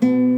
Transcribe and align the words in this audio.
trilha 0.00 0.33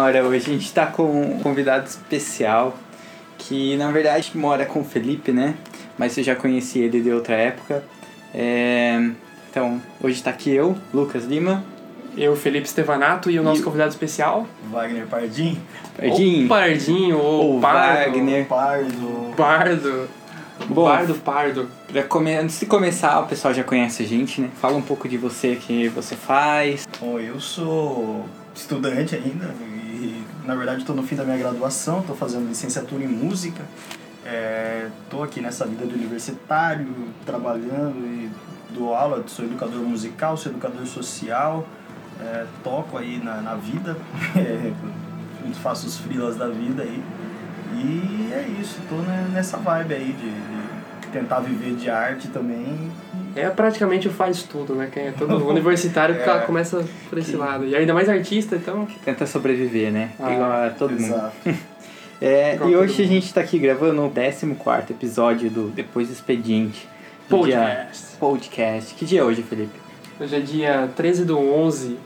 sonora 0.00 0.24
hoje. 0.24 0.50
A 0.50 0.52
gente 0.54 0.64
está 0.64 0.86
com 0.86 1.02
um 1.04 1.38
convidado 1.40 1.86
especial 1.86 2.74
que 3.36 3.76
na 3.76 3.90
verdade 3.90 4.32
mora 4.34 4.64
com 4.64 4.80
o 4.80 4.84
Felipe, 4.84 5.30
né? 5.30 5.54
Mas 5.98 6.16
eu 6.16 6.24
já 6.24 6.34
conheci 6.34 6.78
ele 6.78 7.00
de 7.02 7.12
outra 7.12 7.34
época. 7.34 7.84
É... 8.34 9.10
Então, 9.50 9.80
hoje 10.02 10.14
está 10.16 10.30
aqui 10.30 10.50
eu, 10.50 10.76
Lucas 10.94 11.24
Lima. 11.24 11.62
Eu, 12.16 12.34
Felipe 12.34 12.68
Stevanato, 12.68 13.30
e 13.30 13.38
o 13.38 13.42
nosso 13.42 13.60
E- 13.60 13.64
convidado 13.64 13.90
especial, 13.90 14.46
Wagner 14.70 15.06
Pardim. 15.06 15.58
Pardinho. 15.96 16.46
o 16.46 16.48
Pardinho, 16.48 17.18
ou 17.18 17.54
Ou 17.54 17.60
Pardo, 17.60 18.10
Wagner. 18.10 18.46
Pardo. 18.46 19.34
Bardo, 19.36 20.08
Bom, 20.68 20.84
Bardo 20.84 21.14
Pardo. 21.16 21.68
pra 21.92 22.02
come... 22.04 22.34
antes 22.34 22.58
de 22.58 22.66
começar, 22.66 23.20
o 23.20 23.26
pessoal 23.26 23.52
já 23.54 23.62
conhece 23.62 24.02
a 24.02 24.06
gente, 24.06 24.40
né? 24.40 24.48
Fala 24.60 24.76
um 24.76 24.82
pouco 24.82 25.08
de 25.08 25.16
você, 25.16 25.52
o 25.52 25.56
que 25.56 25.88
você 25.88 26.16
faz. 26.16 26.88
Bom, 27.00 27.18
eu 27.20 27.38
sou 27.38 28.24
estudante 28.54 29.14
ainda 29.14 29.46
na 30.44 30.54
verdade 30.54 30.80
estou 30.80 30.94
no 30.94 31.02
fim 31.02 31.16
da 31.16 31.24
minha 31.24 31.36
graduação, 31.36 32.00
estou 32.00 32.16
fazendo 32.16 32.48
licenciatura 32.48 33.02
em 33.02 33.08
música. 33.08 33.62
Estou 35.02 35.24
aqui 35.24 35.40
nessa 35.40 35.66
vida 35.66 35.84
de 35.86 35.94
universitário, 35.94 36.86
trabalhando 37.26 37.98
e 38.06 38.30
dou 38.72 38.94
aula, 38.94 39.24
sou 39.26 39.44
educador 39.44 39.82
musical, 39.82 40.36
sou 40.36 40.52
educador 40.52 40.86
social, 40.86 41.66
é, 42.20 42.46
toco 42.62 42.96
aí 42.96 43.18
na, 43.22 43.40
na 43.40 43.54
vida, 43.54 43.96
é, 44.36 44.72
faço 45.62 45.86
os 45.86 45.98
frilas 45.98 46.36
da 46.36 46.48
vida 46.48 46.82
aí. 46.82 47.02
E 47.74 48.30
é 48.32 48.46
isso, 48.60 48.78
estou 48.80 49.00
nessa 49.32 49.56
vibe 49.56 49.94
aí 49.94 50.12
de, 50.12 51.00
de 51.00 51.08
tentar 51.12 51.40
viver 51.40 51.74
de 51.74 51.90
arte 51.90 52.28
também 52.28 52.90
É 53.36 53.48
praticamente 53.50 54.08
o 54.08 54.10
faz 54.10 54.42
tudo, 54.42 54.74
né? 54.74 54.88
Quem 54.92 55.04
é 55.08 55.12
todo 55.12 55.34
universitário 55.48 56.14
É. 56.16 56.38
começa 56.40 56.84
por 57.08 57.18
esse 57.18 57.36
lado. 57.36 57.66
E 57.66 57.74
ainda 57.76 57.94
mais 57.94 58.08
artista, 58.08 58.56
então. 58.56 58.86
Tenta 59.04 59.26
sobreviver, 59.26 59.92
né? 59.92 60.10
Ah, 60.18 60.32
Igual 60.32 60.52
a 60.52 60.70
todo 60.70 60.90
mundo. 60.92 61.04
Exato. 61.04 61.32
É, 62.22 62.54
Igual 62.56 62.70
e 62.70 62.76
hoje 62.76 62.94
a 63.02 63.06
mundo. 63.06 63.12
gente 63.14 63.32
tá 63.32 63.40
aqui 63.40 63.58
gravando 63.58 64.04
o 64.04 64.10
14 64.10 64.44
episódio 64.92 65.48
do 65.48 65.68
Depois 65.70 66.08
do 66.08 66.12
Expediente. 66.12 66.86
do 67.30 67.42
dia- 67.46 67.56
Podcast. 67.58 68.16
Podcast. 68.18 68.94
Que 68.94 69.04
dia 69.06 69.20
é 69.20 69.24
hoje, 69.24 69.42
Felipe? 69.42 69.72
Hoje 70.20 70.36
é 70.36 70.40
dia 70.40 70.90
13 70.94 71.24
do 71.24 71.38
11. 71.38 71.96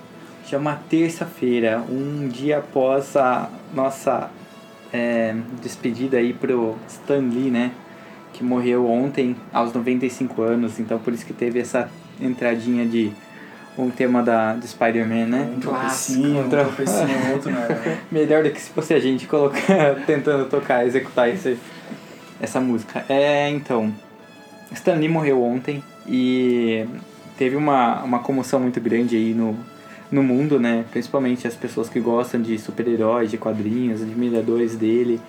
Já 0.47 0.57
é 0.57 0.61
uma 0.61 0.77
terça-feira, 0.89 1.83
um 1.91 2.29
dia 2.29 2.59
após 2.59 3.17
a 3.17 3.49
nossa 3.75 4.31
é, 4.93 5.35
despedida 5.61 6.19
aí 6.19 6.33
pro 6.33 6.77
Stan 6.87 7.19
Lee, 7.19 7.51
né? 7.51 7.73
Que 8.35 8.45
morreu 8.45 8.87
ontem 8.91 9.35
aos 9.53 9.73
95 9.73 10.43
anos, 10.43 10.79
então 10.79 10.99
por 10.99 11.13
isso 11.15 11.25
que 11.25 11.33
teve 11.33 11.59
essa 11.61 11.89
entradinha 12.21 12.85
de 12.85 13.11
um 13.79 13.91
tema 13.91 14.23
da, 14.23 14.53
do 14.55 14.67
Spider-Man, 14.67 15.27
né? 15.27 15.53
Um 15.57 15.61
Clássico. 15.61 16.21
tropecinho, 16.21 16.41
um 16.45 16.49
tro- 16.49 16.65
tropecinho, 16.65 17.33
outro, 17.33 17.51
né? 17.51 17.99
Melhor 18.13 18.43
do 18.45 18.51
que 18.51 18.61
se 18.61 18.71
fosse 18.71 18.93
a 18.93 19.01
gente 19.01 19.27
colocar, 19.27 19.95
tentando 20.07 20.45
tocar, 20.49 20.87
executar 20.87 21.29
esse, 21.29 21.57
essa 22.41 22.61
música. 22.61 23.05
É, 23.09 23.49
então, 23.51 23.93
Stan 24.73 24.95
Lee 24.95 25.09
morreu 25.09 25.43
ontem 25.43 25.83
e 26.07 26.85
teve 27.39 27.57
uma, 27.57 28.03
uma 28.03 28.19
comoção 28.21 28.61
muito 28.61 28.81
grande 28.81 29.17
aí 29.17 29.33
no, 29.35 29.57
no 30.11 30.23
mundo, 30.23 30.61
né? 30.61 30.85
Principalmente 30.93 31.47
as 31.49 31.55
pessoas 31.55 31.89
que 31.89 31.99
gostam 31.99 32.41
de 32.43 32.57
super-heróis, 32.59 33.31
de 33.31 33.39
quadrinhos, 33.39 34.03
admiradores 34.03 34.77
dele. 34.77 35.21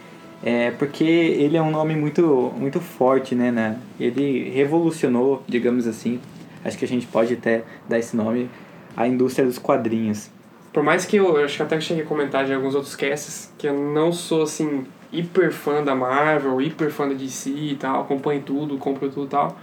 É, 0.46 0.70
porque 0.70 1.04
ele 1.04 1.58
é 1.58 1.62
um 1.62 1.72
nome 1.72 1.96
muito, 1.96 2.54
muito 2.56 2.80
forte, 2.80 3.34
né, 3.34 3.52
né? 3.52 3.80
Ele 4.00 4.52
revolucionou, 4.52 5.44
digamos 5.48 5.88
assim, 5.88 6.22
acho 6.64 6.78
que 6.78 6.86
a 6.86 6.88
gente 6.88 7.08
pode 7.08 7.34
até 7.34 7.64
dar 7.90 7.98
esse 7.98 8.16
nome, 8.16 8.48
a 8.96 9.08
indústria 9.08 9.44
dos 9.44 9.58
quadrinhos. 9.58 10.30
Por 10.72 10.84
mais 10.84 11.04
que 11.04 11.16
eu, 11.16 11.40
eu 11.40 11.46
acho 11.46 11.58
que 11.58 11.64
até 11.64 11.82
cheguei 11.82 12.04
a 12.04 12.06
comentar 12.06 12.46
de 12.46 12.54
alguns 12.54 12.76
outros 12.76 12.96
casts 12.96 13.52
que 13.58 13.68
eu 13.68 13.74
não 13.74 14.12
sou 14.12 14.44
assim 14.44 14.86
hiper 15.12 15.52
fã 15.52 15.84
da 15.84 15.96
Marvel, 15.96 16.62
hiper 16.62 16.92
fã 16.92 17.08
da 17.08 17.16
DC 17.16 17.50
e 17.50 17.76
tal, 17.76 18.02
acompanho 18.02 18.44
tudo, 18.44 18.78
compro 18.78 19.10
tudo 19.10 19.26
e 19.26 19.30
tal. 19.30 19.58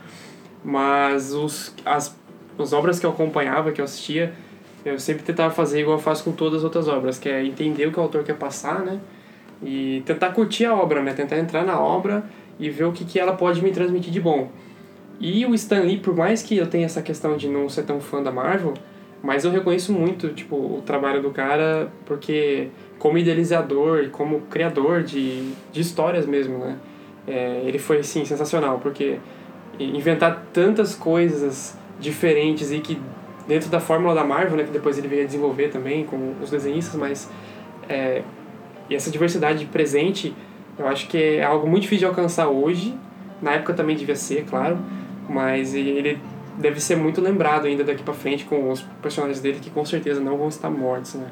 Mas 0.65 1.33
os, 1.33 1.73
as, 1.85 2.17
as 2.59 2.73
obras 2.73 2.99
que 2.99 3.07
eu 3.07 3.11
acompanhava, 3.11 3.71
que 3.71 3.81
eu 3.81 3.85
assistia, 3.85 4.33
eu 4.85 4.99
sempre 4.99 5.23
tentava 5.23 5.55
fazer 5.55 5.81
igual 5.81 5.97
eu 5.97 6.03
faço 6.03 6.25
com 6.25 6.33
todas 6.33 6.59
as 6.59 6.65
outras 6.65 6.89
obras, 6.89 7.21
que 7.21 7.29
é 7.29 7.45
entender 7.45 7.87
o 7.87 7.93
que 7.93 8.01
o 8.01 8.03
autor 8.03 8.25
quer 8.25 8.35
passar, 8.35 8.81
né? 8.81 8.99
E 9.63 10.03
tentar 10.05 10.31
curtir 10.31 10.65
a 10.65 10.75
obra, 10.75 11.03
né? 11.03 11.13
Tentar 11.13 11.39
entrar 11.39 11.65
na 11.65 11.79
obra 11.79 12.25
e 12.59 12.69
ver 12.69 12.85
o 12.85 12.93
que, 12.93 13.05
que 13.05 13.19
ela 13.19 13.33
pode 13.33 13.63
me 13.63 13.71
transmitir 13.71 14.13
de 14.13 14.21
bom. 14.21 14.51
E 15.21 15.47
o 15.47 15.55
Stan 15.55 15.81
Lee, 15.81 15.99
por 15.99 16.17
mais 16.17 16.43
que 16.43 16.57
eu 16.57 16.67
tenha 16.67 16.87
essa 16.87 17.01
questão 17.01 17.37
de 17.37 17.49
não 17.49 17.69
ser 17.69 17.85
tão 17.85 18.01
fã 18.01 18.23
da 18.23 18.33
Marvel, 18.33 18.75
mas 19.23 19.45
eu 19.45 19.53
reconheço 19.53 19.93
muito, 19.93 20.31
tipo, 20.31 20.57
o 20.57 20.83
trabalho 20.85 21.23
do 21.23 21.31
cara, 21.31 21.93
porque 22.05 22.69
como 22.99 23.19
idealizador 23.19 24.05
e 24.05 24.09
como 24.09 24.41
criador 24.43 25.03
de, 25.05 25.53
de 25.71 25.81
histórias 25.81 26.27
mesmo, 26.27 26.59
né? 26.59 26.77
É, 27.27 27.63
ele 27.65 27.79
foi, 27.79 27.99
assim, 27.99 28.25
sensacional, 28.25 28.81
porque 28.81 29.19
inventar 29.79 30.47
tantas 30.53 30.95
coisas 30.95 31.79
diferentes 32.01 32.73
e 32.73 32.81
que 32.81 33.01
dentro 33.47 33.71
da 33.71 33.81
fórmula 33.81 34.15
da 34.15 34.25
Marvel, 34.25 34.57
né, 34.57 34.65
que 34.65 34.71
depois 34.71 34.99
ele 34.99 35.09
veio 35.09 35.23
a 35.23 35.27
desenvolver 35.27 35.69
também 35.69 36.05
com 36.05 36.35
os 36.43 36.51
desenhistas, 36.51 36.95
mas 36.97 37.31
é, 37.89 38.23
e 38.93 38.95
essa 38.95 39.11
diversidade 39.11 39.65
presente, 39.65 40.35
eu 40.79 40.87
acho 40.87 41.09
que 41.09 41.17
é 41.17 41.43
algo 41.43 41.67
muito 41.67 41.85
difícil 41.85 42.01
de 42.01 42.05
alcançar 42.07 42.49
hoje. 42.49 42.95
Na 43.41 43.53
época 43.53 43.73
também 43.73 43.97
devia 43.97 44.15
ser, 44.15 44.45
claro, 44.45 44.79
mas 45.29 45.75
ele 45.75 46.21
deve 46.59 46.79
ser 46.79 46.97
muito 46.97 47.19
lembrado 47.19 47.67
ainda 47.67 47.83
daqui 47.83 48.03
pra 48.03 48.13
frente 48.13 48.45
com 48.45 48.71
os 48.71 48.83
personagens 49.01 49.41
dele 49.41 49.59
que 49.61 49.71
com 49.71 49.85
certeza 49.85 50.21
não 50.21 50.37
vão 50.37 50.49
estar 50.49 50.69
mortos, 50.69 51.15
né? 51.15 51.29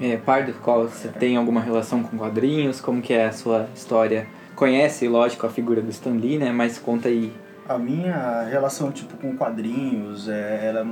É, 0.00 0.16
Pardo, 0.16 0.52
qual, 0.62 0.88
você 0.88 1.08
tem 1.08 1.36
alguma 1.36 1.60
relação 1.60 2.04
com 2.04 2.16
quadrinhos? 2.16 2.80
Como 2.80 3.02
que 3.02 3.12
é 3.12 3.26
a 3.26 3.32
sua 3.32 3.68
história? 3.74 4.28
Conhece, 4.54 5.08
lógico, 5.08 5.44
a 5.44 5.50
figura 5.50 5.82
do 5.82 5.90
Stan 5.90 6.12
Lee, 6.12 6.38
né? 6.38 6.52
Mas 6.52 6.78
conta 6.78 7.08
aí. 7.08 7.32
A 7.68 7.76
minha 7.76 8.44
relação, 8.44 8.92
tipo, 8.92 9.16
com 9.16 9.36
quadrinhos, 9.36 10.28
é, 10.28 10.68
ela, 10.68 10.86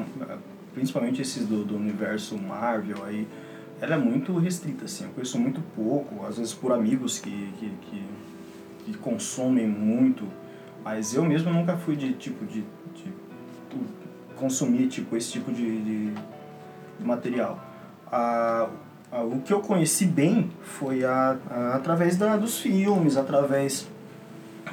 principalmente 0.74 1.22
esses 1.22 1.46
do, 1.46 1.64
do 1.64 1.76
universo 1.76 2.36
Marvel 2.36 2.96
aí, 3.06 3.28
ela 3.80 3.94
é 3.94 3.98
muito 3.98 4.36
restrita, 4.38 4.84
assim. 4.84 5.04
Eu 5.04 5.10
conheço 5.10 5.38
muito 5.38 5.60
pouco, 5.74 6.24
às 6.26 6.38
vezes 6.38 6.54
por 6.54 6.72
amigos 6.72 7.18
que, 7.18 7.52
que, 7.58 7.70
que, 7.70 8.04
que 8.84 8.98
consomem 8.98 9.66
muito, 9.66 10.26
mas 10.84 11.14
eu 11.14 11.24
mesmo 11.24 11.52
nunca 11.52 11.76
fui 11.76 11.96
de, 11.96 12.14
tipo, 12.14 12.44
de, 12.44 12.60
de 12.94 13.12
consumir, 14.36 14.86
tipo, 14.88 15.16
esse 15.16 15.32
tipo 15.32 15.52
de, 15.52 15.82
de 15.82 16.14
material. 17.00 17.60
A, 18.10 18.68
a, 19.10 19.22
o 19.22 19.40
que 19.40 19.52
eu 19.52 19.60
conheci 19.60 20.06
bem 20.06 20.50
foi 20.62 21.04
a, 21.04 21.36
a, 21.50 21.74
através 21.74 22.16
da, 22.16 22.36
dos 22.36 22.58
filmes, 22.60 23.16
através 23.16 23.88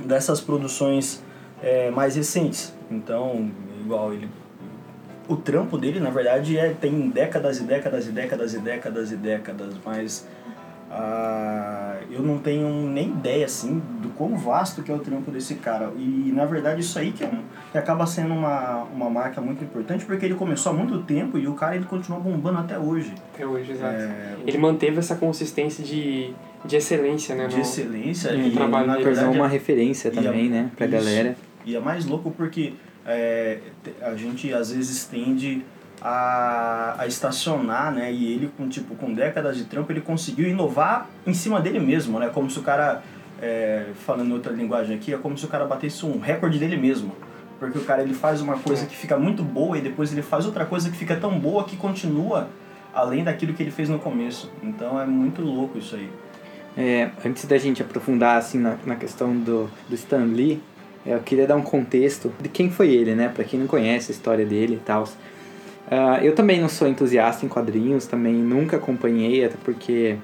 dessas 0.06 0.40
produções 0.40 1.24
é, 1.62 1.90
mais 1.91 2.16
recentes. 2.16 2.74
Então, 2.90 3.50
igual 3.81 4.14
ele. 4.14 4.30
O 5.28 5.35
trampo 5.38 5.78
dele, 5.78 6.00
na 6.00 6.09
verdade, 6.09 6.57
é, 6.57 6.69
tem 6.73 7.09
décadas 7.09 7.59
e 7.59 7.63
décadas 7.63 8.07
e 8.07 8.11
décadas 8.11 8.53
e 8.53 8.59
décadas 8.59 9.11
e 9.11 9.16
décadas, 9.16 9.73
mas 9.85 10.28
ah, 10.91 11.96
eu 12.11 12.22
não 12.22 12.37
tenho 12.37 12.70
nem 12.90 13.09
ideia 13.09 13.46
assim 13.46 13.81
do 14.02 14.09
quão 14.09 14.35
vasto 14.37 14.84
que 14.84 14.91
é 14.91 14.93
o 14.93 14.99
trampo 14.99 15.31
desse 15.31 15.55
cara. 15.55 15.91
E 15.97 16.31
na 16.35 16.46
verdade 16.46 16.81
isso 16.81 16.99
aí 16.99 17.11
que, 17.11 17.23
é 17.23 17.28
um, 17.28 17.41
que 17.72 17.78
acaba 17.78 18.05
sendo 18.05 18.34
uma, 18.34 18.84
uma 18.93 19.09
marca 19.09 19.41
muito 19.41 19.64
importante, 19.64 20.05
porque 20.05 20.25
ele 20.25 20.35
começou 20.35 20.72
há 20.72 20.75
muito 20.75 20.99
tempo 21.03 21.37
e 21.37 21.47
o 21.47 21.53
cara 21.53 21.76
ele 21.76 21.85
continua 21.85 22.19
bombando 22.19 22.59
até 22.59 22.78
hoje. 22.78 23.14
Até 23.34 23.46
hoje, 23.46 23.72
exato. 23.72 23.96
É, 23.96 24.35
Ele 24.46 24.58
manteve 24.58 24.99
essa 24.99 25.16
consistência 25.16 25.84
de, 25.84 26.31
de 26.66 26.76
excelência, 26.76 27.34
né? 27.35 27.47
de 27.47 27.55
no- 27.55 27.61
excelência 27.61 28.31
no 28.34 28.47
e 28.47 28.52
trabalho 28.52 28.87
na 28.87 28.93
dele. 28.93 29.05
Verdade 29.05 29.37
uma 29.37 29.47
referência 29.47 30.11
e 30.14 30.19
a- 30.19 30.22
também, 30.22 30.49
né? 30.49 30.69
Pra 30.76 30.85
isso. 30.85 30.96
galera. 30.96 31.35
E 31.66 31.76
é 31.76 31.79
mais 31.79 32.05
louco 32.05 32.29
porque 32.29 32.73
é, 33.05 33.59
a 34.02 34.16
gente 34.16 34.53
às 34.53 34.72
vezes 34.72 35.05
tende 35.05 35.64
a, 36.02 36.96
a 36.97 37.08
estacionar, 37.08 37.91
né? 37.94 38.11
E 38.11 38.34
ele 38.34 38.52
com 38.58 38.67
tipo 38.67 38.96
com 38.96 39.14
décadas 39.14 39.58
de 39.58 39.66
trampo 39.66 39.91
ele 39.91 40.02
conseguiu 40.02 40.47
inovar 40.47 41.09
em 41.26 41.34
cima 41.34 41.59
dele 41.61 41.79
mesmo, 41.79 42.20
né? 42.20 42.29
Como 42.29 42.50
se 42.50 42.59
o 42.59 42.61
cara 42.61 43.02
é, 43.41 43.88
falando 44.05 44.34
outra 44.34 44.52
linguagem 44.52 44.96
aqui 44.96 45.14
é 45.14 45.17
como 45.17 45.38
se 45.38 45.46
o 45.46 45.47
cara 45.47 45.66
batesse 45.66 46.05
um 46.05 46.20
recorde 46.20 46.59
dele 46.59 46.78
mesmo. 46.78 47.16
Porque 47.59 47.78
o 47.78 47.84
cara 47.85 48.02
ele 48.02 48.14
faz 48.14 48.41
uma 48.41 48.58
coisa 48.58 48.85
que 48.85 48.96
fica 48.96 49.17
muito 49.17 49.44
boa 49.44 49.78
e 49.78 49.82
depois 49.82 50.11
ele 50.11 50.22
faz 50.22 50.46
outra 50.46 50.66
coisa 50.66 50.90
que 50.90 50.97
fica 50.97 51.16
tão 51.16 51.40
boa 51.40 51.64
que 51.64 51.78
continua 51.78 52.50
além 52.94 53.23
daquilo 53.23 53.53
que 53.53 53.64
ele 53.64 53.72
fez 53.72 53.88
no 53.90 54.00
começo. 54.00 54.52
Então 54.61 55.00
é 55.00 55.05
muito 55.05 55.41
louco 55.41 55.78
isso 55.78 55.96
aí. 55.96 56.09
É, 56.76 57.11
antes 57.23 57.46
da 57.46 57.58
gente 57.58 57.82
aprofundar 57.82 58.38
assim 58.38 58.58
na, 58.58 58.78
na 58.85 58.96
questão 58.96 59.35
do, 59.38 59.70
do 59.88 59.96
Stan 59.96 60.26
Lee, 60.26 60.61
eu 61.05 61.20
queria 61.20 61.46
dar 61.46 61.55
um 61.55 61.61
contexto 61.61 62.32
de 62.41 62.47
quem 62.47 62.70
foi 62.70 62.94
ele, 62.94 63.14
né? 63.14 63.29
Para 63.29 63.44
quem 63.44 63.59
não 63.59 63.67
conhece 63.67 64.11
a 64.11 64.16
história 64.16 64.46
dele 64.46 64.76
e 64.76 64.85
tal. 64.85 65.03
Uh, 65.03 66.23
eu 66.23 66.34
também 66.34 66.61
não 66.61 66.70
sou 66.70 66.88
entusiasta 66.88 67.46
em 67.46 67.50
quadrinhos, 67.50 68.08
também 68.08 68.34
nunca 68.34 68.78
acompanhei, 68.78 69.44
até 69.44 69.55
porque 69.64 70.16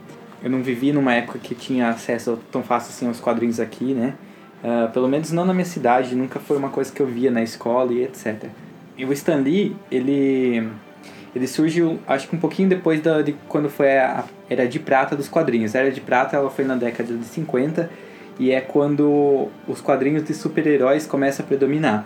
eu 0.42 0.50
não 0.50 0.64
vivi 0.64 0.94
numa 0.94 1.14
época 1.14 1.38
que 1.38 1.54
tinha 1.54 1.90
acesso 1.90 2.40
tão 2.50 2.64
fácil 2.64 2.92
assim 2.92 3.08
aos 3.08 3.20
quadrinhos 3.20 3.60
aqui, 3.60 3.94
né? 3.94 4.14
Uh, 4.64 4.92
pelo 4.92 5.08
menos 5.08 5.32
não 5.32 5.46
na 5.46 5.54
minha 5.54 5.66
cidade, 5.66 6.16
nunca 6.16 6.40
foi 6.40 6.58
uma 6.58 6.70
coisa 6.70 6.92
que 6.92 7.02
eu 7.02 7.06
via 7.06 7.30
na 7.30 7.44
escola 7.44 7.94
e 7.94 8.04
etc. 8.04 8.46
E 8.98 9.06
o 9.06 9.12
Stan 9.14 9.38
Lee, 9.38 9.76
ele, 9.92 10.68
ele 11.36 11.48
surgiu, 11.48 12.00
acho 12.08 12.28
que 12.28 12.36
um 12.36 12.40
pouquinho 12.40 12.70
depois 12.70 13.02
da, 13.02 13.22
de 13.22 13.34
quando 13.48 13.70
foi 13.70 13.98
a 13.98 14.24
Era 14.50 14.68
de 14.68 14.80
Prata 14.80 15.16
dos 15.16 15.28
quadrinhos. 15.28 15.76
A 15.76 15.80
Era 15.80 15.92
de 15.92 16.02
Prata 16.02 16.38
ela 16.38 16.50
foi 16.50 16.66
na 16.66 16.76
década 16.76 17.14
de 17.14 17.26
50 17.26 17.90
e 18.40 18.52
é 18.52 18.62
quando 18.62 19.50
os 19.68 19.82
quadrinhos 19.82 20.24
de 20.24 20.34
super-heróis 20.34 21.06
começam 21.06 21.46
a 21.46 21.48
predominar. 21.48 22.06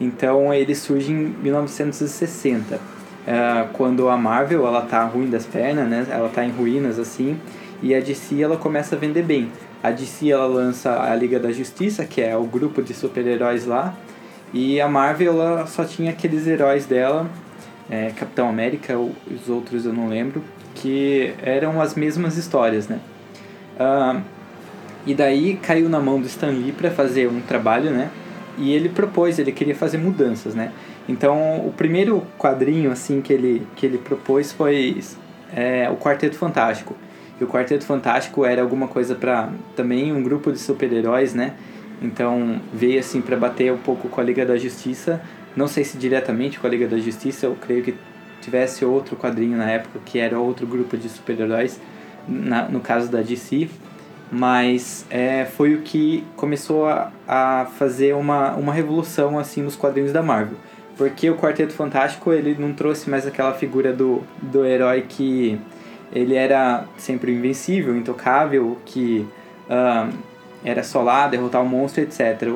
Então 0.00 0.52
ele 0.52 0.74
surge 0.74 1.12
em 1.12 1.14
1960, 1.14 2.74
uh, 2.74 2.80
é, 3.26 3.68
quando 3.72 4.08
a 4.08 4.16
Marvel 4.16 4.66
ela 4.66 4.82
tá 4.82 5.04
ruim 5.04 5.30
das 5.30 5.46
pernas, 5.46 5.88
né? 5.88 6.06
Ela 6.10 6.28
tá 6.28 6.44
em 6.44 6.50
ruínas 6.50 6.98
assim, 6.98 7.38
e 7.82 7.94
a 7.94 8.00
DC 8.00 8.42
ela 8.42 8.56
começa 8.56 8.96
a 8.96 8.98
vender 8.98 9.22
bem. 9.22 9.50
A 9.82 9.90
DC 9.90 10.30
ela 10.30 10.46
lança 10.46 11.00
a 11.00 11.14
Liga 11.14 11.38
da 11.38 11.52
Justiça, 11.52 12.04
que 12.04 12.20
é 12.20 12.36
o 12.36 12.44
grupo 12.44 12.82
de 12.82 12.92
super-heróis 12.92 13.64
lá, 13.64 13.94
e 14.52 14.80
a 14.80 14.88
Marvel 14.88 15.40
ela 15.40 15.66
só 15.66 15.84
tinha 15.84 16.10
aqueles 16.10 16.46
heróis 16.46 16.86
dela, 16.86 17.30
é, 17.88 18.10
Capitão 18.10 18.48
América, 18.48 18.98
os 18.98 19.48
outros 19.48 19.84
eu 19.84 19.92
não 19.92 20.08
lembro, 20.08 20.42
que 20.74 21.34
eram 21.42 21.80
as 21.80 21.94
mesmas 21.94 22.36
histórias, 22.36 22.88
né? 22.88 22.98
Uh, 23.78 24.20
e 25.06 25.14
daí 25.14 25.56
caiu 25.56 25.88
na 25.88 26.00
mão 26.00 26.20
do 26.20 26.26
Stan 26.26 26.50
Lee 26.50 26.72
para 26.72 26.90
fazer 26.90 27.28
um 27.28 27.40
trabalho, 27.40 27.90
né? 27.90 28.10
E 28.58 28.72
ele 28.72 28.88
propôs, 28.88 29.38
ele 29.38 29.52
queria 29.52 29.74
fazer 29.74 29.98
mudanças, 29.98 30.54
né? 30.54 30.72
Então, 31.08 31.66
o 31.66 31.72
primeiro 31.72 32.22
quadrinho 32.38 32.90
assim 32.92 33.20
que 33.20 33.32
ele 33.32 33.66
que 33.74 33.86
ele 33.86 33.98
propôs 33.98 34.52
foi 34.52 35.00
é, 35.54 35.88
o 35.90 35.96
Quarteto 35.96 36.36
Fantástico. 36.36 36.94
E 37.40 37.44
o 37.44 37.46
Quarteto 37.46 37.84
Fantástico 37.84 38.44
era 38.44 38.60
alguma 38.60 38.86
coisa 38.86 39.14
para 39.14 39.48
também 39.74 40.12
um 40.12 40.22
grupo 40.22 40.52
de 40.52 40.58
super-heróis, 40.58 41.34
né? 41.34 41.54
Então, 42.02 42.60
veio 42.72 43.00
assim 43.00 43.20
para 43.20 43.36
bater 43.36 43.72
um 43.72 43.78
pouco 43.78 44.08
com 44.08 44.20
a 44.20 44.24
Liga 44.24 44.44
da 44.44 44.56
Justiça. 44.56 45.20
Não 45.56 45.66
sei 45.66 45.84
se 45.84 45.96
diretamente 45.96 46.58
com 46.60 46.66
a 46.66 46.70
Liga 46.70 46.86
da 46.86 46.98
Justiça, 46.98 47.46
eu 47.46 47.56
creio 47.58 47.82
que 47.82 47.94
tivesse 48.40 48.84
outro 48.84 49.16
quadrinho 49.16 49.56
na 49.56 49.70
época 49.70 49.98
que 50.04 50.18
era 50.18 50.38
outro 50.38 50.66
grupo 50.66 50.96
de 50.96 51.08
super-heróis, 51.08 51.80
no 52.26 52.80
caso 52.80 53.10
da 53.10 53.20
DC 53.20 53.68
mas 54.30 55.04
é, 55.10 55.44
foi 55.44 55.74
o 55.74 55.82
que 55.82 56.24
começou 56.36 56.86
a, 56.86 57.10
a 57.26 57.66
fazer 57.78 58.14
uma, 58.14 58.52
uma 58.54 58.72
revolução 58.72 59.38
assim 59.38 59.62
nos 59.62 59.74
quadrinhos 59.74 60.12
da 60.12 60.22
Marvel. 60.22 60.56
Porque 60.96 61.28
o 61.30 61.36
Quarteto 61.36 61.72
Fantástico 61.72 62.32
ele 62.32 62.54
não 62.58 62.72
trouxe 62.72 63.08
mais 63.08 63.26
aquela 63.26 63.54
figura 63.54 63.92
do, 63.92 64.22
do 64.40 64.64
herói 64.64 65.06
que 65.08 65.58
ele 66.12 66.34
era 66.34 66.84
sempre 66.96 67.32
invencível, 67.32 67.96
intocável, 67.96 68.76
que 68.84 69.26
uh, 69.68 70.12
era 70.64 70.82
só 70.82 71.02
lá 71.02 71.26
derrotar 71.26 71.62
o 71.62 71.64
um 71.64 71.68
monstro, 71.68 72.02
etc. 72.02 72.48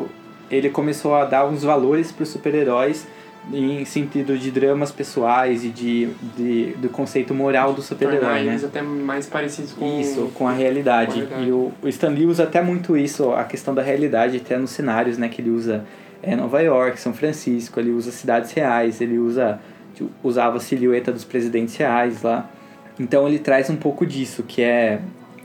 Ele 0.50 0.68
começou 0.70 1.14
a 1.14 1.24
dar 1.24 1.46
uns 1.46 1.62
valores 1.62 2.12
para 2.12 2.22
os 2.24 2.28
super-heróis 2.28 3.06
em 3.52 3.84
sentido 3.84 4.38
de 4.38 4.50
dramas 4.50 4.90
pessoais 4.90 5.64
e 5.64 5.68
de, 5.68 6.08
de 6.36 6.74
do 6.78 6.88
conceito 6.88 7.34
moral 7.34 7.74
do 7.74 7.82
super-herói, 7.82 8.44
né? 8.44 8.58
até 8.62 8.80
mais 8.80 9.26
parecidos 9.26 9.72
com 9.72 10.00
isso, 10.00 10.30
com 10.34 10.48
a 10.48 10.52
realidade. 10.52 11.26
Com 11.26 11.34
a 11.34 11.40
E 11.40 11.52
o, 11.52 11.72
o 11.82 11.88
Stan 11.88 12.08
Lee 12.08 12.26
usa 12.26 12.44
até 12.44 12.62
muito 12.62 12.96
isso, 12.96 13.32
a 13.32 13.44
questão 13.44 13.74
da 13.74 13.82
realidade, 13.82 14.38
até 14.38 14.56
nos 14.56 14.70
cenários, 14.70 15.18
né, 15.18 15.28
que 15.28 15.42
ele 15.42 15.50
usa 15.50 15.84
é 16.22 16.34
Nova 16.34 16.60
York, 16.62 16.98
São 16.98 17.12
Francisco, 17.12 17.78
ele 17.78 17.90
usa 17.90 18.10
cidades 18.10 18.50
reais, 18.52 19.00
ele 19.00 19.18
usa 19.18 19.60
tipo, 19.94 20.10
usava 20.22 20.56
a 20.56 20.60
silhueta 20.60 21.12
dos 21.12 21.24
presidentes 21.24 21.76
reais 21.76 22.22
lá. 22.22 22.50
Então 22.98 23.28
ele 23.28 23.38
traz 23.38 23.68
um 23.68 23.76
pouco 23.76 24.06
disso, 24.06 24.42
que 24.42 24.62
é, 24.62 25.00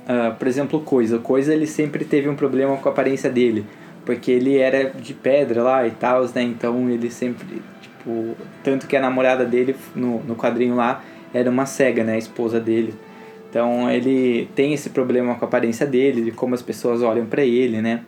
uh, 0.06 0.34
por 0.36 0.48
exemplo, 0.48 0.80
Coisa. 0.80 1.20
Coisa 1.20 1.54
ele 1.54 1.68
sempre 1.68 2.06
teve 2.06 2.30
um 2.30 2.36
problema 2.36 2.78
com 2.78 2.88
a 2.88 2.92
aparência 2.92 3.30
dele, 3.30 3.66
porque 4.06 4.32
ele 4.32 4.58
era 4.58 4.90
de 4.90 5.14
pedra 5.14 5.64
lá 5.64 5.86
e 5.86 5.92
tal, 5.92 6.24
né? 6.34 6.44
Então 6.44 6.90
ele 6.90 7.12
sempre 7.12 7.62
Tipo, 8.10 8.36
tanto 8.64 8.88
que 8.88 8.96
a 8.96 9.02
namorada 9.02 9.46
dele 9.46 9.76
no, 9.96 10.22
no 10.24 10.36
quadrinho 10.36 10.76
lá 10.76 11.04
era 11.34 11.50
uma 11.50 11.66
cega, 11.66 12.04
né? 12.04 12.16
A 12.16 12.18
esposa 12.18 12.60
dele. 12.60 12.94
Então 13.50 13.90
ele 13.90 14.48
tem 14.56 14.74
esse 14.74 14.90
problema 14.90 15.36
com 15.36 15.46
a 15.46 15.48
aparência 15.48 15.86
dele, 15.86 16.24
de 16.24 16.32
como 16.32 16.56
as 16.56 16.62
pessoas 16.62 17.02
olham 17.02 17.26
para 17.26 17.44
ele, 17.44 17.82
né? 17.82 18.02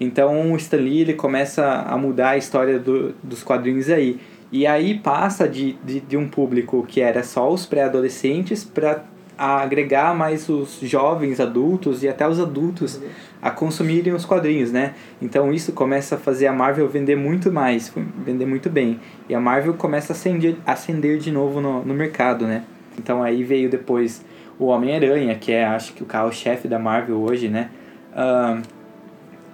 Então 0.00 0.52
o 0.52 0.56
Stan 0.56 0.78
Lee 0.78 1.02
ele 1.02 1.14
começa 1.14 1.64
a 1.64 1.96
mudar 1.96 2.30
a 2.30 2.36
história 2.36 2.78
do, 2.78 3.14
dos 3.22 3.42
quadrinhos 3.42 3.90
aí. 3.90 4.18
E 4.50 4.66
aí 4.66 4.98
passa 4.98 5.48
de, 5.48 5.74
de, 5.84 6.00
de 6.00 6.16
um 6.16 6.28
público 6.28 6.84
que 6.88 7.00
era 7.00 7.22
só 7.22 7.50
os 7.50 7.66
pré-adolescentes 7.66 8.64
para 8.64 9.04
agregar 9.36 10.14
mais 10.14 10.48
os 10.48 10.78
jovens 10.80 11.40
adultos 11.40 12.02
e 12.02 12.08
até 12.08 12.26
os 12.26 12.38
adultos 12.38 13.00
a 13.42 13.50
consumirem 13.50 14.12
os 14.12 14.24
quadrinhos, 14.24 14.72
né? 14.72 14.94
Então 15.20 15.52
isso 15.52 15.72
começa 15.72 16.14
a 16.14 16.18
fazer 16.18 16.46
a 16.46 16.52
Marvel 16.52 16.88
vender 16.88 17.16
muito 17.16 17.52
mais, 17.52 17.92
vender 18.24 18.46
muito 18.46 18.70
bem. 18.70 19.00
E 19.28 19.34
a 19.34 19.40
Marvel 19.40 19.74
começa 19.74 20.12
a 20.12 20.16
acender, 20.16 20.56
acender 20.64 21.18
de 21.18 21.30
novo 21.30 21.60
no, 21.60 21.84
no 21.84 21.94
mercado, 21.94 22.46
né? 22.46 22.64
Então 22.98 23.22
aí 23.22 23.42
veio 23.42 23.68
depois 23.68 24.24
o 24.58 24.66
Homem-Aranha, 24.66 25.34
que 25.34 25.52
é 25.52 25.64
acho 25.64 25.92
que 25.94 26.02
o 26.02 26.06
carro-chefe 26.06 26.68
da 26.68 26.78
Marvel 26.78 27.20
hoje, 27.20 27.48
né? 27.48 27.70
Uh, 28.12 28.62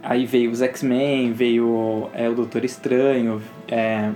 aí 0.02 0.26
veio 0.26 0.50
os 0.50 0.60
X-Men, 0.60 1.32
veio 1.32 2.10
é, 2.14 2.28
o 2.28 2.34
Doutor 2.34 2.64
Estranho, 2.64 3.40
é, 3.66 4.10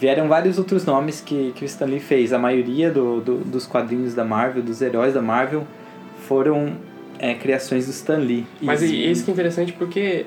vieram 0.00 0.26
vários 0.26 0.58
outros 0.58 0.86
nomes 0.86 1.20
que, 1.20 1.52
que 1.54 1.62
o 1.62 1.66
Stanley 1.66 2.00
fez. 2.00 2.32
A 2.32 2.38
maioria 2.38 2.90
do, 2.90 3.20
do, 3.20 3.36
dos 3.36 3.66
quadrinhos 3.66 4.14
da 4.14 4.24
Marvel, 4.24 4.62
dos 4.62 4.80
heróis 4.80 5.12
da 5.12 5.20
Marvel, 5.20 5.66
foram 6.26 6.72
é, 7.18 7.34
criações 7.34 7.84
do 7.84 7.90
Stan 7.90 8.16
Lee. 8.16 8.46
Mas 8.62 8.82
e, 8.82 9.10
isso 9.10 9.24
que 9.24 9.30
é 9.30 9.34
interessante 9.34 9.74
porque 9.74 10.24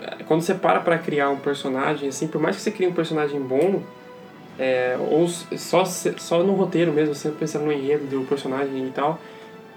é, 0.00 0.22
quando 0.24 0.42
você 0.42 0.54
para 0.54 0.78
pra 0.78 0.96
criar 0.96 1.28
um 1.30 1.38
personagem, 1.38 2.08
assim, 2.08 2.28
por 2.28 2.40
mais 2.40 2.54
que 2.54 2.62
você 2.62 2.70
crie 2.70 2.86
um 2.86 2.92
personagem 2.92 3.40
bom, 3.40 3.82
é, 4.56 4.96
ou 5.10 5.26
só, 5.28 5.84
só 5.84 6.42
no 6.44 6.54
roteiro 6.54 6.92
mesmo, 6.92 7.14
você 7.14 7.30
pensando 7.30 7.64
no 7.64 7.72
enredo 7.72 8.06
do 8.06 8.24
personagem 8.26 8.86
e 8.86 8.90
tal, 8.90 9.18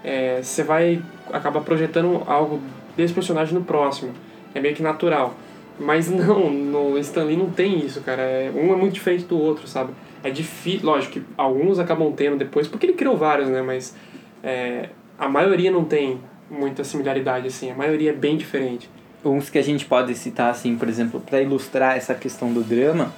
é, 0.04 0.40
você 0.40 0.62
vai 0.62 1.02
acabar 1.32 1.60
projetando 1.62 2.22
algo 2.26 2.60
desse 2.96 3.12
personagem 3.12 3.52
no 3.52 3.64
próximo. 3.64 4.12
É 4.54 4.60
meio 4.60 4.76
que 4.76 4.82
natural. 4.82 5.34
Mas 5.82 6.08
não, 6.08 6.50
no 6.50 6.98
Stan 6.98 7.24
Lee 7.24 7.36
não 7.36 7.50
tem 7.50 7.84
isso, 7.84 8.00
cara. 8.00 8.22
É, 8.22 8.50
um 8.54 8.72
é 8.72 8.76
muito 8.76 8.94
diferente 8.94 9.24
do 9.24 9.38
outro, 9.38 9.66
sabe? 9.66 9.92
É 10.22 10.30
difícil, 10.30 10.86
lógico 10.86 11.14
que 11.14 11.22
alguns 11.36 11.78
acabam 11.78 12.12
tendo 12.12 12.36
depois, 12.36 12.68
porque 12.68 12.86
ele 12.86 12.92
criou 12.92 13.16
vários, 13.16 13.48
né? 13.48 13.60
Mas 13.62 13.94
é, 14.42 14.90
a 15.18 15.28
maioria 15.28 15.70
não 15.70 15.84
tem 15.84 16.20
muita 16.50 16.84
similaridade, 16.84 17.46
assim, 17.46 17.70
a 17.70 17.74
maioria 17.74 18.10
é 18.10 18.14
bem 18.14 18.36
diferente. 18.36 18.88
Uns 19.24 19.48
que 19.48 19.58
a 19.58 19.62
gente 19.62 19.84
pode 19.84 20.14
citar, 20.14 20.50
assim, 20.50 20.76
por 20.76 20.88
exemplo, 20.88 21.20
para 21.20 21.40
ilustrar 21.40 21.96
essa 21.96 22.14
questão 22.14 22.52
do 22.52 22.62
drama 22.62 23.12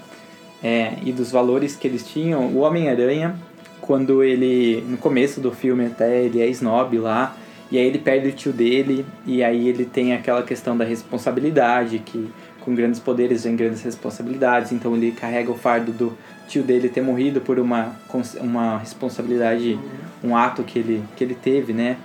é, 0.62 0.94
e 1.02 1.12
dos 1.12 1.30
valores 1.30 1.76
que 1.76 1.86
eles 1.86 2.06
tinham, 2.06 2.46
o 2.46 2.58
Homem-Aranha, 2.58 3.36
quando 3.80 4.22
ele, 4.22 4.82
no 4.88 4.96
começo 4.96 5.40
do 5.40 5.50
filme 5.50 5.86
até, 5.86 6.22
ele 6.22 6.40
é 6.40 6.46
snob 6.48 6.98
lá, 6.98 7.36
e 7.70 7.78
aí 7.78 7.86
ele 7.86 7.98
perde 7.98 8.28
o 8.28 8.32
tio 8.32 8.52
dele, 8.52 9.04
e 9.26 9.42
aí 9.42 9.68
ele 9.68 9.84
tem 9.84 10.12
aquela 10.12 10.42
questão 10.42 10.76
da 10.76 10.84
responsabilidade, 10.84 11.98
que 11.98 12.30
com 12.64 12.74
grandes 12.74 12.98
poderes 12.98 13.44
vem 13.44 13.54
grandes 13.54 13.82
responsabilidades, 13.82 14.72
então 14.72 14.96
ele 14.96 15.12
carrega 15.12 15.50
o 15.50 15.54
fardo 15.54 15.92
do 15.92 16.16
tio 16.48 16.62
dele 16.62 16.88
ter 16.88 17.02
morrido 17.02 17.40
por 17.40 17.58
uma, 17.58 17.94
uma 18.40 18.78
responsabilidade, 18.78 19.78
um 20.22 20.36
ato 20.36 20.62
que 20.62 20.78
ele, 20.78 21.04
que 21.14 21.22
ele 21.22 21.34
teve, 21.34 21.72
né? 21.72 21.96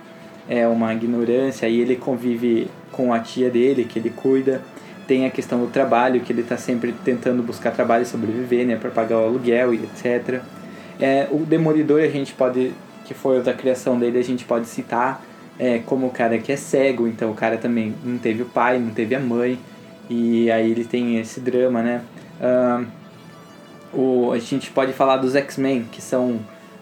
É 0.48 0.66
uma 0.66 0.92
ignorância, 0.92 1.68
e 1.68 1.80
ele 1.80 1.96
convive 1.96 2.68
com 2.92 3.12
a 3.12 3.20
tia 3.20 3.48
dele, 3.48 3.84
que 3.84 3.98
ele 3.98 4.10
cuida. 4.10 4.60
Tem 5.06 5.26
a 5.26 5.30
questão 5.30 5.60
do 5.60 5.66
trabalho, 5.68 6.20
que 6.20 6.32
ele 6.32 6.42
está 6.42 6.56
sempre 6.56 6.92
tentando 7.04 7.42
buscar 7.42 7.70
trabalho 7.70 8.02
e 8.02 8.06
sobreviver, 8.06 8.66
né? 8.66 8.76
Para 8.76 8.90
pagar 8.90 9.18
o 9.18 9.24
aluguel 9.24 9.72
e 9.72 9.76
etc. 9.78 10.42
É, 11.00 11.26
o 11.30 11.38
Demolidor, 11.38 12.02
a 12.02 12.08
gente 12.08 12.34
pode, 12.34 12.72
que 13.04 13.14
foi 13.14 13.40
da 13.42 13.54
criação 13.54 13.98
dele, 13.98 14.18
a 14.18 14.24
gente 14.24 14.44
pode 14.44 14.66
citar 14.66 15.24
é, 15.58 15.78
como 15.78 16.06
o 16.06 16.10
cara 16.10 16.38
que 16.38 16.52
é 16.52 16.56
cego, 16.56 17.06
então 17.06 17.30
o 17.30 17.34
cara 17.34 17.56
também 17.56 17.94
não 18.04 18.18
teve 18.18 18.42
o 18.42 18.46
pai, 18.46 18.78
não 18.78 18.90
teve 18.90 19.14
a 19.14 19.20
mãe, 19.20 19.58
e 20.10 20.50
aí 20.50 20.72
ele 20.72 20.84
tem 20.84 21.18
esse 21.18 21.40
drama, 21.40 21.82
né? 21.82 22.02
Uh, 22.40 22.86
o, 23.92 24.32
a 24.32 24.38
gente 24.38 24.70
pode 24.70 24.92
falar 24.92 25.18
dos 25.18 25.36
X-Men, 25.36 25.84
que 25.90 26.02
são 26.02 26.40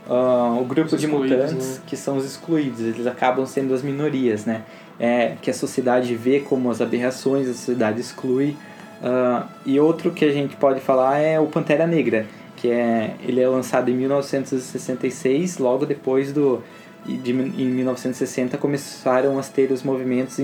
uh, 0.09 0.59
o 0.59 0.65
grupo 0.65 0.95
os 0.95 1.01
de 1.01 1.07
mutantes 1.07 1.77
né? 1.77 1.83
que 1.87 1.97
são 1.97 2.17
os 2.17 2.25
excluídos. 2.25 2.81
Eles 2.81 3.07
acabam 3.07 3.45
sendo 3.45 3.75
as 3.75 3.83
minorias, 3.83 4.47
né? 4.47 4.63
É, 4.99 5.37
que 5.43 5.51
a 5.51 5.55
sociedade 5.55 6.15
vê 6.17 6.41
como 6.41 6.71
as 6.71 6.81
aberrações, 6.81 7.49
a 7.49 7.53
sociedade 7.53 8.01
exclui. 8.01 8.57
Uh, 9.03 9.47
e 9.65 9.79
outro 9.79 10.11
que 10.11 10.25
a 10.25 10.33
gente 10.33 10.57
pode 10.57 10.81
falar 10.81 11.19
é 11.19 11.39
o 11.39 11.47
Pantera 11.47 11.87
Negra, 11.87 12.27
que 12.57 12.69
é 12.71 13.15
ele 13.23 13.41
é 13.41 13.49
lançado 13.49 13.91
em 13.91 13.95
1966, 13.95 15.59
logo 15.59 15.85
depois 15.87 16.33
do 16.33 16.63
de, 17.07 17.31
em 17.31 17.67
1960 17.67 18.59
começaram 18.59 19.39
a 19.39 19.43
ter 19.43 19.71
os 19.71 19.83
movimentos 19.83 20.37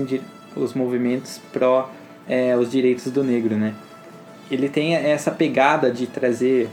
os 0.55 0.73
movimentos 0.73 1.41
pró 1.51 1.91
é, 2.27 2.55
os 2.55 2.71
direitos 2.71 3.11
do 3.11 3.23
negro, 3.23 3.55
né? 3.55 3.73
Ele 4.49 4.69
tem 4.69 4.95
essa 4.95 5.31
pegada 5.31 5.91
de 5.91 6.05
trazer 6.07 6.69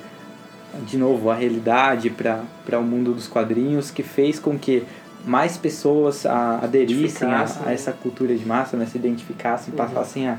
de 0.87 0.97
novo 0.97 1.31
a 1.31 1.35
realidade 1.35 2.11
para 2.11 2.79
o 2.79 2.83
mundo 2.83 3.13
dos 3.13 3.29
quadrinhos 3.29 3.91
que 3.91 4.03
fez 4.03 4.39
com 4.39 4.59
que 4.59 4.85
mais 5.25 5.57
pessoas 5.57 6.27
a, 6.27 6.59
aderissem 6.63 7.29
a, 7.29 7.47
a, 7.67 7.73
essa 7.73 7.93
cultura 7.93 8.35
de 8.35 8.45
massa, 8.45 8.77
né? 8.77 8.87
se 8.87 8.99
identificassem, 8.99 9.73
passassem 9.75 10.29
a, 10.29 10.39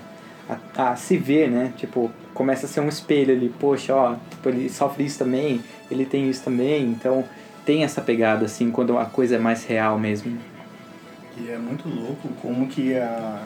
a, 0.50 0.92
a, 0.92 0.96
se 0.96 1.18
ver, 1.18 1.50
né? 1.50 1.74
Tipo, 1.78 2.12
começa 2.34 2.66
a 2.66 2.70
ser 2.70 2.82
um 2.82 2.90
espelho 2.90 3.34
ali, 3.34 3.54
poxa, 3.60 3.96
ó, 3.96 4.16
tipo, 4.30 4.50
ele 4.50 4.70
sofre 4.70 5.06
isso 5.06 5.20
também, 5.20 5.62
ele 5.90 6.06
tem 6.06 6.30
isso 6.30 6.44
também, 6.44 6.84
então 6.86 7.24
tem 7.66 7.84
essa 7.84 8.02
pegada, 8.02 8.46
assim, 8.46 8.72
quando 8.72 8.98
a 8.98 9.06
coisa 9.06 9.36
é 9.36 9.40
mais 9.40 9.64
real 9.64 9.98
mesmo. 9.98 10.38
E 11.38 11.50
é 11.50 11.58
muito 11.58 11.88
louco 11.88 12.28
como 12.42 12.68
que 12.68 12.96
a, 12.96 13.44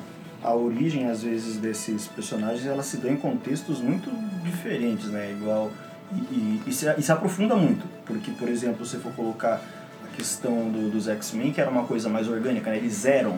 a 0.48 0.56
origem, 0.56 1.10
às 1.10 1.22
vezes, 1.24 1.58
desses 1.58 2.08
personagens, 2.08 2.66
ela 2.66 2.82
se 2.82 2.96
dá 2.98 3.10
em 3.10 3.18
contextos 3.18 3.82
muito 3.82 4.10
diferentes, 4.46 5.08
né? 5.10 5.32
Igual... 5.32 5.70
E, 6.10 6.16
e, 6.16 6.64
e, 6.68 6.72
se, 6.72 6.90
e 6.98 7.02
se 7.02 7.12
aprofunda 7.12 7.54
muito, 7.54 7.86
porque, 8.06 8.32
por 8.32 8.48
exemplo, 8.48 8.86
se 8.86 8.96
for 8.96 9.12
colocar 9.12 9.60
a 10.06 10.16
questão 10.16 10.70
do, 10.70 10.90
dos 10.90 11.10
X-Men, 11.10 11.52
que 11.52 11.60
era 11.60 11.70
uma 11.70 11.84
coisa 11.84 12.08
mais 12.08 12.30
orgânica, 12.30 12.72
né? 12.72 12.78
Eles 12.78 13.04
eram, 13.04 13.38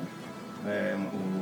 é, 0.68 0.96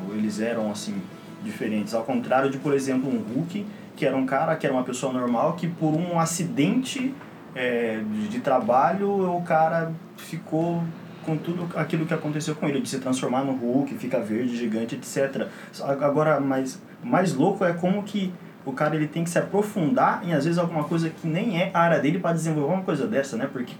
o, 0.09 0.13
eles 0.13 0.39
eram, 0.39 0.71
assim, 0.71 1.01
diferentes. 1.43 1.93
Ao 1.93 2.05
contrário 2.05 2.49
de, 2.49 2.57
por 2.57 2.73
exemplo, 2.73 3.09
um 3.09 3.17
Hulk, 3.17 3.65
que 3.97 4.05
era 4.05 4.15
um 4.15 4.25
cara, 4.25 4.55
que 4.55 4.65
era 4.65 4.73
uma 4.73 4.83
pessoa 4.83 5.11
normal, 5.11 5.57
que 5.57 5.67
por 5.67 5.93
um 5.93 6.17
acidente 6.17 7.13
é, 7.53 7.99
de 8.29 8.39
trabalho, 8.39 9.35
o 9.35 9.41
cara 9.41 9.91
ficou 10.15 10.81
com 11.27 11.35
tudo 11.35 11.67
aquilo 11.75 12.05
que 12.05 12.13
aconteceu 12.13 12.55
com 12.55 12.69
ele, 12.69 12.79
de 12.79 12.87
se 12.87 12.99
transformar 12.99 13.43
no 13.43 13.51
Hulk, 13.51 13.93
fica 13.95 14.21
verde, 14.21 14.55
gigante, 14.55 14.95
etc. 14.95 15.47
Agora, 15.83 16.39
mais, 16.39 16.81
mais 17.03 17.33
louco 17.33 17.65
é 17.65 17.73
como 17.73 18.01
que 18.03 18.33
o 18.65 18.71
cara 18.71 18.95
ele 18.95 19.07
tem 19.07 19.25
que 19.25 19.29
se 19.29 19.37
aprofundar 19.37 20.21
em 20.25 20.33
às 20.33 20.45
vezes 20.45 20.57
alguma 20.57 20.85
coisa 20.85 21.09
que 21.09 21.27
nem 21.27 21.61
é 21.61 21.69
a 21.73 21.79
área 21.79 21.99
dele 21.99 22.19
para 22.19 22.33
desenvolver 22.33 22.73
uma 22.73 22.83
coisa 22.83 23.05
dessa, 23.05 23.35
né? 23.35 23.49
Porque 23.51 23.73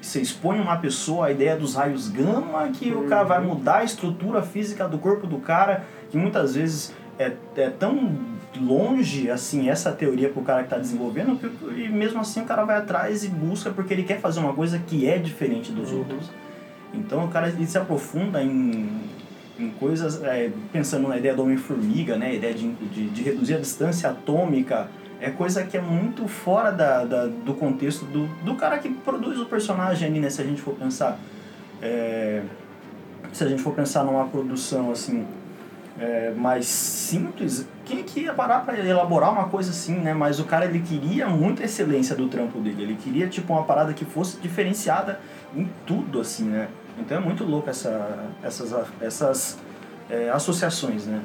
você 0.00 0.20
expõe 0.20 0.60
uma 0.60 0.76
pessoa 0.76 1.26
a 1.26 1.32
ideia 1.32 1.56
dos 1.56 1.74
raios 1.74 2.08
gama, 2.08 2.68
que 2.68 2.92
o 2.92 3.08
cara 3.08 3.24
vai 3.24 3.40
uhum. 3.40 3.54
mudar 3.54 3.78
a 3.78 3.84
estrutura 3.84 4.40
física 4.42 4.88
do 4.88 4.98
corpo 4.98 5.26
do 5.26 5.38
cara, 5.38 5.84
que 6.10 6.16
muitas 6.16 6.54
vezes 6.54 6.92
é, 7.18 7.32
é 7.56 7.70
tão 7.70 8.16
longe 8.60 9.30
assim 9.30 9.68
essa 9.68 9.90
teoria 9.90 10.28
para 10.28 10.40
o 10.40 10.44
cara 10.44 10.58
que 10.60 10.66
está 10.66 10.78
desenvolvendo 10.78 11.40
e 11.76 11.88
mesmo 11.88 12.20
assim 12.20 12.42
o 12.42 12.44
cara 12.44 12.64
vai 12.64 12.76
atrás 12.76 13.24
e 13.24 13.28
busca 13.28 13.70
porque 13.70 13.92
ele 13.92 14.04
quer 14.04 14.20
fazer 14.20 14.38
uma 14.38 14.52
coisa 14.52 14.78
que 14.78 15.08
é 15.08 15.18
diferente 15.18 15.72
dos 15.72 15.90
uhum. 15.90 15.98
outros 15.98 16.30
então 16.98 17.24
o 17.24 17.28
cara 17.28 17.48
ele 17.48 17.66
se 17.66 17.76
aprofunda 17.78 18.42
em, 18.42 18.88
em 19.58 19.70
coisas 19.70 20.22
é, 20.22 20.50
pensando 20.72 21.08
na 21.08 21.16
ideia 21.16 21.34
do 21.34 21.42
homem 21.42 21.56
formiga 21.56 22.16
né 22.16 22.26
a 22.26 22.34
ideia 22.34 22.54
de, 22.54 22.70
de, 22.72 23.08
de, 23.08 23.22
reduzir 23.22 23.54
a 23.54 23.58
distância 23.58 24.10
atômica 24.10 24.88
é 25.20 25.30
coisa 25.30 25.64
que 25.64 25.76
é 25.76 25.80
muito 25.80 26.26
fora 26.26 26.70
da, 26.70 27.04
da 27.04 27.26
do 27.26 27.54
contexto 27.54 28.04
do, 28.06 28.26
do 28.44 28.54
cara 28.54 28.78
que 28.78 28.88
produz 28.88 29.38
o 29.38 29.46
personagem 29.46 30.08
ali 30.08 30.20
né 30.20 30.30
se 30.30 30.40
a 30.40 30.44
gente 30.44 30.60
for 30.60 30.74
pensar 30.74 31.18
é, 31.82 32.42
se 33.32 33.44
a 33.44 33.48
gente 33.48 33.62
for 33.62 33.74
pensar 33.74 34.04
numa 34.04 34.26
produção 34.26 34.90
assim 34.90 35.26
é, 35.98 36.32
mais 36.36 36.66
simples, 36.66 37.66
quem 37.84 38.02
que 38.02 38.20
ia 38.20 38.34
parar 38.34 38.60
para 38.60 38.78
elaborar 38.78 39.32
uma 39.32 39.48
coisa 39.48 39.70
assim, 39.70 39.94
né? 39.94 40.12
Mas 40.12 40.40
o 40.40 40.44
cara 40.44 40.64
ele 40.64 40.80
queria 40.80 41.28
muita 41.28 41.64
excelência 41.64 42.16
do 42.16 42.28
trampo 42.28 42.58
dele, 42.58 42.82
ele 42.82 42.96
queria 42.96 43.28
tipo 43.28 43.52
uma 43.52 43.62
parada 43.62 43.92
que 43.92 44.04
fosse 44.04 44.38
diferenciada 44.40 45.20
em 45.54 45.68
tudo 45.86 46.20
assim, 46.20 46.44
né? 46.44 46.68
Então 46.98 47.18
é 47.18 47.20
muito 47.20 47.44
louco 47.44 47.68
essa, 47.68 48.30
essas, 48.42 48.74
essas 49.00 49.58
é, 50.08 50.30
associações, 50.30 51.06
né? 51.06 51.20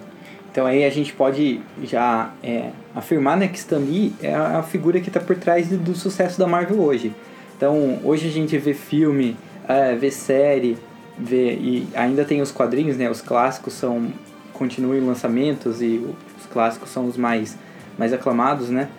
Então 0.52 0.66
aí 0.66 0.84
a 0.84 0.90
gente 0.90 1.14
pode 1.14 1.62
já 1.84 2.34
é, 2.42 2.72
afirmar 2.96 3.38
né, 3.38 3.48
que 3.48 3.58
Stan 3.58 3.78
Lee 3.78 4.14
é 4.22 4.34
a 4.34 4.64
figura 4.64 5.00
que 5.00 5.10
está 5.10 5.20
por 5.20 5.36
trás 5.36 5.68
do 5.68 5.94
sucesso 5.94 6.40
da 6.40 6.48
Marvel 6.48 6.82
hoje. 6.82 7.14
Então 7.56 8.00
hoje 8.04 8.28
a 8.28 8.32
gente 8.32 8.58
vê 8.58 8.74
filme, 8.74 9.38
é, 9.68 9.96
vê 9.96 10.10
série, 10.10 10.78
vê 11.18 11.54
e 11.54 11.88
ainda 11.94 12.26
tem 12.26 12.42
os 12.42 12.52
quadrinhos, 12.52 12.98
né? 12.98 13.10
Os 13.10 13.22
clássicos 13.22 13.74
são 13.74 14.12
continuem 14.54 15.00
lançamentos 15.02 15.82
e 15.82 16.04
os 16.38 16.46
clássicos 16.52 16.90
são 16.90 17.08
os 17.08 17.16
mais, 17.16 17.58
mais 17.98 18.12
aclamados, 18.12 18.70
né? 18.70 18.90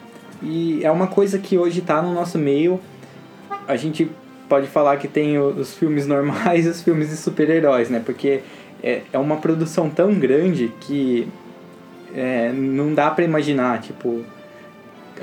E 0.43 0.83
é 0.83 0.91
uma 0.91 1.07
coisa 1.07 1.39
que 1.39 1.59
hoje 1.59 1.81
está 1.81 2.00
no 2.00 2.15
nosso 2.15 2.39
meio. 2.39 2.81
A 3.69 3.77
gente 3.77 4.11
pode 4.50 4.66
falar 4.66 4.97
que 4.97 5.07
tem 5.07 5.38
os 5.38 5.75
filmes 5.75 6.09
normais 6.09 6.66
e 6.66 6.69
os 6.69 6.83
filmes 6.83 7.09
de 7.09 7.16
super-heróis, 7.16 7.88
né? 7.88 8.02
Porque 8.04 8.40
é, 8.83 9.02
é 9.12 9.19
uma 9.19 9.37
produção 9.37 9.88
tão 9.88 10.19
grande 10.19 10.73
que 10.80 11.28
é, 12.14 12.52
não 12.52 12.92
dá 12.92 13.11
para 13.12 13.25
imaginar, 13.25 13.80
tipo, 13.80 14.25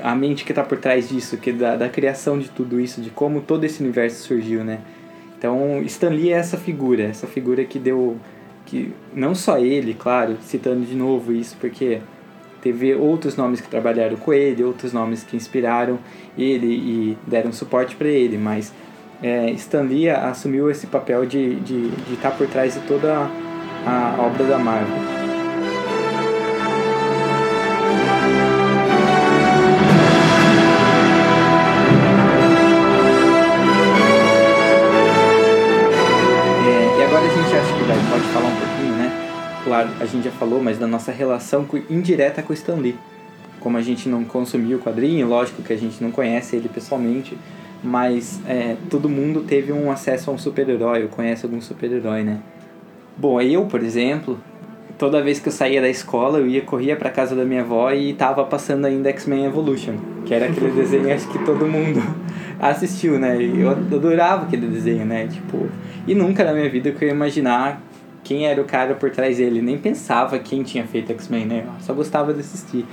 a 0.02 0.14
mente 0.14 0.44
que 0.44 0.52
está 0.52 0.64
por 0.64 0.78
trás 0.78 1.10
disso, 1.10 1.36
que 1.36 1.52
da, 1.52 1.76
da 1.76 1.88
criação 1.90 2.38
de 2.38 2.48
tudo 2.48 2.80
isso, 2.80 3.02
de 3.02 3.10
como 3.10 3.42
todo 3.42 3.64
esse 3.64 3.82
universo 3.82 4.26
surgiu, 4.26 4.64
né? 4.64 4.80
Então, 5.38 5.82
Stan 5.82 6.08
Lee 6.08 6.32
é 6.32 6.36
essa 6.36 6.56
figura, 6.56 7.04
essa 7.04 7.26
figura 7.26 7.64
que 7.64 7.78
deu 7.78 8.16
que 8.64 8.92
não 9.14 9.34
só 9.34 9.58
ele, 9.58 9.94
claro, 9.94 10.36
citando 10.42 10.84
de 10.84 10.94
novo 10.94 11.32
isso, 11.32 11.56
porque 11.58 12.00
teve 12.60 12.94
outros 12.94 13.34
nomes 13.34 13.62
que 13.62 13.68
trabalharam 13.68 14.16
com 14.16 14.32
ele, 14.32 14.62
outros 14.62 14.92
nomes 14.92 15.22
que 15.22 15.36
inspiraram 15.36 15.98
ele 16.36 16.66
e 16.66 17.18
deram 17.26 17.50
suporte 17.50 17.96
para 17.96 18.08
ele, 18.08 18.36
mas 18.36 18.72
é, 19.22 19.50
Stan 19.52 19.82
Lee 19.82 20.08
assumiu 20.08 20.70
esse 20.70 20.86
papel 20.86 21.26
de 21.26 21.54
estar 21.54 21.64
de, 21.64 21.88
de 21.88 22.16
tá 22.16 22.30
por 22.30 22.46
trás 22.46 22.74
de 22.74 22.80
toda 22.80 23.28
a, 23.86 24.14
obra 24.18 24.44
da 24.44 24.58
Marvel. 24.58 25.18
claro, 39.78 39.90
a 40.00 40.06
gente 40.06 40.24
já 40.24 40.30
falou, 40.30 40.62
mas 40.62 40.78
da 40.78 40.86
nossa 40.86 41.12
relação 41.12 41.66
indireta 41.88 42.42
com 42.42 42.52
o 42.52 42.54
Stan 42.54 42.76
Lee. 42.76 42.96
Como 43.60 43.76
a 43.76 43.82
gente 43.82 44.08
não 44.08 44.24
consumiu 44.24 44.78
o 44.78 44.80
quadrinho, 44.80 45.26
lógico 45.26 45.62
que 45.62 45.72
a 45.72 45.76
gente 45.76 46.02
não 46.02 46.10
conhece 46.10 46.56
ele 46.56 46.68
pessoalmente, 46.68 47.36
mas 47.82 48.40
é, 48.46 48.76
todo 48.90 49.08
mundo 49.08 49.42
teve 49.42 49.72
um 49.72 49.90
acesso 49.90 50.30
a 50.30 50.34
um 50.34 50.38
super-herói, 50.38 51.04
ou 51.04 51.08
conhece 51.08 51.44
algum 51.44 51.60
super-herói, 51.60 52.22
né? 52.22 52.40
Bom, 53.16 53.40
eu, 53.40 53.66
por 53.66 53.82
exemplo, 53.82 54.38
toda 54.98 55.22
vez 55.22 55.38
que 55.38 55.48
eu 55.48 55.52
saía 55.52 55.80
da 55.80 55.88
escola, 55.88 56.38
eu 56.38 56.46
ia 56.46 56.62
corria 56.62 56.96
para 56.96 57.10
casa 57.10 57.34
da 57.34 57.44
minha 57.44 57.62
avó 57.62 57.90
e 57.92 58.12
tava 58.14 58.44
passando 58.44 58.84
ainda 58.84 59.08
X-Men 59.10 59.46
Evolution, 59.46 59.94
que 60.26 60.34
era 60.34 60.46
aquele 60.46 60.70
desenho 60.70 61.12
acho 61.14 61.28
que 61.28 61.38
todo 61.44 61.66
mundo 61.66 62.02
assistiu, 62.58 63.18
né? 63.18 63.36
Eu 63.40 63.70
adorava 63.70 64.44
aquele 64.44 64.66
desenho, 64.66 65.04
né? 65.04 65.28
Tipo, 65.28 65.68
e 66.06 66.14
nunca 66.14 66.44
na 66.44 66.52
minha 66.52 66.68
vida 66.68 66.88
eu 66.88 67.06
ia 67.06 67.12
imaginar 67.12 67.80
quem 68.24 68.46
era 68.46 68.60
o 68.60 68.64
cara 68.64 68.94
por 68.94 69.10
trás 69.10 69.38
dele. 69.38 69.62
Nem 69.62 69.78
pensava 69.78 70.38
quem 70.38 70.62
tinha 70.62 70.84
feito 70.84 71.12
X-Men, 71.12 71.46
né? 71.46 71.66
Só 71.80 71.94
gostava 71.94 72.34
de 72.34 72.40
assistir. 72.40 72.84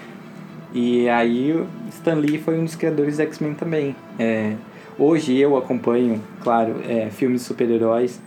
E 0.73 1.09
aí 1.09 1.65
Stan 1.89 2.15
Lee 2.15 2.37
foi 2.37 2.59
um 2.59 2.63
dos 2.65 2.75
criadores 2.75 3.17
do 3.17 3.23
X-Men 3.23 3.53
também. 3.53 3.95
É, 4.19 4.53
hoje 4.97 5.35
eu 5.37 5.57
acompanho, 5.57 6.21
claro, 6.41 6.75
é, 6.87 7.09
filmes 7.09 7.41
de 7.41 7.47
super-heróis. 7.47 8.21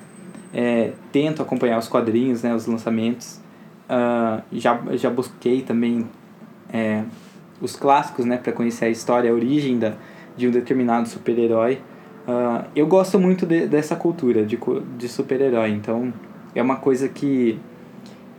É, 0.53 0.93
tento 1.13 1.43
acompanhar 1.43 1.79
os 1.79 1.89
quadrinhos, 1.89 2.43
né, 2.43 2.55
os 2.55 2.67
lançamentos. 2.67 3.41
Uh, 3.89 4.43
já, 4.53 4.79
já 4.93 5.09
busquei 5.09 5.63
também 5.63 6.07
é, 6.73 7.03
os 7.61 7.77
clássicos, 7.77 8.25
né, 8.25 8.37
para 8.37 8.53
conhecer 8.53 8.87
a 8.87 8.89
história, 8.89 9.31
a 9.31 9.35
origem 9.35 9.79
da, 9.79 9.95
de 10.37 10.47
um 10.47 10.51
determinado 10.51 11.09
super-herói. 11.09 11.81
Uh, 12.27 12.65
eu 12.77 12.87
gosto 12.87 13.19
muito 13.19 13.47
de, 13.47 13.67
dessa 13.67 13.97
cultura 13.97 14.45
de, 14.45 14.59
de 14.97 15.09
super-herói, 15.09 15.71
então 15.71 16.13
é 16.55 16.63
uma 16.63 16.77
coisa 16.77 17.09
que 17.09 17.59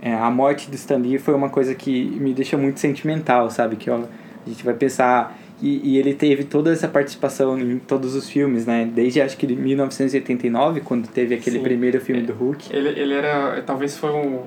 é, 0.01 0.13
a 0.13 0.29
morte 0.31 0.69
do 0.69 0.75
Stan 0.75 0.97
Lee 0.97 1.17
foi 1.17 1.33
uma 1.33 1.49
coisa 1.49 1.75
que 1.75 2.05
me 2.19 2.33
deixa 2.33 2.57
muito 2.57 2.79
sentimental, 2.79 3.49
sabe? 3.49 3.75
Que 3.75 3.89
ó, 3.89 3.97
a 3.97 4.49
gente 4.49 4.63
vai 4.63 4.73
pensar 4.73 5.37
e, 5.61 5.91
e, 5.91 5.97
ele 5.97 6.13
teve 6.13 6.43
toda 6.43 6.71
essa 6.71 6.87
participação 6.87 7.59
em 7.59 7.79
todos 7.79 8.15
os 8.15 8.29
filmes, 8.29 8.65
né? 8.65 8.89
Desde 8.93 9.21
acho 9.21 9.37
que 9.37 9.45
de 9.45 9.55
1989, 9.55 10.81
quando 10.81 11.07
teve 11.07 11.35
aquele 11.35 11.57
Sim. 11.57 11.63
primeiro 11.63 11.99
filme 11.99 12.21
é, 12.21 12.25
do 12.25 12.33
Hulk. 12.33 12.75
Ele, 12.75 12.89
ele 12.99 13.13
era, 13.13 13.61
talvez 13.65 13.97
foi 13.97 14.11
um, 14.11 14.43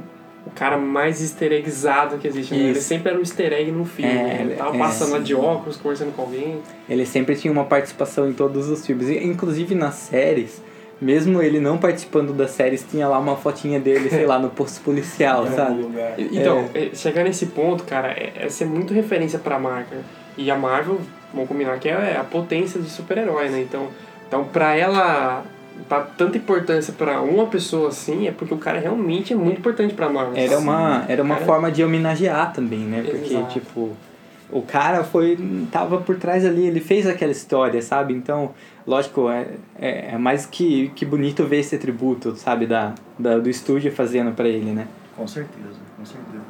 o 0.47 0.51
cara 0.55 0.79
mais 0.79 1.21
easter 1.21 1.53
eggzado 1.53 2.19
que 2.19 2.27
existe. 2.27 2.55
Né? 2.55 2.71
Ele 2.71 2.81
sempre 2.81 3.11
era 3.11 3.19
um 3.19 3.23
easter 3.23 3.53
egg 3.53 3.71
no 3.71 3.85
filme. 3.85 4.13
É, 4.13 4.41
ele 4.41 4.55
tava 4.55 4.75
é, 4.75 4.79
passando 4.79 5.13
lá 5.13 5.19
de 5.19 5.35
óculos, 5.35 5.77
conversando 5.77 6.15
com 6.15 6.23
alguém. 6.23 6.59
Ele 6.89 7.05
sempre 7.05 7.37
tinha 7.37 7.53
uma 7.53 7.65
participação 7.65 8.29
em 8.29 8.33
todos 8.33 8.69
os 8.71 8.87
filmes. 8.87 9.09
Inclusive 9.11 9.75
nas 9.75 9.95
séries 9.95 10.63
mesmo 11.03 11.43
ele 11.43 11.59
não 11.59 11.77
participando 11.79 12.33
das 12.33 12.53
séries, 12.53 12.87
tinha 12.89 13.09
lá 13.09 13.19
uma 13.19 13.37
fotinha 13.37 13.81
dele, 13.81 14.09
sei 14.09 14.25
lá, 14.25 14.39
no 14.39 14.49
posto 14.49 14.81
policial, 14.83 15.47
sabe? 15.51 15.85
Então, 16.17 16.71
é. 16.73 16.95
chegar 16.95 17.25
nesse 17.25 17.47
ponto, 17.47 17.83
cara, 17.83 18.13
é, 18.13 18.33
é 18.37 18.49
ser 18.49 18.67
muito 18.67 18.95
referência 18.95 19.39
pra 19.39 19.59
marca. 19.59 19.97
E 20.37 20.51
a 20.51 20.57
Marvel, 20.57 21.01
vamos 21.33 21.49
combinar 21.49 21.79
que 21.79 21.89
é 21.89 22.17
a 22.17 22.25
potência 22.25 22.81
de 22.81 22.89
super-herói, 22.89 23.49
né? 23.49 23.61
Então, 23.61 23.89
então, 24.29 24.45
pra 24.45 24.75
ela 24.75 25.45
dá 25.89 26.01
tanta 26.01 26.37
importância 26.39 26.93
pra 26.97 27.21
uma 27.21 27.47
pessoa 27.47 27.89
assim, 27.89 28.27
é 28.29 28.31
porque 28.33 28.55
o 28.55 28.59
cara 28.59 28.79
realmente 28.79 29.33
é 29.33 29.37
muito 29.37 29.59
importante 29.59 29.95
pra 29.95 30.09
Marvel. 30.09 30.35
Era 30.37 30.59
uma, 30.59 31.05
era 31.09 31.23
uma 31.23 31.35
Cara- 31.35 31.47
forma 31.47 31.71
de 31.71 31.83
homenagear 31.85 32.53
também, 32.53 32.81
né? 32.81 33.03
Porque, 33.03 33.35
Exato. 33.35 33.53
tipo, 33.53 33.91
o 34.51 34.63
cara 34.63 35.03
foi. 35.05 35.39
tava 35.71 35.99
por 35.99 36.17
trás 36.17 36.45
ali, 36.47 36.67
ele 36.67 36.81
fez 36.81 37.07
aquela 37.07 37.33
história, 37.33 37.81
sabe? 37.83 38.15
Então, 38.15 38.51
lógico, 38.87 39.29
é, 39.29 39.47
é, 39.79 40.15
é 40.15 40.19
mais 40.19 40.47
que, 40.47 40.91
que 40.95 41.05
bonito 41.05 41.45
ver 41.45 41.59
esse 41.61 41.77
tributo, 41.79 42.37
sabe? 42.37 42.67
Da, 42.67 42.95
da, 43.19 43.39
do 43.39 43.49
estúdio 43.51 43.91
fazendo 43.93 44.33
pra 44.33 44.49
ele, 44.49 44.71
né? 44.73 44.87
Com 45.17 45.27
certeza, 45.27 45.79
com 45.97 46.05
certeza. 46.05 46.43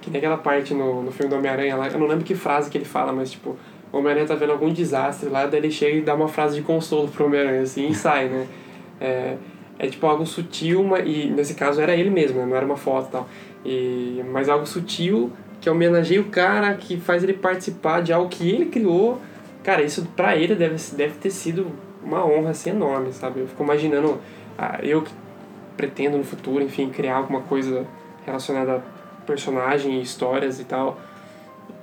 Que 0.00 0.10
nem 0.10 0.18
aquela 0.18 0.38
parte 0.38 0.72
no, 0.72 1.02
no 1.02 1.12
filme 1.12 1.30
do 1.30 1.36
Homem-Aranha 1.36 1.76
lá, 1.76 1.88
eu 1.88 1.98
não 1.98 2.06
lembro 2.06 2.24
que 2.24 2.34
frase 2.34 2.70
que 2.70 2.78
ele 2.78 2.84
fala, 2.84 3.12
mas 3.12 3.30
tipo, 3.30 3.56
o 3.92 3.98
Homem-Aranha 3.98 4.26
tá 4.26 4.34
vendo 4.34 4.52
algum 4.52 4.72
desastre 4.72 5.28
lá, 5.28 5.46
daí 5.46 5.60
ele 5.60 5.70
chega 5.70 5.96
e 5.96 6.00
dá 6.00 6.14
uma 6.14 6.28
frase 6.28 6.56
de 6.56 6.62
consolo 6.62 7.08
pro 7.08 7.26
Homem-Aranha, 7.26 7.62
assim, 7.62 7.88
e 7.88 7.94
sai, 7.94 8.28
né? 8.28 8.46
É, 9.02 9.38
é 9.78 9.86
tipo 9.86 10.06
algo 10.06 10.26
sutil, 10.26 10.84
mas, 10.84 11.08
e 11.08 11.30
nesse 11.30 11.54
caso 11.54 11.80
era 11.80 11.96
ele 11.96 12.10
mesmo, 12.10 12.38
né? 12.38 12.44
Não 12.44 12.54
era 12.54 12.66
uma 12.66 12.76
foto 12.76 13.08
e 13.08 13.10
tal. 13.10 13.28
E, 13.64 14.24
mas 14.30 14.46
algo 14.50 14.66
sutil 14.66 15.32
que 15.58 15.70
homenageia 15.70 16.20
o 16.20 16.24
cara, 16.24 16.74
que 16.74 16.98
faz 16.98 17.22
ele 17.22 17.32
participar 17.32 18.02
de 18.02 18.12
algo 18.12 18.28
que 18.28 18.46
ele 18.46 18.66
criou. 18.66 19.18
Cara, 19.62 19.82
isso 19.82 20.06
pra 20.14 20.36
ele 20.36 20.54
deve, 20.54 20.76
deve 20.94 21.14
ter 21.14 21.30
sido 21.30 21.66
uma 22.02 22.24
honra 22.24 22.50
assim, 22.50 22.70
enorme, 22.70 23.12
sabe? 23.12 23.40
Eu 23.40 23.48
fico 23.48 23.62
imaginando, 23.62 24.18
ah, 24.58 24.80
eu 24.82 25.00
que 25.02 25.12
pretendo 25.76 26.18
no 26.18 26.24
futuro, 26.24 26.62
enfim, 26.62 26.90
criar 26.90 27.16
alguma 27.16 27.40
coisa 27.40 27.86
relacionada 28.24 28.76
a 28.76 28.80
personagem, 29.30 29.98
e 29.98 30.02
histórias 30.02 30.58
e 30.60 30.64
tal. 30.64 30.98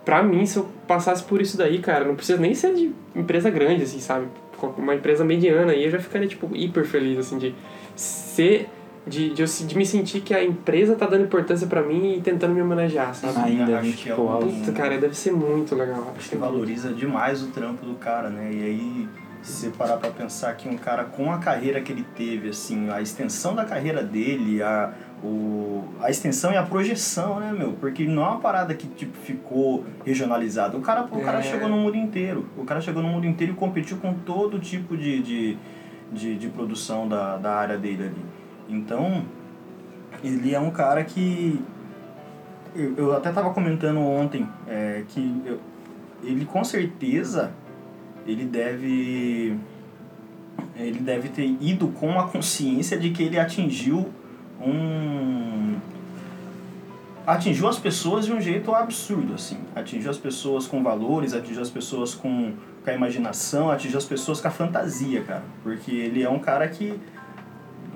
Pra 0.03 0.21
mim, 0.23 0.45
se 0.45 0.57
eu 0.57 0.67
passasse 0.87 1.23
por 1.23 1.41
isso 1.41 1.57
daí, 1.57 1.79
cara, 1.79 2.05
não 2.05 2.15
precisa 2.15 2.39
nem 2.39 2.53
ser 2.53 2.73
de 2.73 2.91
empresa 3.15 3.49
grande, 3.49 3.83
assim, 3.83 3.99
sabe? 3.99 4.27
Uma 4.77 4.95
empresa 4.95 5.23
mediana 5.23 5.71
aí 5.71 5.83
eu 5.85 5.91
já 5.91 5.99
ficaria, 5.99 6.27
tipo, 6.27 6.49
hiper 6.55 6.85
feliz, 6.85 7.17
assim, 7.19 7.37
de 7.37 7.53
ser. 7.95 8.69
De, 9.05 9.29
de, 9.29 9.41
eu 9.41 9.47
de 9.47 9.77
me 9.77 9.85
sentir 9.85 10.19
que 10.19 10.33
a 10.33 10.43
empresa 10.43 10.93
tá 10.95 11.05
dando 11.05 11.23
importância 11.23 11.65
pra 11.65 11.81
mim 11.81 12.15
e 12.17 12.21
tentando 12.21 12.53
me 12.53 12.61
homenagear, 12.61 13.15
sabe? 13.15 13.39
Ainda, 13.39 13.79
acho 13.79 13.93
que 13.93 14.09
é 14.09 14.11
Tipo, 14.13 14.21
um- 14.23 14.59
Puta, 14.59 14.71
cara, 14.73 14.97
deve 14.97 15.15
ser 15.15 15.31
muito 15.31 15.73
legal. 15.75 16.13
Acho 16.17 16.29
que 16.29 16.35
valoriza 16.35 16.91
demais 16.91 17.41
o 17.41 17.47
trampo 17.47 17.85
do 17.85 17.93
cara, 17.95 18.29
né? 18.29 18.49
E 18.53 18.61
aí, 18.63 19.07
se 19.41 19.51
você 19.53 19.69
parar 19.69 19.95
pra 19.95 20.09
pensar 20.09 20.53
que 20.57 20.67
um 20.67 20.75
cara 20.75 21.05
com 21.05 21.31
a 21.31 21.37
carreira 21.37 21.79
que 21.79 21.89
ele 21.93 22.05
teve, 22.17 22.49
assim, 22.49 22.89
a 22.89 23.01
extensão 23.01 23.55
da 23.55 23.63
carreira 23.63 24.03
dele, 24.03 24.61
a, 24.61 24.91
o, 25.23 25.83
a 26.01 26.09
extensão 26.09 26.51
e 26.51 26.57
a 26.57 26.63
projeção, 26.63 27.39
né, 27.39 27.51
meu? 27.51 27.73
Porque 27.73 28.05
não 28.05 28.23
é 28.23 28.29
uma 28.29 28.39
parada 28.39 28.73
que, 28.75 28.87
tipo, 28.87 29.17
ficou 29.17 29.83
regionalizada. 30.05 30.77
O 30.77 30.81
cara, 30.81 31.03
o 31.11 31.21
cara 31.21 31.39
É. 31.39 31.41
chegou 31.43 31.67
no 31.67 31.77
mundo 31.77 31.97
inteiro. 31.97 32.45
O 32.57 32.63
cara 32.63 32.79
chegou 32.81 33.01
no 33.01 33.09
mundo 33.09 33.25
inteiro 33.25 33.53
e 33.53 33.55
competiu 33.55 33.97
com 33.97 34.13
todo 34.13 34.59
tipo 34.59 34.95
de, 34.95 35.21
de, 35.21 35.57
de, 36.11 36.37
de 36.37 36.47
produção 36.49 37.07
da, 37.07 37.37
da 37.37 37.55
área 37.55 37.77
dele 37.77 38.03
ali. 38.03 38.25
Então, 38.69 39.23
ele 40.23 40.53
é 40.53 40.59
um 40.59 40.69
cara 40.71 41.03
que 41.03 41.59
eu, 42.75 42.93
eu 42.95 43.15
até 43.15 43.29
estava 43.29 43.49
comentando 43.51 43.99
ontem 43.99 44.47
é, 44.67 45.03
que 45.07 45.41
eu- 45.45 45.59
ele 46.23 46.45
com 46.45 46.63
certeza 46.63 47.51
ele 48.25 48.43
deve 48.45 49.57
ele 50.75 50.99
deve 50.99 51.29
ter 51.29 51.45
ido 51.61 51.87
com 51.89 52.19
a 52.19 52.27
consciência 52.27 52.97
de 52.97 53.11
que 53.11 53.23
ele 53.23 53.39
atingiu 53.39 54.09
um 54.61 55.75
atingiu 57.25 57.67
as 57.67 57.77
pessoas 57.77 58.25
de 58.25 58.31
um 58.31 58.39
jeito 58.39 58.73
absurdo 58.73 59.33
assim 59.33 59.57
atingiu 59.75 60.09
as 60.09 60.17
pessoas 60.17 60.65
com 60.65 60.81
valores 60.81 61.33
atingiu 61.33 61.61
as 61.61 61.69
pessoas 61.69 62.15
com, 62.15 62.53
com 62.83 62.89
a 62.89 62.93
imaginação 62.93 63.69
atingiu 63.69 63.97
as 63.97 64.05
pessoas 64.05 64.39
com 64.39 64.47
a 64.47 64.51
fantasia 64.51 65.21
cara 65.23 65.43
porque 65.61 65.91
ele 65.91 66.23
é 66.23 66.29
um 66.29 66.39
cara 66.39 66.67
que 66.67 66.99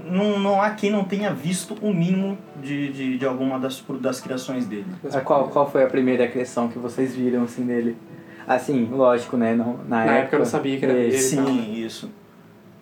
não, 0.05 0.39
não 0.39 0.61
há 0.61 0.71
quem 0.71 0.91
não 0.91 1.03
tenha 1.03 1.33
visto 1.33 1.75
o 1.81 1.93
mínimo 1.93 2.37
de, 2.61 2.91
de, 2.91 3.17
de 3.17 3.25
alguma 3.25 3.59
das, 3.59 3.83
das 3.99 4.19
criações 4.19 4.65
dele. 4.65 4.85
Qual, 5.23 5.47
qual 5.49 5.69
foi 5.69 5.83
a 5.83 5.87
primeira 5.87 6.27
criação 6.27 6.67
que 6.67 6.79
vocês 6.79 7.15
viram, 7.15 7.43
assim, 7.43 7.65
dele? 7.65 7.95
Assim, 8.47 8.89
lógico, 8.91 9.37
né? 9.37 9.55
Não, 9.55 9.79
na, 9.87 10.05
Na 10.05 10.13
época 10.13 10.35
eu 10.35 10.39
não 10.39 10.45
sabia 10.45 10.77
que 10.77 10.85
era 10.85 10.93
dele. 10.93 11.17
Sim, 11.17 11.73
isso. 11.73 12.09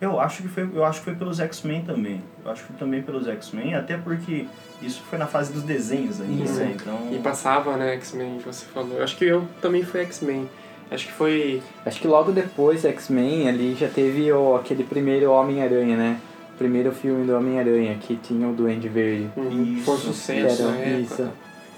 Eu 0.01 0.19
acho 0.19 0.41
que 0.41 0.47
foi, 0.47 0.69
eu 0.73 0.85
acho 0.85 0.99
que 0.99 1.05
foi 1.05 1.15
pelos 1.15 1.39
X-Men 1.39 1.81
também. 1.83 2.21
Eu 2.45 2.51
acho 2.51 2.61
que 2.61 2.67
foi 2.69 2.77
também 2.77 3.01
pelos 3.01 3.27
X-Men, 3.27 3.75
até 3.75 3.97
porque 3.97 4.45
isso 4.81 5.01
foi 5.09 5.19
na 5.19 5.27
fase 5.27 5.51
dos 5.51 5.63
desenhos 5.63 6.21
ainda, 6.21 6.43
Isso. 6.43 6.53
né? 6.59 6.75
Então, 6.79 6.97
E 7.11 7.17
passava, 7.19 7.75
né, 7.75 7.93
X-Men, 7.95 8.37
que 8.37 8.45
você 8.45 8.65
falou. 8.65 8.97
Eu 8.97 9.03
acho 9.03 9.17
que 9.17 9.25
eu 9.25 9.45
também 9.61 9.83
fui 9.83 9.99
X-Men. 10.01 10.47
Acho 10.89 11.05
que 11.05 11.11
foi. 11.11 11.61
Acho 11.85 11.99
que 11.99 12.07
logo 12.07 12.31
depois, 12.31 12.85
X-Men, 12.85 13.49
ali 13.49 13.75
já 13.75 13.89
teve 13.89 14.31
o, 14.31 14.55
aquele 14.55 14.83
primeiro 14.83 15.31
Homem-Aranha, 15.31 15.97
né? 15.97 16.19
O 16.55 16.57
primeiro 16.57 16.91
filme 16.93 17.25
do 17.27 17.35
Homem-Aranha, 17.35 17.95
que 17.99 18.15
tinha 18.15 18.47
o 18.47 18.53
Duende 18.53 18.87
Verde. 18.87 19.29
Uhum, 19.35 19.75
Isso, 19.75 19.83
foi 19.85 19.93
um 19.95 19.97
sucesso 19.97 20.61
Era 20.63 20.71
época. 20.77 20.99
isso. 20.99 21.29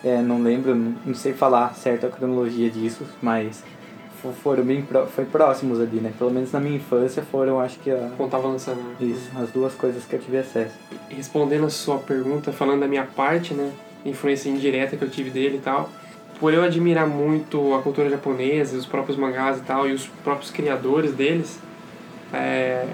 É, 0.03 0.21
não 0.21 0.41
lembro, 0.41 0.73
não, 0.75 1.13
sei 1.13 1.33
falar 1.33 1.75
certo 1.75 2.05
a 2.07 2.09
cronologia 2.09 2.69
disso, 2.69 3.05
mas 3.21 3.63
foram 4.43 4.63
bem 4.63 4.81
pró- 4.81 5.05
foi 5.05 5.25
próximos 5.25 5.79
ali, 5.79 5.99
né? 5.99 6.13
Pelo 6.17 6.31
menos 6.31 6.51
na 6.51 6.59
minha 6.59 6.75
infância 6.75 7.23
foram, 7.23 7.59
acho 7.59 7.79
que 7.79 7.89
a, 7.89 8.09
lançando. 8.37 8.77
né? 8.77 8.95
isso, 8.99 9.29
as 9.35 9.49
duas 9.49 9.73
coisas 9.73 10.05
que 10.05 10.15
eu 10.15 10.19
tive 10.19 10.37
acesso. 10.37 10.75
Respondendo 11.09 11.65
a 11.65 11.69
sua 11.69 11.97
pergunta, 11.97 12.51
falando 12.51 12.81
da 12.81 12.87
minha 12.87 13.03
parte, 13.03 13.53
né? 13.53 13.71
Influência 14.05 14.49
indireta 14.49 14.95
que 14.95 15.03
eu 15.03 15.09
tive 15.09 15.29
dele 15.29 15.57
e 15.57 15.61
tal. 15.61 15.89
Por 16.39 16.53
eu 16.53 16.63
admirar 16.63 17.07
muito 17.07 17.73
a 17.75 17.81
cultura 17.81 18.09
japonesa, 18.09 18.77
os 18.77 18.85
próprios 18.85 19.17
mangás 19.17 19.59
e 19.59 19.61
tal, 19.61 19.87
e 19.87 19.93
os 19.93 20.07
próprios 20.23 20.49
criadores 20.49 21.13
deles, 21.13 21.59
é, 22.33 22.87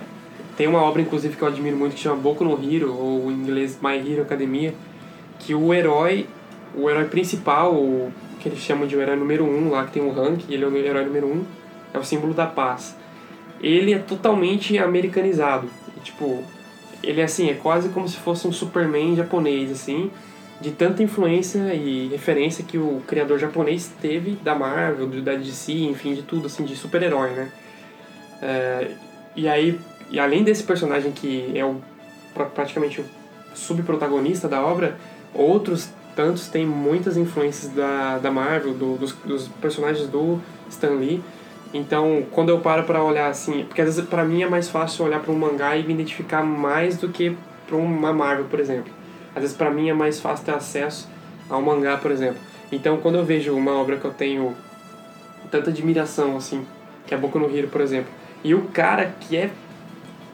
tem 0.58 0.68
uma 0.68 0.82
obra, 0.82 1.02
inclusive, 1.02 1.36
que 1.36 1.42
eu 1.42 1.48
admiro 1.48 1.78
muito, 1.78 1.94
que 1.94 2.00
chama 2.02 2.18
Boku 2.18 2.44
no 2.44 2.54
Hero, 2.62 2.94
ou 2.94 3.32
em 3.32 3.36
inglês 3.36 3.78
My 3.82 3.96
Hero 3.96 4.24
Academia, 4.24 4.74
que 5.40 5.54
o 5.54 5.74
herói, 5.74 6.26
o 6.76 6.90
herói 6.90 7.06
principal, 7.06 7.74
o 7.74 8.12
que 8.40 8.48
eles 8.50 8.60
chamam 8.60 8.88
de 8.88 8.96
o 8.96 9.02
herói 9.02 9.16
número 9.16 9.44
um, 9.46 9.70
lá 9.72 9.86
que 9.86 9.92
tem 9.94 10.02
um 10.02 10.12
rank, 10.12 10.44
ele 10.50 10.64
é 10.64 10.68
o 10.68 10.76
herói 10.78 11.06
número 11.06 11.28
um, 11.28 11.44
é 11.94 11.98
o 11.98 12.04
símbolo 12.04 12.34
da 12.34 12.46
paz. 12.46 12.96
Ele 13.62 13.94
é 13.94 13.98
totalmente 14.00 14.78
americanizado. 14.78 15.68
E, 15.96 16.00
tipo, 16.02 16.44
ele 17.04 17.22
é 17.22 17.24
assim, 17.24 17.50
é 17.50 17.54
quase 17.54 17.90
como 17.90 18.08
se 18.08 18.18
fosse 18.18 18.48
um 18.48 18.52
Superman 18.52 19.16
japonês, 19.16 19.72
assim, 19.72 20.12
de 20.62 20.72
tanta 20.72 21.02
influência 21.04 21.74
e 21.74 22.08
referência 22.08 22.64
que 22.64 22.78
o 22.78 23.02
criador 23.08 23.38
japonês 23.40 23.92
teve 24.02 24.32
da 24.44 24.56
Marvel, 24.56 25.08
do- 25.08 25.22
da 25.22 25.36
DC, 25.36 25.72
enfim, 25.74 26.14
de 26.14 26.22
tudo, 26.24 26.48
assim, 26.48 26.64
de 26.66 26.76
super-herói, 26.76 27.30
né? 27.32 27.52
É, 28.42 28.92
e 29.36 29.48
aí, 29.48 29.80
e 30.10 30.20
além 30.20 30.44
desse 30.44 30.64
personagem 30.64 31.12
que 31.12 31.52
é 31.56 31.64
o, 31.66 31.78
pra- 32.34 32.46
praticamente 32.46 33.02
o 33.02 33.06
subprotagonista 33.54 34.48
da 34.48 34.62
obra, 34.64 34.98
outros 35.34 35.90
tantos 36.18 36.48
têm 36.48 36.66
muitas 36.66 37.16
influências 37.16 37.72
da, 37.72 38.18
da 38.18 38.32
Marvel, 38.32 38.74
do, 38.74 38.98
dos, 38.98 39.14
dos 39.24 39.48
personagens 39.62 40.08
do 40.08 40.42
Stan 40.68 40.96
Lee. 40.96 41.24
Então, 41.72 42.26
quando 42.32 42.50
eu 42.50 42.60
paro 42.60 42.84
pra 42.84 43.04
olhar 43.04 43.30
assim, 43.30 43.66
porque 43.66 43.82
às 43.82 43.96
vezes 43.96 44.10
pra 44.10 44.26
mim 44.26 44.42
é 44.42 44.50
mais 44.50 44.68
fácil 44.68 45.06
olhar 45.06 45.20
pra 45.20 45.32
um 45.32 45.38
mangá 45.38 45.78
e 45.78 45.84
me 45.84 45.94
identificar 45.94 46.42
mais 46.42 46.98
do 46.98 47.10
que 47.10 47.38
pra 47.68 47.78
uma 47.78 48.12
Marvel, 48.12 48.46
por 48.46 48.60
exemplo. 48.60 48.92
Às 49.36 49.44
vezes 49.44 49.56
pra 49.56 49.70
mim 49.70 49.90
é 49.90 49.94
mais 49.94 50.20
fácil 50.20 50.44
ter 50.44 50.56
acesso 50.56 51.08
ao 51.48 51.62
mangá, 51.62 51.98
por 51.98 52.10
exemplo. 52.10 52.40
Então, 52.72 52.98
quando 52.98 53.16
eu 53.16 53.24
vejo 53.24 53.54
uma 53.54 53.74
obra 53.74 53.98
que 53.98 54.06
eu 54.06 54.14
tenho 54.14 54.56
tanta 55.52 55.70
admiração 55.70 56.36
assim, 56.36 56.66
que 57.06 57.14
é 57.14 57.18
Boku 57.18 57.38
no 57.38 57.56
Hero, 57.56 57.68
por 57.68 57.82
exemplo, 57.82 58.12
e 58.44 58.56
o 58.56 58.64
cara 58.74 59.14
que 59.20 59.38
é 59.38 59.52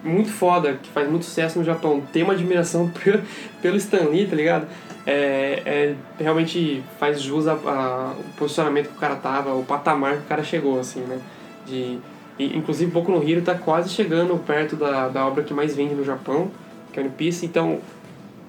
muito 0.04 0.30
foda, 0.30 0.74
que 0.82 0.90
faz 0.90 1.10
muito 1.10 1.26
sucesso 1.26 1.58
no 1.60 1.66
Japão, 1.66 2.02
tem 2.12 2.24
uma 2.24 2.34
admiração 2.34 2.92
pelo, 3.62 3.78
Stan 3.78 4.10
Lee, 4.10 4.28
tá 4.28 4.36
ligado? 4.36 4.68
É, 5.06 5.62
é, 5.66 5.96
realmente 6.20 6.84
faz 7.00 7.22
jus 7.22 7.48
a, 7.48 7.54
a- 7.54 8.14
o 8.18 8.38
posicionamento 8.38 8.90
que 8.90 8.98
o 8.98 9.00
cara 9.00 9.16
tava, 9.16 9.54
o 9.54 9.64
patamar 9.64 10.18
que 10.18 10.24
o 10.24 10.28
cara 10.28 10.44
chegou, 10.44 10.80
assim, 10.80 11.02
né? 11.02 11.20
De, 11.66 12.00
e, 12.38 12.58
inclusive, 12.58 12.90
Boku 12.92 13.12
no 13.12 13.28
Hero 13.28 13.42
tá 13.42 13.56
quase 13.56 13.90
chegando 13.90 14.38
perto 14.46 14.76
da, 14.76 15.08
da 15.10 15.26
obra 15.26 15.44
que 15.44 15.54
mais 15.54 15.76
vende 15.76 15.94
no 15.94 16.04
Japão, 16.04 16.52
que 16.92 17.00
é 17.00 17.04
One 17.04 17.12
Piece, 17.12 17.46
então... 17.46 17.80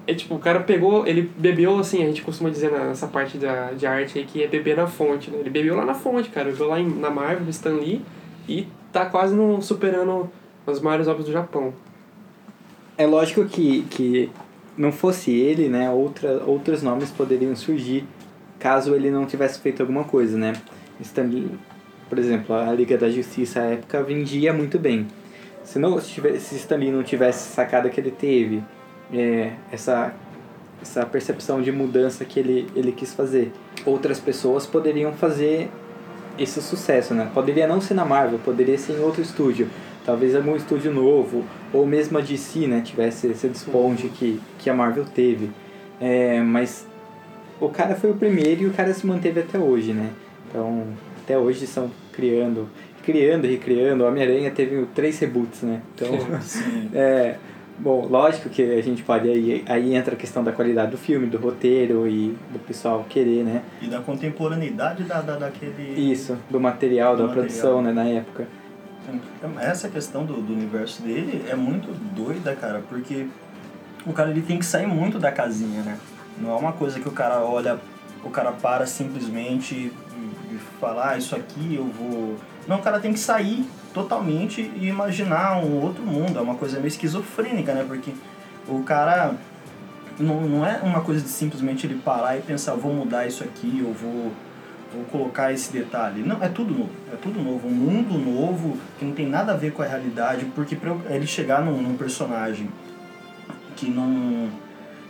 É 0.07 0.13
tipo, 0.13 0.35
o 0.35 0.39
cara 0.39 0.59
pegou, 0.59 1.07
ele 1.07 1.31
bebeu 1.35 1.79
assim, 1.79 2.03
a 2.03 2.05
gente 2.05 2.21
costuma 2.21 2.51
dizer 2.51 2.69
nessa 2.71 3.07
parte 3.07 3.39
da, 3.39 3.71
de 3.71 3.87
arte 3.87 4.19
aí 4.19 4.23
que 4.25 4.43
é 4.43 4.47
beber 4.47 4.77
na 4.77 4.85
fonte, 4.85 5.31
né? 5.31 5.39
Ele 5.39 5.49
bebeu 5.49 5.75
lá 5.75 5.83
na 5.83 5.95
fonte, 5.95 6.29
cara, 6.29 6.51
bebeu 6.51 6.67
lá 6.67 6.79
em, 6.79 6.87
na 6.87 7.09
Marvel, 7.09 7.49
Stan 7.49 7.73
Lee, 7.73 8.05
e 8.47 8.67
tá 8.93 9.07
quase 9.07 9.33
no, 9.33 9.59
superando 9.63 10.29
as 10.67 10.79
maiores 10.81 11.07
obras 11.07 11.25
do 11.25 11.31
Japão. 11.31 11.73
É 12.97 13.05
lógico 13.05 13.45
que, 13.45 13.83
que 13.83 14.31
não 14.77 14.91
fosse 14.91 15.31
ele, 15.31 15.69
né, 15.69 15.89
outra, 15.89 16.43
outros 16.45 16.81
nomes 16.81 17.11
poderiam 17.11 17.55
surgir 17.55 18.05
caso 18.59 18.95
ele 18.95 19.11
não 19.11 19.25
tivesse 19.25 19.59
feito 19.59 19.81
alguma 19.81 20.03
coisa, 20.03 20.37
né? 20.37 20.53
Stan 20.99 21.23
Lee, 21.23 21.51
por 22.09 22.17
exemplo, 22.17 22.55
a 22.55 22.71
Liga 22.73 22.97
da 22.97 23.09
Justiça 23.09 23.61
à 23.61 23.65
época 23.65 24.01
vendia 24.01 24.53
muito 24.53 24.79
bem. 24.79 25.07
Se, 25.63 25.77
não, 25.77 25.99
se, 25.99 26.09
tivesse, 26.09 26.39
se 26.39 26.55
Stan 26.55 26.77
Lee 26.77 26.91
não 26.91 27.03
tivesse 27.03 27.49
sacada 27.53 27.89
que 27.89 27.99
ele 27.99 28.11
teve, 28.11 28.63
é, 29.13 29.51
essa, 29.71 30.13
essa 30.81 31.05
percepção 31.05 31.61
de 31.61 31.71
mudança 31.71 32.23
que 32.25 32.39
ele, 32.39 32.67
ele 32.75 32.91
quis 32.91 33.13
fazer, 33.13 33.51
outras 33.85 34.19
pessoas 34.19 34.65
poderiam 34.65 35.11
fazer 35.13 35.69
esse 36.37 36.61
sucesso, 36.61 37.13
né? 37.13 37.29
Poderia 37.33 37.67
não 37.67 37.79
ser 37.79 37.93
na 37.93 38.05
Marvel, 38.05 38.39
poderia 38.39 38.77
ser 38.77 38.93
em 38.93 38.99
outro 38.99 39.21
estúdio. 39.21 39.69
Talvez 40.05 40.35
algum 40.35 40.55
estúdio 40.55 40.93
novo, 40.93 41.43
ou 41.73 41.85
mesmo 41.85 42.17
a 42.17 42.21
DC, 42.21 42.67
né, 42.67 42.81
tivesse 42.81 43.27
esse 43.27 43.47
desponte 43.47 44.07
que, 44.09 44.39
que 44.59 44.69
a 44.69 44.73
Marvel 44.73 45.05
teve. 45.05 45.49
É, 45.99 46.41
mas 46.41 46.85
o 47.59 47.69
cara 47.69 47.95
foi 47.95 48.11
o 48.11 48.15
primeiro 48.15 48.63
e 48.63 48.65
o 48.67 48.73
cara 48.73 48.93
se 48.93 49.05
manteve 49.05 49.39
até 49.39 49.57
hoje, 49.57 49.93
né? 49.93 50.11
Então, 50.47 50.83
até 51.23 51.37
hoje 51.37 51.65
estão 51.65 51.89
criando, 52.11 52.69
criando 53.03 53.45
e 53.45 53.51
recriando. 53.51 54.03
O 54.03 54.07
Homem-Aranha 54.07 54.51
teve 54.51 54.85
três 54.93 55.17
reboots, 55.19 55.63
né? 55.63 55.81
Então, 55.95 56.09
é, 56.93 57.37
bom, 57.79 58.05
lógico 58.07 58.49
que 58.49 58.61
a 58.61 58.81
gente 58.81 59.03
pode 59.03 59.27
aí, 59.27 59.63
aí 59.67 59.95
entra 59.95 60.13
a 60.13 60.17
questão 60.17 60.43
da 60.43 60.51
qualidade 60.51 60.91
do 60.91 60.97
filme, 60.97 61.27
do 61.27 61.37
roteiro 61.37 62.07
e 62.07 62.35
do 62.51 62.59
pessoal 62.59 63.05
querer, 63.09 63.43
né? 63.43 63.63
E 63.81 63.87
da 63.87 63.99
contemporaneidade 64.01 65.03
da, 65.03 65.21
da, 65.21 65.35
daquele. 65.35 66.11
Isso, 66.11 66.37
do 66.49 66.59
material, 66.59 67.15
Do 67.15 67.27
da 67.27 67.33
produção, 67.33 67.81
né, 67.81 67.91
na 67.91 68.05
época. 68.05 68.47
Essa 69.61 69.89
questão 69.89 70.25
do, 70.25 70.41
do 70.41 70.53
universo 70.53 71.01
dele 71.01 71.45
é 71.49 71.55
muito 71.55 71.91
doida, 72.15 72.55
cara, 72.55 72.81
porque 72.89 73.27
o 74.05 74.13
cara 74.13 74.29
ele 74.31 74.41
tem 74.41 74.59
que 74.59 74.65
sair 74.65 74.87
muito 74.87 75.19
da 75.19 75.31
casinha, 75.31 75.81
né? 75.81 75.97
Não 76.37 76.51
é 76.51 76.55
uma 76.55 76.73
coisa 76.73 76.99
que 76.99 77.07
o 77.07 77.11
cara 77.11 77.39
olha, 77.39 77.79
o 78.23 78.29
cara 78.29 78.51
para 78.51 78.85
simplesmente 78.85 79.91
e, 80.51 80.59
fala, 80.79 81.11
ah, 81.11 81.17
isso 81.17 81.35
aqui 81.35 81.75
eu 81.75 81.85
vou. 81.85 82.37
Não, 82.67 82.77
o 82.77 82.81
cara 82.81 82.99
tem 82.99 83.13
que 83.13 83.19
sair 83.19 83.65
totalmente 83.93 84.61
e 84.61 84.87
imaginar 84.87 85.57
um 85.57 85.81
outro 85.81 86.03
mundo. 86.03 86.37
É 86.37 86.41
uma 86.41 86.55
coisa 86.55 86.77
meio 86.77 86.87
esquizofrênica, 86.87 87.73
né? 87.73 87.85
Porque 87.87 88.11
o 88.67 88.83
cara 88.83 89.35
não, 90.19 90.41
não 90.41 90.65
é 90.65 90.79
uma 90.81 91.01
coisa 91.01 91.21
de 91.21 91.29
simplesmente 91.29 91.85
ele 91.85 91.95
parar 91.95 92.37
e 92.37 92.41
pensar, 92.41 92.75
vou 92.75 92.93
mudar 92.93 93.27
isso 93.27 93.43
aqui, 93.43 93.79
eu 93.79 93.93
vou, 93.93 94.31
vou 94.95 95.05
colocar 95.05 95.51
esse 95.53 95.71
detalhe. 95.71 96.21
Não, 96.23 96.41
é 96.43 96.47
tudo 96.47 96.73
novo. 96.73 96.89
É 97.11 97.15
tudo 97.15 97.41
novo. 97.41 97.67
Um 97.67 97.71
mundo 97.71 98.17
novo 98.17 98.77
que 98.97 99.05
não 99.05 99.13
tem 99.13 99.27
nada 99.27 99.53
a 99.53 99.55
ver 99.55 99.71
com 99.71 99.81
a 99.81 99.85
realidade, 99.85 100.45
porque 100.55 100.75
pra 100.75 100.89
eu- 100.91 101.01
ele 101.09 101.27
chegar 101.27 101.63
num, 101.63 101.81
num 101.81 101.95
personagem 101.97 102.69
que 103.75 103.89
não. 103.89 104.49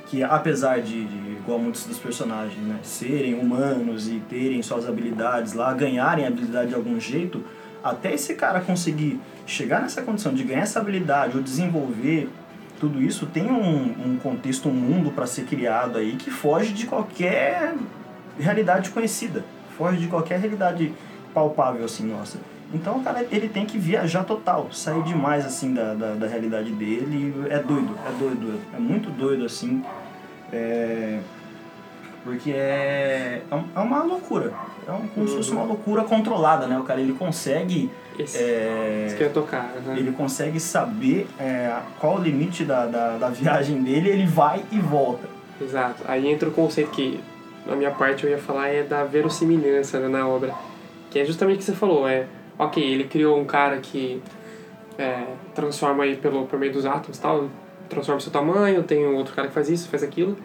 que 0.07 0.21
apesar 0.23 0.81
de, 0.81 1.03
de, 1.05 1.31
igual 1.33 1.57
muitos 1.57 1.85
dos 1.85 1.97
personagens, 1.97 2.61
né, 2.63 2.77
serem 2.83 3.33
humanos 3.33 4.07
e 4.07 4.21
terem 4.29 4.61
suas 4.61 4.87
habilidades 4.87 5.53
lá, 5.53 5.73
ganharem 5.73 6.27
habilidade 6.27 6.69
de 6.69 6.75
algum 6.75 6.99
jeito, 6.99 7.43
até 7.83 8.13
esse 8.13 8.35
cara 8.35 8.61
conseguir 8.61 9.19
chegar 9.47 9.81
nessa 9.81 10.03
condição 10.03 10.31
de 10.33 10.43
ganhar 10.43 10.61
essa 10.61 10.79
habilidade 10.79 11.35
ou 11.35 11.41
desenvolver 11.43 12.29
tudo 12.79 13.01
isso, 13.01 13.25
tem 13.25 13.51
um, 13.51 14.11
um 14.13 14.17
contexto, 14.21 14.69
um 14.69 14.73
mundo 14.73 15.09
para 15.09 15.25
ser 15.25 15.45
criado 15.45 15.97
aí 15.97 16.15
que 16.17 16.29
foge 16.29 16.71
de 16.71 16.85
qualquer 16.85 17.73
realidade 18.39 18.91
conhecida, 18.91 19.43
foge 19.77 19.97
de 19.97 20.07
qualquer 20.07 20.39
realidade 20.39 20.93
palpável 21.33 21.85
assim, 21.85 22.05
nossa. 22.05 22.37
Então 22.73 22.97
o 22.97 23.03
cara 23.03 23.25
ele 23.31 23.47
tem 23.47 23.65
que 23.65 23.77
viajar 23.77 24.23
total, 24.23 24.69
sair 24.71 25.03
demais 25.03 25.45
assim 25.45 25.73
da, 25.73 25.93
da, 25.93 26.13
da 26.13 26.27
realidade 26.27 26.71
dele. 26.71 27.33
É 27.49 27.59
doido, 27.59 27.95
é 28.07 28.11
doido, 28.19 28.59
é 28.73 28.79
muito 28.79 29.09
doido 29.09 29.45
assim. 29.45 29.83
É... 30.51 31.19
Porque 32.23 32.51
é, 32.51 33.43
é 33.51 33.63
é 33.75 33.79
uma 33.79 34.03
loucura. 34.03 34.51
É 34.87 34.91
um, 34.91 35.07
como 35.07 35.27
se 35.27 35.35
fosse 35.35 35.51
uma 35.51 35.63
loucura 35.63 36.03
controlada, 36.03 36.65
né? 36.65 36.77
O 36.77 36.83
cara 36.83 36.99
ele 36.99 37.13
consegue. 37.13 37.91
Esse, 38.17 38.37
é, 38.37 39.13
que 39.15 39.23
eu 39.23 39.33
tocar, 39.33 39.73
né? 39.85 39.95
ele 39.97 40.11
consegue 40.11 40.59
saber 40.59 41.27
é, 41.37 41.75
qual 41.99 42.15
o 42.15 42.21
limite 42.21 42.63
da, 42.63 42.85
da, 42.85 43.17
da 43.17 43.29
viagem 43.29 43.83
dele, 43.83 44.09
ele 44.09 44.25
vai 44.25 44.63
e 44.71 44.79
volta. 44.79 45.27
Exato. 45.61 46.03
Aí 46.07 46.27
entra 46.27 46.47
o 46.47 46.51
conceito 46.51 46.91
que, 46.91 47.19
na 47.65 47.75
minha 47.75 47.91
parte, 47.91 48.23
eu 48.23 48.29
ia 48.29 48.37
falar 48.37 48.69
é 48.69 48.83
da 48.83 49.03
verossimilhança 49.03 49.99
né, 49.99 50.07
na 50.07 50.27
obra. 50.27 50.53
Que 51.09 51.19
é 51.19 51.25
justamente 51.25 51.55
o 51.55 51.59
que 51.59 51.65
você 51.65 51.73
falou. 51.73 52.07
É, 52.07 52.27
ok, 52.57 52.83
ele 52.83 53.05
criou 53.05 53.39
um 53.39 53.45
cara 53.45 53.77
que 53.77 54.21
é, 54.97 55.23
transforma 55.53 56.03
aí 56.03 56.15
pelo, 56.15 56.45
por 56.45 56.59
meio 56.59 56.71
dos 56.71 56.85
átomos 56.85 57.17
tal, 57.17 57.49
transforma 57.89 58.19
seu 58.19 58.31
tamanho, 58.31 58.83
tem 58.83 59.05
um 59.05 59.15
outro 59.15 59.33
cara 59.33 59.47
que 59.47 59.53
faz 59.53 59.69
isso, 59.69 59.89
faz 59.89 60.03
aquilo. 60.03 60.37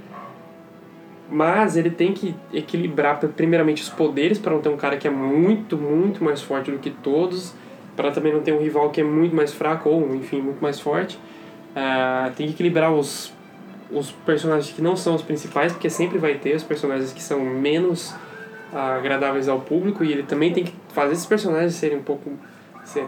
Mas 1.30 1.76
ele 1.76 1.90
tem 1.90 2.12
que 2.12 2.34
equilibrar 2.52 3.20
primeiramente 3.20 3.82
os 3.82 3.88
poderes 3.88 4.38
para 4.38 4.52
não 4.52 4.60
ter 4.60 4.68
um 4.68 4.76
cara 4.76 4.96
que 4.96 5.06
é 5.06 5.10
muito, 5.10 5.76
muito 5.76 6.24
mais 6.24 6.42
forte 6.42 6.72
do 6.72 6.78
que 6.78 6.90
todos, 6.90 7.54
para 7.94 8.10
também 8.10 8.32
não 8.32 8.40
ter 8.40 8.52
um 8.52 8.58
rival 8.58 8.90
que 8.90 9.00
é 9.00 9.04
muito 9.04 9.36
mais 9.36 9.52
fraco 9.52 9.88
ou, 9.88 10.14
enfim, 10.14 10.40
muito 10.40 10.60
mais 10.60 10.80
forte. 10.80 11.18
Ah, 11.76 12.32
tem 12.34 12.46
que 12.46 12.54
equilibrar 12.54 12.92
os 12.92 13.32
os 13.92 14.10
personagens 14.10 14.72
que 14.74 14.82
não 14.82 14.96
são 14.96 15.14
os 15.14 15.22
principais, 15.22 15.72
porque 15.72 15.90
sempre 15.90 16.18
vai 16.18 16.34
ter 16.34 16.54
os 16.54 16.62
personagens 16.62 17.12
que 17.12 17.22
são 17.22 17.40
menos 17.40 18.14
ah, 18.72 18.96
agradáveis 18.96 19.48
ao 19.48 19.60
público 19.60 20.04
e 20.04 20.12
ele 20.12 20.22
também 20.22 20.52
tem 20.52 20.64
que 20.64 20.72
fazer 20.94 21.12
esses 21.12 21.26
personagens 21.26 21.74
serem 21.74 21.98
um 21.98 22.02
pouco 22.02 22.30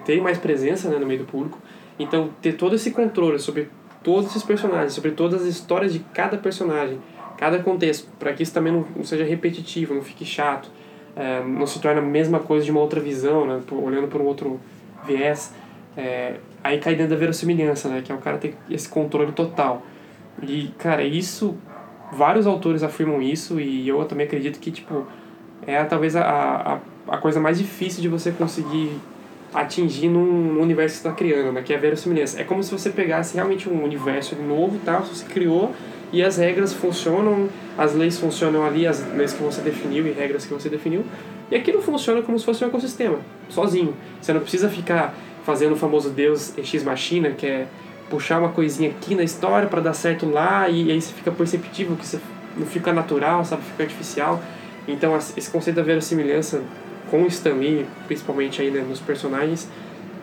terem 0.05 0.23
mais 0.23 0.39
presença 0.39 0.89
né, 0.89 0.99
no 0.99 1.07
meio 1.07 1.21
do 1.21 1.27
público. 1.27 1.59
Então 1.99 2.31
ter 2.41 2.53
todo 2.53 2.75
esse 2.75 2.91
controle 2.91 3.39
sobre 3.39 3.69
todos 4.03 4.31
esses 4.31 4.43
personagens, 4.43 4.93
sobre 4.93 5.13
todas 5.13 5.43
as 5.43 5.49
histórias 5.49 5.93
de 5.93 6.01
cada 6.13 6.37
personagem, 6.37 6.99
cada 7.37 7.59
contexto, 7.61 8.09
para 8.19 8.33
que 8.33 8.43
isso 8.43 8.53
também 8.53 8.73
não, 8.73 8.85
não 8.97 9.05
seja 9.05 9.25
repetitivo, 9.25 9.95
não 9.95 10.03
fique 10.03 10.25
chato, 10.25 10.71
eh, 11.17 11.43
não 11.47 11.67
se 11.67 11.81
torne 11.81 12.01
a 12.01 12.03
mesma 12.03 12.41
coisa 12.41 12.65
de 12.65 12.71
uma 12.71 12.81
outra 12.81 13.01
visão, 13.01 13.47
né, 13.47 13.61
olhando 13.71 14.09
por 14.09 14.21
um 14.21 14.25
outro 14.25 14.61
viés. 15.07 15.55
É, 15.97 16.37
aí 16.65 16.79
cai 16.79 16.95
dentro 16.95 17.11
da 17.11 17.17
verossimilhança, 17.17 17.89
né, 17.89 18.03
que 18.05 18.11
é 18.11 18.15
o 18.15 18.19
cara 18.19 18.39
ter 18.39 18.57
esse 18.71 18.89
controle 18.89 19.33
total. 19.33 19.83
E, 20.43 20.69
cara, 20.79 21.03
isso. 21.03 21.57
Vários 22.15 22.47
autores 22.47 22.83
afirmam 22.83 23.23
isso, 23.23 23.59
e 23.59 23.89
eu 23.89 24.05
também 24.05 24.27
acredito 24.27 24.61
que, 24.61 24.71
tipo, 24.71 25.07
é 25.67 25.83
talvez 25.83 26.15
a, 26.15 26.23
a, 27.09 27.15
a 27.15 27.17
coisa 27.17 27.41
mais 27.41 27.57
difícil 27.57 28.03
de 28.03 28.09
você 28.09 28.31
conseguir 28.31 28.91
atingir 29.55 30.09
num, 30.09 30.53
num 30.55 30.61
universo 30.61 30.97
que 30.97 31.03
você 31.03 31.09
está 31.09 31.17
criando, 31.17 31.53
né? 31.53 31.63
Que 31.63 31.73
é 31.73 31.77
a 31.77 31.81
verossimilhança. 31.81 32.41
É 32.41 32.45
como 32.45 32.63
se 32.63 32.71
você 32.71 32.91
pegasse 32.91 33.35
realmente 33.35 33.69
um 33.69 33.83
universo 33.83 34.35
novo, 34.37 34.79
tal, 34.85 35.03
você 35.03 35.25
criou, 35.25 35.75
e 36.13 36.23
as 36.23 36.37
regras 36.37 36.73
funcionam, 36.75 37.49
as 37.77 37.95
leis 37.95 38.19
funcionam 38.19 38.65
ali, 38.65 38.87
as 38.87 39.07
leis 39.15 39.33
que 39.33 39.43
você 39.43 39.63
definiu 39.63 40.07
e 40.07 40.13
regras 40.13 40.45
que 40.45 40.53
você 40.53 40.69
definiu, 40.69 41.05
e 41.51 41.57
aquilo 41.57 41.81
funciona 41.81 42.21
como 42.23 42.39
se 42.39 42.45
fosse 42.45 42.65
um 42.65 42.69
ecossistema, 42.69 43.19
sozinho. 43.49 43.95
Você 44.21 44.33
não 44.33 44.41
precisa 44.41 44.69
ficar 44.69 45.15
fazendo 45.45 45.73
o 45.73 45.77
famoso 45.77 46.11
Deus 46.11 46.57
Ex 46.57 46.83
Machina, 46.85 47.31
que 47.31 47.47
é 47.47 47.67
puxar 48.09 48.39
uma 48.39 48.51
coisinha 48.51 48.91
aqui 48.91 49.15
na 49.15 49.23
história 49.23 49.69
para 49.69 49.81
dar 49.81 49.95
certo 49.95 50.29
lá 50.29 50.69
e 50.69 50.91
aí 50.91 51.01
você 51.01 51.13
fica 51.13 51.31
perceptível 51.31 51.97
que 51.97 52.07
você 52.07 52.21
não 52.57 52.67
fica 52.67 52.93
natural, 52.93 53.45
sabe, 53.45 53.63
fica 53.63 53.83
artificial. 53.85 54.43
Então 54.87 55.17
esse 55.17 55.51
conceito 55.51 55.77
da 55.77 55.83
verossimilhança 55.83 56.63
com 57.11 57.23
o 57.23 57.27
Stan 57.27 57.55
Lee, 57.55 57.87
principalmente 58.07 58.61
aí 58.61 58.71
né, 58.71 58.85
nos 58.87 59.01
personagens, 59.01 59.69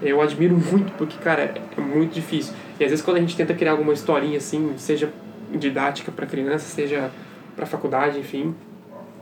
eu 0.02 0.22
admiro 0.22 0.56
muito 0.72 0.92
porque 0.94 1.18
cara, 1.18 1.54
é 1.78 1.82
muito 1.82 2.13
difícil. 2.13 2.54
E 2.80 2.84
às 2.84 2.89
vezes 2.89 3.04
quando 3.04 3.18
a 3.18 3.20
gente 3.22 3.36
tenta 3.36 3.54
criar 3.54 3.72
alguma 3.72 3.94
historinha 3.94 4.38
assim, 4.38 4.74
seja 4.78 5.12
didática 5.52 6.12
para 6.12 6.26
criança, 6.26 6.65
seja 6.65 7.12
para 7.56 7.65
faculdade, 7.65 8.20
enfim, 8.20 8.56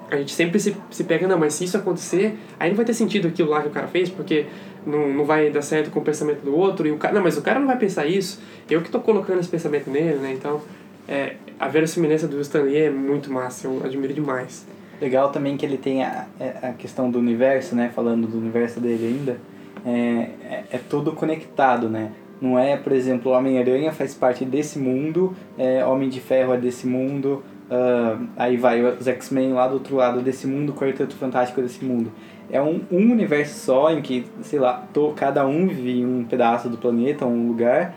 a 0.09 0.15
gente 0.15 0.31
sempre 0.33 0.59
se, 0.59 0.75
se 0.89 1.03
pega, 1.03 1.27
não, 1.27 1.37
mas 1.37 1.53
se 1.53 1.65
isso 1.65 1.77
acontecer, 1.77 2.37
aí 2.59 2.69
não 2.69 2.77
vai 2.77 2.85
ter 2.85 2.93
sentido 2.93 3.27
aquilo 3.27 3.49
lá 3.49 3.61
que 3.61 3.67
o 3.67 3.71
cara 3.71 3.87
fez, 3.87 4.09
porque 4.09 4.45
não, 4.87 5.13
não 5.13 5.25
vai 5.25 5.49
dar 5.49 5.61
certo 5.61 5.91
com 5.91 5.99
o 5.99 6.03
pensamento 6.03 6.41
do 6.41 6.55
outro, 6.55 6.87
e 6.87 6.91
o 6.91 6.97
cara, 6.97 7.13
não, 7.13 7.21
mas 7.21 7.37
o 7.37 7.41
cara 7.41 7.59
não 7.59 7.67
vai 7.67 7.77
pensar 7.77 8.05
isso, 8.05 8.41
eu 8.69 8.81
que 8.81 8.89
tô 8.89 8.99
colocando 8.99 9.39
esse 9.39 9.49
pensamento 9.49 9.89
nele, 9.89 10.15
né, 10.15 10.33
então, 10.33 10.61
é, 11.07 11.35
a 11.59 11.67
verossimilhança 11.67 12.27
do 12.27 12.39
Stan 12.41 12.63
Lee 12.63 12.77
é 12.77 12.89
muito 12.89 13.31
massa, 13.31 13.67
eu 13.67 13.81
admiro 13.83 14.13
demais. 14.13 14.65
Legal 14.99 15.29
também 15.29 15.55
que 15.55 15.65
ele 15.65 15.77
tem 15.77 16.03
a, 16.03 16.25
é, 16.39 16.69
a 16.69 16.73
questão 16.73 17.09
do 17.09 17.19
universo, 17.19 17.75
né? 17.75 17.91
Falando 17.93 18.27
do 18.27 18.37
universo 18.37 18.79
dele 18.79 19.05
ainda. 19.07 19.37
É, 19.85 20.29
é, 20.43 20.63
é 20.71 20.79
tudo 20.89 21.11
conectado, 21.11 21.87
né? 21.87 22.11
Não 22.41 22.57
é, 22.57 22.75
por 22.75 22.91
exemplo, 22.91 23.31
Homem-Aranha 23.31 23.91
faz 23.91 24.15
parte 24.15 24.43
desse 24.43 24.79
mundo, 24.79 25.35
é, 25.57 25.85
Homem 25.85 26.09
de 26.09 26.19
Ferro 26.19 26.53
é 26.53 26.57
desse 26.57 26.85
mundo, 26.85 27.43
ah, 27.69 28.17
aí 28.37 28.57
vai 28.57 28.81
os 28.81 29.07
X-Men 29.07 29.53
lá 29.53 29.67
do 29.67 29.75
outro 29.75 29.95
lado 29.95 30.21
desse 30.21 30.47
mundo, 30.47 30.73
Quarteto 30.73 31.15
Fantástico 31.15 31.59
é 31.59 31.63
desse 31.63 31.83
mundo. 31.83 32.11
É 32.49 32.61
um, 32.61 32.81
um 32.91 33.11
universo 33.11 33.59
só 33.59 33.91
em 33.91 34.01
que, 34.01 34.25
sei 34.41 34.59
lá, 34.59 34.87
to, 34.93 35.13
cada 35.15 35.45
um 35.45 35.67
vive 35.67 36.05
um 36.05 36.23
pedaço 36.23 36.69
do 36.69 36.77
planeta, 36.77 37.25
um 37.25 37.47
lugar, 37.47 37.93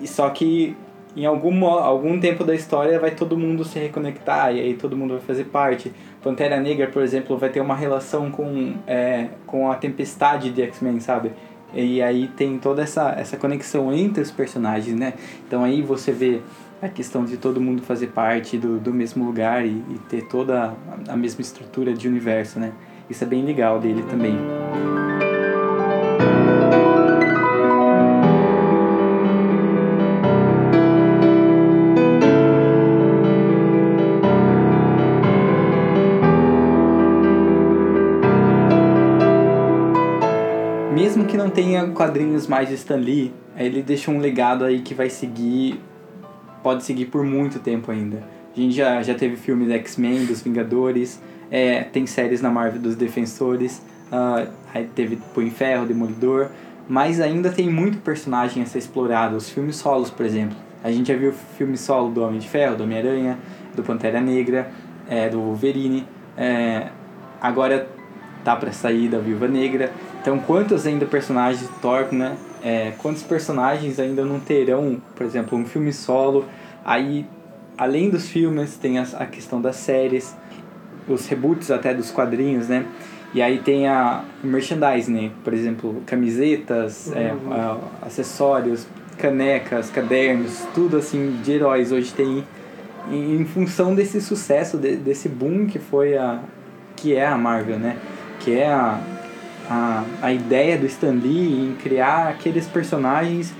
e 0.00 0.06
só 0.06 0.28
que 0.30 0.76
em 1.16 1.26
algum, 1.26 1.66
algum 1.66 2.18
tempo 2.18 2.42
da 2.42 2.54
história 2.54 2.98
vai 2.98 3.10
todo 3.10 3.36
mundo 3.36 3.64
se 3.64 3.78
reconectar 3.78 4.54
e 4.54 4.60
aí 4.60 4.74
todo 4.74 4.96
mundo 4.96 5.14
vai 5.14 5.22
fazer 5.22 5.44
parte. 5.44 5.92
Pantera 6.22 6.58
Negra, 6.58 6.86
por 6.86 7.02
exemplo, 7.02 7.36
vai 7.36 7.50
ter 7.50 7.60
uma 7.60 7.76
relação 7.76 8.30
com, 8.30 8.74
é, 8.86 9.28
com 9.46 9.70
a 9.70 9.74
tempestade 9.74 10.50
de 10.50 10.62
X-Men, 10.62 11.00
sabe? 11.00 11.32
E 11.74 12.02
aí 12.02 12.28
tem 12.28 12.58
toda 12.58 12.82
essa, 12.82 13.12
essa 13.12 13.36
conexão 13.36 13.92
entre 13.92 14.22
os 14.22 14.30
personagens, 14.30 14.98
né? 14.98 15.14
Então 15.46 15.64
aí 15.64 15.82
você 15.82 16.12
vê 16.12 16.40
a 16.80 16.88
questão 16.88 17.24
de 17.24 17.36
todo 17.36 17.60
mundo 17.60 17.82
fazer 17.82 18.08
parte 18.08 18.58
do, 18.58 18.78
do 18.78 18.92
mesmo 18.92 19.24
lugar 19.24 19.64
e, 19.64 19.70
e 19.70 19.98
ter 20.08 20.22
toda 20.26 20.74
a 21.08 21.16
mesma 21.16 21.40
estrutura 21.40 21.94
de 21.94 22.08
universo, 22.08 22.58
né? 22.58 22.72
Isso 23.12 23.24
é 23.24 23.26
bem 23.26 23.44
legal 23.44 23.78
dele 23.78 24.02
também. 24.08 24.38
mesmo 40.94 41.26
que 41.26 41.36
não 41.36 41.50
tenha 41.50 41.88
quadrinhos 41.88 42.46
mais 42.46 42.68
de 42.68 42.76
Stan 42.76 42.96
Lee, 42.96 43.32
ele 43.56 43.82
deixa 43.82 44.10
um 44.10 44.18
legado 44.18 44.64
aí 44.64 44.80
que 44.80 44.94
vai 44.94 45.10
seguir, 45.10 45.78
pode 46.62 46.82
seguir 46.84 47.06
por 47.06 47.22
muito 47.22 47.58
tempo 47.58 47.90
ainda. 47.90 48.22
A 48.56 48.58
gente 48.58 48.74
já, 48.74 49.02
já 49.02 49.14
teve 49.14 49.36
filmes 49.36 49.68
X-Men, 49.70 50.24
dos 50.24 50.40
Vingadores, 50.40 51.20
é, 51.52 51.84
tem 51.84 52.06
séries 52.06 52.40
na 52.40 52.50
Marvel 52.50 52.80
dos 52.80 52.96
Defensores, 52.96 53.82
uh, 54.10 54.48
aí 54.72 54.88
teve 54.94 55.18
em 55.36 55.50
Ferro, 55.50 55.84
Demolidor, 55.84 56.48
mas 56.88 57.20
ainda 57.20 57.50
tem 57.50 57.68
muito 57.68 57.98
personagem 57.98 58.62
a 58.62 58.66
ser 58.66 58.78
explorado. 58.78 59.36
Os 59.36 59.50
filmes 59.50 59.76
solos, 59.76 60.08
por 60.08 60.24
exemplo. 60.24 60.56
A 60.82 60.90
gente 60.90 61.12
já 61.12 61.16
viu 61.16 61.30
o 61.30 61.34
filme 61.58 61.76
solo 61.76 62.10
do 62.10 62.24
Homem 62.24 62.40
de 62.40 62.48
Ferro, 62.48 62.76
do 62.76 62.84
Homem-Aranha, 62.84 63.38
do 63.76 63.82
Pantera 63.82 64.18
Negra, 64.18 64.70
é, 65.08 65.28
do 65.28 65.40
Wolverine. 65.40 66.06
É, 66.36 66.88
agora 67.40 67.86
tá 68.42 68.56
para 68.56 68.72
sair 68.72 69.08
da 69.08 69.18
Viúva 69.18 69.46
Negra. 69.46 69.92
Então, 70.20 70.38
quantos 70.38 70.86
ainda 70.86 71.04
personagens 71.04 71.68
Thor, 71.82 72.08
né? 72.12 72.34
É, 72.64 72.92
quantos 72.98 73.22
personagens 73.22 74.00
ainda 74.00 74.24
não 74.24 74.40
terão, 74.40 75.00
por 75.14 75.26
exemplo, 75.26 75.56
um 75.56 75.66
filme 75.66 75.92
solo? 75.92 76.46
Aí, 76.84 77.26
além 77.76 78.08
dos 78.08 78.28
filmes, 78.28 78.76
tem 78.76 78.98
a, 78.98 79.02
a 79.18 79.26
questão 79.26 79.60
das 79.60 79.76
séries, 79.76 80.34
os 81.08 81.26
reboots 81.26 81.70
até 81.70 81.92
dos 81.94 82.10
quadrinhos, 82.10 82.68
né? 82.68 82.84
E 83.34 83.40
aí 83.40 83.58
tem 83.58 83.88
a 83.88 84.24
merchandising, 84.44 85.12
né? 85.12 85.30
Por 85.42 85.54
exemplo, 85.54 86.02
camisetas, 86.06 87.06
uhum. 87.06 87.54
é, 87.54 87.76
acessórios, 88.02 88.86
canecas, 89.16 89.90
cadernos, 89.90 90.66
tudo 90.74 90.98
assim 90.98 91.40
de 91.42 91.52
heróis 91.52 91.92
hoje 91.92 92.12
tem 92.12 92.44
em 93.10 93.44
função 93.44 93.94
desse 93.94 94.20
sucesso, 94.20 94.76
de, 94.76 94.96
desse 94.96 95.28
boom 95.28 95.66
que 95.66 95.78
foi 95.78 96.16
a 96.16 96.40
que 96.96 97.16
é 97.16 97.26
a 97.26 97.36
Marvel, 97.36 97.78
né? 97.78 97.96
Que 98.38 98.58
é 98.58 98.68
a, 98.68 99.00
a, 99.68 100.04
a 100.22 100.32
ideia 100.32 100.78
do 100.78 100.86
Stan 100.86 101.12
Lee 101.12 101.66
em 101.66 101.74
criar 101.82 102.28
aqueles 102.28 102.66
personagens 102.66 103.52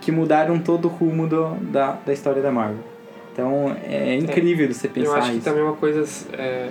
que 0.00 0.12
mudaram 0.12 0.58
todo 0.58 0.84
o 0.84 0.88
rumo 0.88 1.26
do, 1.26 1.54
da, 1.72 1.98
da 2.06 2.12
história 2.12 2.40
da 2.40 2.52
Marvel. 2.52 2.95
Então 3.36 3.76
é, 3.84 4.14
é 4.14 4.14
incrível 4.14 4.64
é, 4.64 4.72
você 4.72 4.88
pensar 4.88 5.02
isso. 5.02 5.10
Eu 5.10 5.18
acho 5.18 5.30
que 5.30 5.36
isso. 5.36 5.44
também 5.44 5.60
é 5.60 5.64
uma 5.64 5.76
coisa. 5.76 6.26
É, 6.32 6.70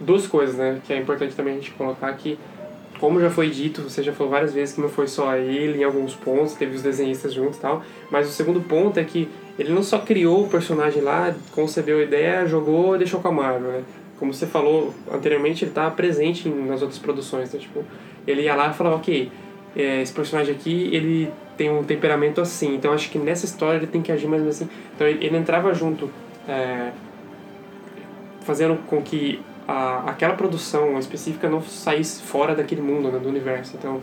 duas 0.00 0.26
coisas, 0.26 0.56
né? 0.56 0.80
Que 0.84 0.92
é 0.92 0.98
importante 0.98 1.36
também 1.36 1.54
a 1.54 1.56
gente 1.56 1.70
colocar 1.70 2.12
que 2.14 2.36
como 2.98 3.20
já 3.20 3.30
foi 3.30 3.48
dito, 3.48 3.82
você 3.82 4.02
já 4.02 4.12
falou 4.12 4.32
várias 4.32 4.52
vezes 4.52 4.74
que 4.74 4.80
não 4.80 4.88
foi 4.88 5.06
só 5.06 5.36
ele 5.36 5.78
em 5.78 5.84
alguns 5.84 6.16
pontos, 6.16 6.54
teve 6.54 6.74
os 6.74 6.82
desenhistas 6.82 7.32
juntos 7.32 7.56
e 7.56 7.60
tal, 7.60 7.80
mas 8.10 8.28
o 8.28 8.32
segundo 8.32 8.60
ponto 8.60 8.98
é 8.98 9.04
que 9.04 9.28
ele 9.56 9.72
não 9.72 9.84
só 9.84 10.00
criou 10.00 10.46
o 10.46 10.48
personagem 10.48 11.00
lá, 11.00 11.32
concebeu 11.52 12.00
a 12.00 12.02
ideia, 12.02 12.44
jogou 12.44 12.96
e 12.96 12.98
deixou 12.98 13.20
com 13.20 13.28
a 13.28 13.32
Marvel, 13.32 13.70
né? 13.70 13.82
Como 14.18 14.34
você 14.34 14.48
falou 14.48 14.92
anteriormente, 15.12 15.62
ele 15.62 15.70
estava 15.70 15.92
presente 15.92 16.48
nas 16.48 16.82
outras 16.82 16.98
produções, 16.98 17.48
então, 17.48 17.60
tipo, 17.60 17.84
ele 18.26 18.42
ia 18.42 18.56
lá 18.56 18.70
e 18.70 18.74
falava, 18.74 18.96
ok, 18.96 19.30
é, 19.76 20.02
esse 20.02 20.12
personagem 20.12 20.56
aqui, 20.56 20.90
ele 20.92 21.30
tem 21.58 21.68
um 21.68 21.82
temperamento 21.82 22.40
assim, 22.40 22.76
então 22.76 22.92
acho 22.92 23.10
que 23.10 23.18
nessa 23.18 23.44
história 23.44 23.76
ele 23.76 23.88
tem 23.88 24.00
que 24.00 24.12
agir 24.12 24.28
mais 24.28 24.46
assim. 24.46 24.68
Então 24.94 25.06
ele, 25.06 25.26
ele 25.26 25.36
entrava 25.36 25.74
junto, 25.74 26.08
é, 26.48 26.92
fazendo 28.42 28.78
com 28.86 29.02
que 29.02 29.42
a, 29.66 30.04
aquela 30.10 30.34
produção 30.34 30.98
específica 30.98 31.50
não 31.50 31.60
saísse 31.60 32.22
fora 32.22 32.54
daquele 32.54 32.80
mundo, 32.80 33.10
né, 33.10 33.18
do 33.18 33.28
universo. 33.28 33.76
Então, 33.76 34.00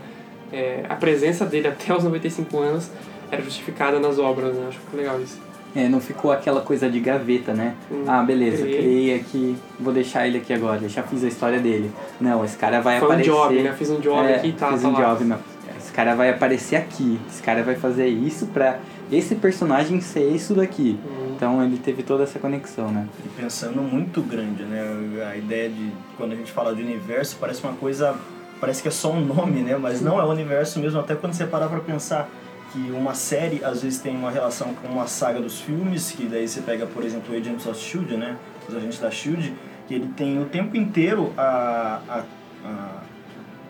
é, 0.52 0.84
a 0.88 0.94
presença 0.94 1.44
dele 1.46 1.66
até 1.66 1.92
os 1.92 2.04
95 2.04 2.58
anos 2.58 2.90
era 3.32 3.42
justificada 3.42 3.98
nas 3.98 4.18
obras, 4.20 4.54
né? 4.54 4.66
Acho 4.68 4.78
que 4.78 4.96
legal 4.96 5.20
isso. 5.20 5.40
É, 5.74 5.88
não 5.88 6.00
ficou 6.00 6.30
aquela 6.30 6.60
coisa 6.60 6.88
de 6.88 7.00
gaveta, 7.00 7.52
né? 7.52 7.74
Hum, 7.90 8.04
ah, 8.06 8.22
beleza, 8.22 8.62
criei. 8.62 8.78
criei 8.78 9.14
aqui, 9.16 9.56
vou 9.78 9.92
deixar 9.92 10.26
ele 10.26 10.38
aqui 10.38 10.52
agora, 10.52 10.88
já 10.88 11.02
fiz 11.02 11.24
a 11.24 11.28
história 11.28 11.58
dele. 11.58 11.90
Não, 12.20 12.44
esse 12.44 12.56
cara 12.56 12.80
vai 12.80 12.98
Foi 12.98 13.08
aparecer... 13.08 13.30
um 13.30 13.34
job, 13.34 13.62
né? 13.62 13.74
Fiz 13.76 13.90
um 13.90 14.00
job 14.00 14.26
é, 14.26 14.36
aqui 14.36 14.48
e 14.48 14.52
tá, 14.52 14.72
Fiz 14.72 14.82
tá 14.82 14.88
um 14.88 14.92
lá. 14.92 15.00
job, 15.00 15.24
não. 15.24 15.55
Esse 15.96 16.04
cara 16.04 16.14
vai 16.14 16.28
aparecer 16.28 16.76
aqui, 16.76 17.18
esse 17.26 17.42
cara 17.42 17.62
vai 17.62 17.74
fazer 17.74 18.06
isso 18.06 18.48
pra 18.48 18.80
esse 19.10 19.34
personagem 19.34 19.98
ser 20.02 20.28
isso 20.28 20.52
daqui. 20.52 21.00
Hum. 21.02 21.32
Então 21.34 21.64
ele 21.64 21.78
teve 21.78 22.02
toda 22.02 22.24
essa 22.24 22.38
conexão, 22.38 22.92
né? 22.92 23.08
E 23.24 23.28
pensando 23.30 23.80
muito 23.80 24.20
grande, 24.20 24.62
né? 24.64 24.82
A 25.26 25.38
ideia 25.38 25.70
de 25.70 25.90
quando 26.18 26.32
a 26.32 26.36
gente 26.36 26.52
fala 26.52 26.74
de 26.74 26.82
universo 26.82 27.38
parece 27.40 27.64
uma 27.64 27.72
coisa, 27.72 28.14
parece 28.60 28.82
que 28.82 28.88
é 28.88 28.90
só 28.90 29.10
um 29.10 29.24
nome, 29.24 29.62
né? 29.62 29.74
Mas 29.78 30.02
não 30.02 30.20
é 30.20 30.22
o 30.22 30.28
universo 30.28 30.78
mesmo, 30.80 31.00
até 31.00 31.14
quando 31.14 31.32
você 31.32 31.46
parar 31.46 31.68
para 31.68 31.80
pensar 31.80 32.28
que 32.74 32.90
uma 32.90 33.14
série 33.14 33.64
às 33.64 33.82
vezes 33.82 33.98
tem 33.98 34.14
uma 34.14 34.30
relação 34.30 34.74
com 34.74 34.88
uma 34.88 35.06
saga 35.06 35.40
dos 35.40 35.62
filmes, 35.62 36.10
que 36.10 36.26
daí 36.26 36.46
você 36.46 36.60
pega, 36.60 36.84
por 36.84 37.04
exemplo, 37.04 37.34
o 37.34 37.38
Agents 37.38 37.66
of 37.66 37.80
Shield, 37.80 38.18
né? 38.18 38.36
Os 38.68 38.76
agentes 38.76 38.98
da 38.98 39.10
Shield, 39.10 39.54
que 39.88 39.94
ele 39.94 40.08
tem 40.08 40.42
o 40.42 40.44
tempo 40.44 40.76
inteiro 40.76 41.32
a, 41.38 42.02
a, 42.06 42.22
a, 42.66 43.05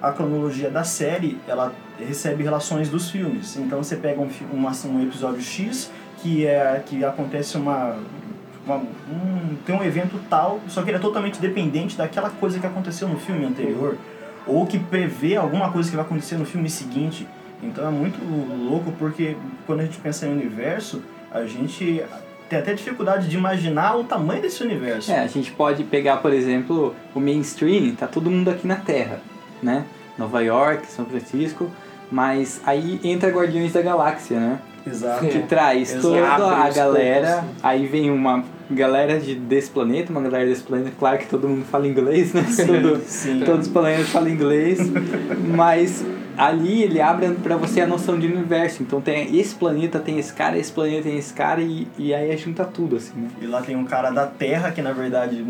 a 0.09 0.13
cronologia 0.13 0.71
da 0.71 0.85
série, 0.85 1.39
ela 1.49 1.73
recebe 1.99 2.43
relações 2.43 2.89
dos 2.89 3.11
filmes. 3.11 3.57
Então 3.57 3.83
você 3.83 3.97
pega 3.97 4.21
um, 4.21 4.29
uma, 4.53 4.73
um 4.87 5.03
episódio 5.03 5.43
X 5.43 5.91
que 6.23 6.47
é 6.47 6.83
que 6.85 7.05
acontece 7.05 7.57
uma, 7.57 7.97
uma 8.65 8.77
um, 8.77 9.57
tem 9.65 9.75
um 9.75 9.83
evento 9.83 10.19
tal, 10.31 10.61
só 10.69 10.83
que 10.83 10.91
ele 10.91 10.97
é 10.97 11.01
totalmente 11.01 11.41
dependente 11.41 11.97
daquela 11.97 12.31
coisa 12.31 12.59
que 12.59 12.67
aconteceu 12.67 13.09
no 13.09 13.19
filme 13.19 13.45
anterior 13.45 13.97
ou 14.47 14.67
que 14.67 14.79
prevê 14.79 15.37
alguma 15.37 15.71
coisa 15.73 15.91
que 15.91 15.97
vai 15.97 16.05
acontecer 16.05 16.37
no 16.37 16.45
filme 16.45 16.71
seguinte. 16.71 17.27
Então 17.63 17.87
é 17.87 17.91
muito 17.91 18.19
louco 18.69 18.93
porque 18.99 19.37
quando 19.67 19.81
a 19.81 19.85
gente 19.85 19.99
pensa 19.99 20.27
em 20.27 20.33
universo, 20.33 21.03
a 21.33 21.45
gente 21.45 22.05
tem 22.49 22.59
até 22.59 22.75
dificuldade 22.75 23.29
de 23.29 23.37
imaginar 23.37 23.97
o 23.97 24.05
tamanho 24.05 24.41
desse 24.41 24.63
universo. 24.63 25.11
É, 25.11 25.21
a 25.21 25.27
gente 25.27 25.51
pode 25.51 25.83
pegar, 25.85 26.19
por 26.19 26.33
exemplo, 26.33 26.95
o 27.15 27.21
mainstream, 27.21 27.95
tá 27.95 28.07
todo 28.07 28.31
mundo 28.31 28.51
aqui 28.51 28.67
na 28.67 28.77
Terra, 28.77 29.21
né? 29.63 29.85
Nova 30.19 30.41
York, 30.43 30.87
São 30.87 31.05
Francisco, 31.05 31.71
mas 32.11 32.61
aí 32.65 33.01
entra 33.03 33.31
Guardiões 33.31 33.73
da 33.73 33.83
Galáxia, 33.83 34.39
né? 34.39 34.59
Exato. 34.87 35.27
Que 35.27 35.41
traz 35.41 35.91
Exato. 35.91 36.15
toda 36.15 36.57
a 36.57 36.71
galera, 36.71 37.45
aí 37.63 37.87
vem 37.87 38.11
uma 38.11 38.45
galera 38.71 39.19
de, 39.19 39.35
desse 39.35 39.71
planeta, 39.71 40.13
uma 40.13 40.23
galera 40.23 40.47
desse 40.47 40.63
planeta, 40.63 40.93
claro 40.97 41.19
que 41.19 41.27
todo 41.27 41.49
mundo 41.49 41.65
fala 41.65 41.87
inglês, 41.89 42.33
né? 42.33 42.45
Todo, 42.67 43.03
sim. 43.05 43.43
Todos 43.45 43.67
os 43.67 43.73
planetas 43.73 44.09
falam 44.09 44.29
inglês, 44.29 44.79
mas 45.55 46.05
ali 46.37 46.83
ele 46.83 47.01
abre 47.01 47.29
para 47.43 47.57
você 47.57 47.81
a 47.81 47.87
noção 47.87 48.19
de 48.19 48.27
universo. 48.27 48.83
Então 48.83 49.01
tem 49.01 49.37
esse 49.37 49.55
planeta 49.55 49.99
tem 49.99 50.19
esse 50.19 50.33
cara, 50.33 50.57
esse 50.57 50.71
planeta 50.71 51.03
tem 51.05 51.19
esse 51.19 51.33
cara 51.33 51.61
e, 51.61 51.89
e 51.99 52.15
aí 52.15 52.37
junta 52.37 52.65
tudo 52.65 52.97
assim. 52.97 53.19
Né? 53.19 53.29
E 53.41 53.47
lá 53.47 53.63
tem 53.63 53.75
um 53.75 53.85
cara 53.85 54.11
da 54.11 54.27
Terra 54.27 54.71
que 54.71 54.83
na 54.83 54.93
verdade 54.93 55.45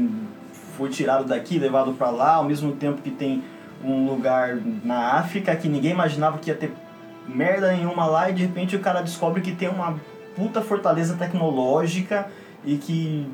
foi 0.77 0.89
tirado 0.89 1.25
daqui, 1.25 1.59
levado 1.59 1.93
para 1.93 2.11
lá, 2.11 2.35
ao 2.35 2.45
mesmo 2.45 2.73
tempo 2.73 3.01
que 3.03 3.11
tem 3.11 3.43
um 3.87 4.07
lugar 4.07 4.59
na 4.85 5.13
África 5.15 5.55
que 5.55 5.69
ninguém 5.69 5.93
imaginava 5.93 6.39
que 6.39 6.51
ia 6.51 6.57
ter 6.57 6.73
merda 7.29 7.73
nenhuma 7.73 8.07
lá 8.07 8.31
e 8.31 8.35
de 8.35 8.43
repente 8.43 8.77
o 8.77 8.81
cara 8.81 9.01
descobre 9.01 9.41
que 9.41 9.53
tem 9.53 9.69
uma 9.69 9.99
puta 10.35 10.61
fortaleza 10.61 11.17
tecnológica 11.17 12.29
e 12.65 12.77
que 12.77 13.27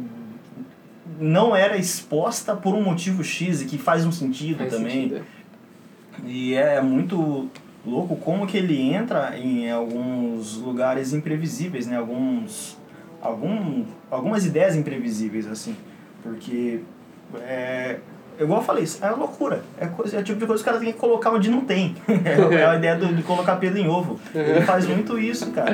não 1.19 1.55
era 1.55 1.77
exposta 1.77 2.55
por 2.55 2.75
um 2.75 2.83
motivo 2.83 3.23
X 3.23 3.63
e 3.63 3.67
que 3.67 3.79
faz 3.79 4.05
um 4.05 4.13
sentido 4.13 4.59
Faz 4.59 4.73
também. 4.73 5.09
sentido, 5.09 5.25
E 6.25 6.55
é 6.55 6.81
muito 6.81 7.49
louco 7.85 8.17
como 8.17 8.47
que 8.47 8.57
ele 8.57 8.81
entra 8.81 9.37
em 9.39 9.71
alguns 9.71 10.57
lugares 10.57 11.13
imprevisíveis, 11.13 11.87
né? 11.87 11.97
Alguns, 11.97 12.79
algum, 13.21 13.85
algumas 14.11 14.47
ideias 14.47 14.77
imprevisíveis, 14.77 15.47
assim. 15.47 15.77
Porque, 16.23 16.81
é, 17.41 17.99
igual 18.43 18.61
eu 18.61 18.65
falei, 18.65 18.85
é 19.01 19.11
loucura. 19.11 19.63
É, 19.79 19.87
coisa, 19.87 20.17
é 20.17 20.21
o 20.21 20.25
tipo 20.25 20.39
de 20.39 20.47
coisa 20.47 20.63
que 20.63 20.69
o 20.69 20.73
cara 20.73 20.85
tem 20.85 20.93
que 20.93 20.99
colocar 20.99 21.31
onde 21.31 21.51
não 21.51 21.63
tem. 21.63 21.95
é 22.09 22.65
a 22.65 22.77
ideia 22.77 22.97
do, 22.97 23.15
de 23.15 23.23
colocar 23.23 23.57
pelo 23.57 23.79
em 23.79 23.89
ovo. 23.89 24.19
Ele 24.35 24.63
faz 24.63 24.87
muito 24.87 25.19
isso, 25.19 25.51
cara. 25.51 25.73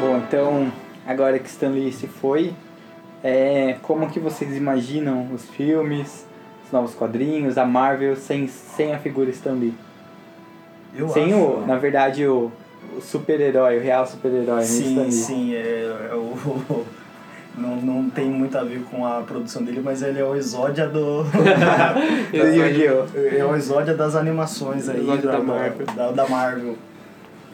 Bom, 0.00 0.18
então 0.28 0.72
agora 1.06 1.38
que 1.38 1.48
Stanley 1.48 1.92
se 1.92 2.06
foi, 2.06 2.54
é, 3.22 3.76
como 3.82 4.10
que 4.10 4.20
vocês 4.20 4.56
imaginam 4.56 5.28
os 5.32 5.48
filmes, 5.48 6.26
os 6.64 6.72
novos 6.72 6.94
quadrinhos, 6.94 7.56
a 7.56 7.64
Marvel 7.64 8.16
sem, 8.16 8.48
sem 8.48 8.94
a 8.94 8.98
figura 8.98 9.30
Stanley? 9.30 9.74
Eu 10.96 11.08
sem 11.08 11.32
acho, 11.32 11.42
o, 11.42 11.66
na 11.66 11.76
verdade, 11.76 12.26
o, 12.26 12.50
o 12.96 13.00
super-herói, 13.00 13.78
o 13.78 13.82
real 13.82 14.06
super-herói, 14.06 14.60
né? 14.60 14.62
Sim, 14.62 15.10
sim, 15.10 15.54
é, 15.54 16.08
é 16.10 16.14
o, 16.14 16.84
não, 17.56 17.76
não 17.76 18.10
tem 18.10 18.28
muito 18.28 18.56
a 18.56 18.64
ver 18.64 18.82
com 18.90 19.06
a 19.06 19.22
produção 19.22 19.62
dele, 19.62 19.80
mas 19.82 20.02
ele 20.02 20.20
é 20.20 20.24
o 20.24 20.34
exódia 20.34 20.88
do. 20.88 21.24
Do 22.30 22.36
Yu-Gi-Oh! 22.36 23.36
é 23.36 23.44
o 23.44 23.54
exódia 23.56 23.94
das 23.94 24.14
animações 24.14 24.88
aí, 24.88 25.04
da, 25.04 25.32
da 25.32 25.40
Marvel. 25.40 25.86
Da, 25.94 26.10
da 26.10 26.28
Marvel. 26.28 26.76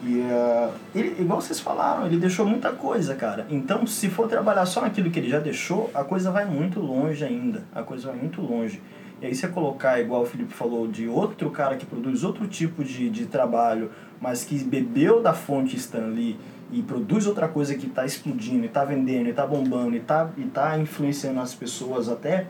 E 0.03 0.17
uh, 0.17 0.71
ele, 0.95 1.15
igual 1.19 1.39
vocês 1.39 1.59
falaram, 1.59 2.07
ele 2.07 2.17
deixou 2.17 2.45
muita 2.45 2.71
coisa, 2.71 3.13
cara. 3.13 3.45
Então, 3.49 3.85
se 3.85 4.09
for 4.09 4.27
trabalhar 4.27 4.65
só 4.65 4.81
naquilo 4.81 5.11
que 5.11 5.19
ele 5.19 5.29
já 5.29 5.39
deixou, 5.39 5.91
a 5.93 6.03
coisa 6.03 6.31
vai 6.31 6.43
muito 6.43 6.79
longe 6.79 7.23
ainda. 7.23 7.61
A 7.73 7.83
coisa 7.83 8.07
vai 8.07 8.17
muito 8.17 8.41
longe. 8.41 8.81
E 9.21 9.27
aí 9.27 9.35
você 9.35 9.47
colocar, 9.47 9.99
igual 9.99 10.23
o 10.23 10.25
Felipe 10.25 10.51
falou, 10.51 10.87
de 10.87 11.07
outro 11.07 11.51
cara 11.51 11.75
que 11.75 11.85
produz 11.85 12.23
outro 12.23 12.47
tipo 12.47 12.83
de, 12.83 13.09
de 13.09 13.27
trabalho, 13.27 13.91
mas 14.19 14.43
que 14.43 14.57
bebeu 14.63 15.21
da 15.21 15.31
fonte 15.31 15.75
Stan 15.75 16.07
Lee 16.07 16.39
e 16.71 16.81
produz 16.81 17.27
outra 17.27 17.47
coisa 17.47 17.75
que 17.75 17.85
está 17.85 18.03
explodindo, 18.03 18.65
está 18.65 18.83
vendendo, 18.83 19.29
está 19.29 19.45
bombando, 19.45 19.95
e 19.95 19.99
está 19.99 20.29
tá 20.53 20.79
influenciando 20.79 21.39
as 21.39 21.53
pessoas 21.53 22.09
até, 22.09 22.47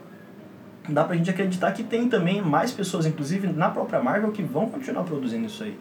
dá 0.88 1.04
pra 1.04 1.16
gente 1.16 1.30
acreditar 1.30 1.72
que 1.74 1.84
tem 1.84 2.08
também 2.08 2.42
mais 2.42 2.72
pessoas, 2.72 3.06
inclusive 3.06 3.48
na 3.48 3.70
própria 3.70 4.02
Marvel, 4.02 4.32
que 4.32 4.42
vão 4.42 4.70
continuar 4.70 5.04
produzindo 5.04 5.48
isso 5.48 5.64
aí. 5.64 5.78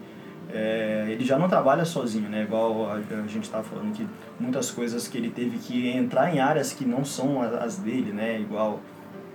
É, 0.53 1.07
ele 1.09 1.23
já 1.23 1.39
não 1.39 1.47
trabalha 1.47 1.85
sozinho, 1.85 2.27
né? 2.27 2.43
Igual 2.43 2.89
a, 2.89 2.95
a 2.95 3.27
gente 3.27 3.43
estava 3.43 3.63
falando 3.63 3.93
que 3.93 4.05
muitas 4.37 4.69
coisas 4.69 5.07
que 5.07 5.17
ele 5.17 5.29
teve 5.29 5.57
que 5.57 5.89
entrar 5.89 6.35
em 6.35 6.41
áreas 6.41 6.73
que 6.73 6.83
não 6.83 7.05
são 7.05 7.41
as 7.41 7.77
dele, 7.77 8.11
né? 8.11 8.41
Igual 8.41 8.81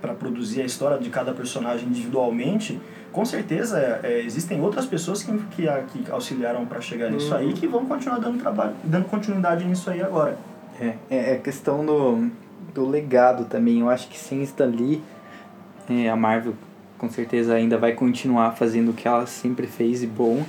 para 0.07 0.15
produzir 0.15 0.61
a 0.61 0.65
história 0.65 0.97
de 0.97 1.09
cada 1.09 1.33
personagem 1.33 1.89
individualmente, 1.89 2.79
com 3.11 3.25
certeza 3.25 3.99
é, 4.03 4.21
existem 4.23 4.61
outras 4.61 4.85
pessoas 4.85 5.21
que, 5.21 5.31
que, 5.51 5.67
que 5.67 6.11
auxiliaram 6.11 6.65
para 6.65 6.79
chegar 6.79 7.11
nisso 7.11 7.33
uhum. 7.33 7.39
aí 7.39 7.53
que 7.53 7.67
vão 7.67 7.85
continuar 7.85 8.19
dando 8.19 8.39
trabalho, 8.39 8.73
dando 8.83 9.05
continuidade 9.05 9.65
nisso 9.65 9.89
aí 9.89 10.01
agora. 10.01 10.37
É, 10.79 10.93
é, 11.09 11.33
é 11.33 11.35
questão 11.37 11.85
do, 11.85 12.29
do 12.73 12.87
legado 12.87 13.45
também. 13.45 13.79
Eu 13.79 13.89
acho 13.89 14.07
que 14.07 14.17
sem 14.17 14.43
Stan 14.43 14.67
Lee, 14.67 15.01
é, 15.89 16.09
a 16.09 16.15
Marvel 16.15 16.53
com 16.97 17.09
certeza 17.09 17.53
ainda 17.53 17.77
vai 17.77 17.93
continuar 17.93 18.51
fazendo 18.55 18.91
o 18.91 18.93
que 18.93 19.07
ela 19.07 19.25
sempre 19.25 19.67
fez 19.67 20.03
e 20.03 20.07
bom. 20.07 20.43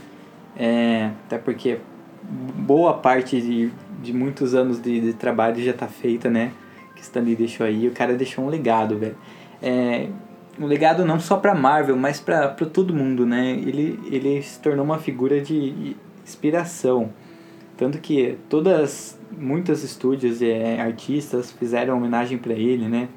É, 0.56 1.10
até 1.26 1.38
porque 1.38 1.78
boa 2.22 2.94
parte 2.94 3.40
de, 3.40 3.70
de 4.02 4.12
muitos 4.12 4.54
anos 4.54 4.80
de, 4.80 5.00
de 5.00 5.12
trabalho 5.12 5.62
já 5.62 5.72
tá 5.72 5.86
feita, 5.86 6.28
né? 6.28 6.52
Que 6.94 7.02
Stan 7.02 7.20
Lee 7.20 7.36
deixou 7.36 7.66
aí. 7.66 7.88
O 7.88 7.92
cara 7.92 8.14
deixou 8.14 8.44
um 8.44 8.48
legado, 8.48 8.98
velho. 8.98 9.16
É, 9.62 10.08
um 10.58 10.66
legado 10.66 11.04
não 11.04 11.20
só 11.20 11.36
para 11.36 11.54
Marvel, 11.54 11.96
mas 11.96 12.20
para 12.20 12.48
todo 12.48 12.94
mundo, 12.94 13.24
né? 13.24 13.52
Ele, 13.52 13.98
ele 14.10 14.42
se 14.42 14.60
tornou 14.60 14.84
uma 14.84 14.98
figura 14.98 15.40
de 15.40 15.96
inspiração. 16.24 17.10
Tanto 17.76 17.98
que 17.98 18.36
todas, 18.48 19.18
muitos 19.36 19.84
estúdios 19.84 20.42
e 20.42 20.50
é, 20.50 20.80
artistas 20.80 21.52
fizeram 21.52 21.96
homenagem 21.96 22.38
para 22.38 22.54
ele, 22.54 22.88
né? 22.88 23.08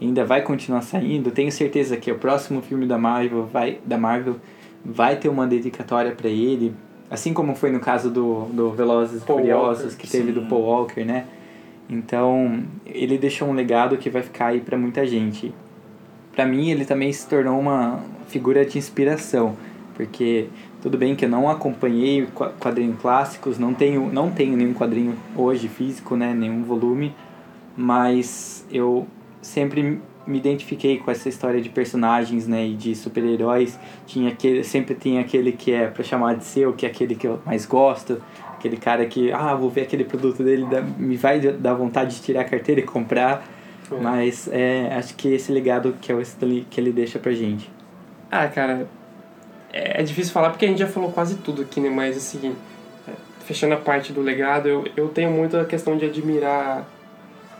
E 0.00 0.06
ainda 0.06 0.24
vai 0.24 0.42
continuar 0.42 0.82
saindo. 0.82 1.30
Tenho 1.30 1.50
certeza 1.50 1.96
que 1.96 2.10
o 2.12 2.18
próximo 2.18 2.60
filme 2.60 2.86
da 2.86 2.98
Marvel 2.98 3.46
vai, 3.46 3.78
da 3.84 3.96
Marvel 3.96 4.36
vai 4.84 5.16
ter 5.16 5.28
uma 5.28 5.46
dedicatória 5.46 6.12
para 6.12 6.28
ele, 6.28 6.74
Assim 7.10 7.34
como 7.34 7.56
foi 7.56 7.72
no 7.72 7.80
caso 7.80 8.08
do, 8.08 8.44
do 8.52 8.70
Velozes 8.70 9.20
e 9.20 9.26
Furiosos, 9.26 9.82
Walker, 9.82 9.96
que 9.96 10.08
teve 10.08 10.32
sim. 10.32 10.32
do 10.32 10.46
Paul 10.46 10.62
Walker, 10.62 11.04
né? 11.04 11.26
Então, 11.88 12.62
ele 12.86 13.18
deixou 13.18 13.48
um 13.48 13.52
legado 13.52 13.96
que 13.96 14.08
vai 14.08 14.22
ficar 14.22 14.46
aí 14.46 14.60
para 14.60 14.78
muita 14.78 15.04
gente. 15.04 15.52
Para 16.32 16.46
mim, 16.46 16.70
ele 16.70 16.84
também 16.84 17.12
se 17.12 17.26
tornou 17.26 17.58
uma 17.58 18.00
figura 18.28 18.64
de 18.64 18.78
inspiração, 18.78 19.56
porque 19.94 20.46
tudo 20.80 20.96
bem 20.96 21.14
que 21.14 21.24
eu 21.24 21.28
não 21.28 21.50
acompanhei 21.50 22.26
quadrinhos 22.58 22.98
clássicos, 23.00 23.58
não 23.58 23.74
tenho, 23.74 24.10
não 24.12 24.30
tenho 24.30 24.56
nenhum 24.56 24.72
quadrinho 24.72 25.14
hoje 25.36 25.68
físico, 25.68 26.16
né, 26.16 26.32
nenhum 26.32 26.62
volume, 26.62 27.14
mas 27.76 28.64
eu 28.70 29.06
sempre 29.42 30.00
me 30.26 30.38
identifiquei 30.38 30.98
com 30.98 31.10
essa 31.10 31.28
história 31.28 31.60
de 31.60 31.68
personagens, 31.68 32.46
né, 32.46 32.66
e 32.66 32.74
de 32.74 32.94
super-heróis. 32.94 33.78
Tinha 34.06 34.30
aquele, 34.30 34.62
sempre 34.62 34.94
tem 34.94 35.18
aquele 35.18 35.52
que 35.52 35.72
é 35.72 35.88
para 35.88 36.04
chamar 36.04 36.36
de 36.36 36.44
seu, 36.44 36.72
que 36.72 36.86
é 36.86 36.88
aquele 36.88 37.14
que 37.14 37.26
eu 37.26 37.40
mais 37.44 37.66
gosto, 37.66 38.22
aquele 38.52 38.76
cara 38.76 39.04
que, 39.06 39.32
ah, 39.32 39.54
vou 39.54 39.68
ver 39.68 39.82
aquele 39.82 40.04
produto 40.04 40.42
dele, 40.42 40.66
me 40.96 41.16
vai 41.16 41.40
dar 41.40 41.74
vontade 41.74 42.16
de 42.16 42.22
tirar 42.22 42.42
a 42.42 42.44
carteira 42.44 42.80
e 42.80 42.84
comprar. 42.84 43.44
É. 43.90 44.00
Mas 44.00 44.48
é, 44.52 44.94
acho 44.94 45.14
que 45.14 45.28
esse 45.28 45.52
legado 45.52 45.96
que 46.00 46.10
é 46.12 46.14
o 46.14 46.20
Stanley, 46.20 46.66
que 46.68 46.80
ele 46.80 46.92
deixa 46.92 47.18
pra 47.18 47.32
gente. 47.32 47.70
Ah, 48.30 48.46
cara, 48.48 48.86
é, 49.72 50.00
é 50.00 50.02
difícil 50.02 50.32
falar 50.32 50.50
porque 50.50 50.64
a 50.64 50.68
gente 50.68 50.78
já 50.78 50.86
falou 50.86 51.10
quase 51.10 51.36
tudo 51.36 51.62
aqui, 51.62 51.80
né? 51.80 51.90
Mas 51.90 52.16
assim, 52.16 52.54
fechando 53.44 53.74
a 53.74 53.78
parte 53.78 54.12
do 54.12 54.20
legado, 54.20 54.68
eu, 54.68 54.84
eu 54.96 55.08
tenho 55.08 55.30
muito 55.30 55.56
a 55.56 55.64
questão 55.64 55.96
de 55.96 56.04
admirar 56.04 56.86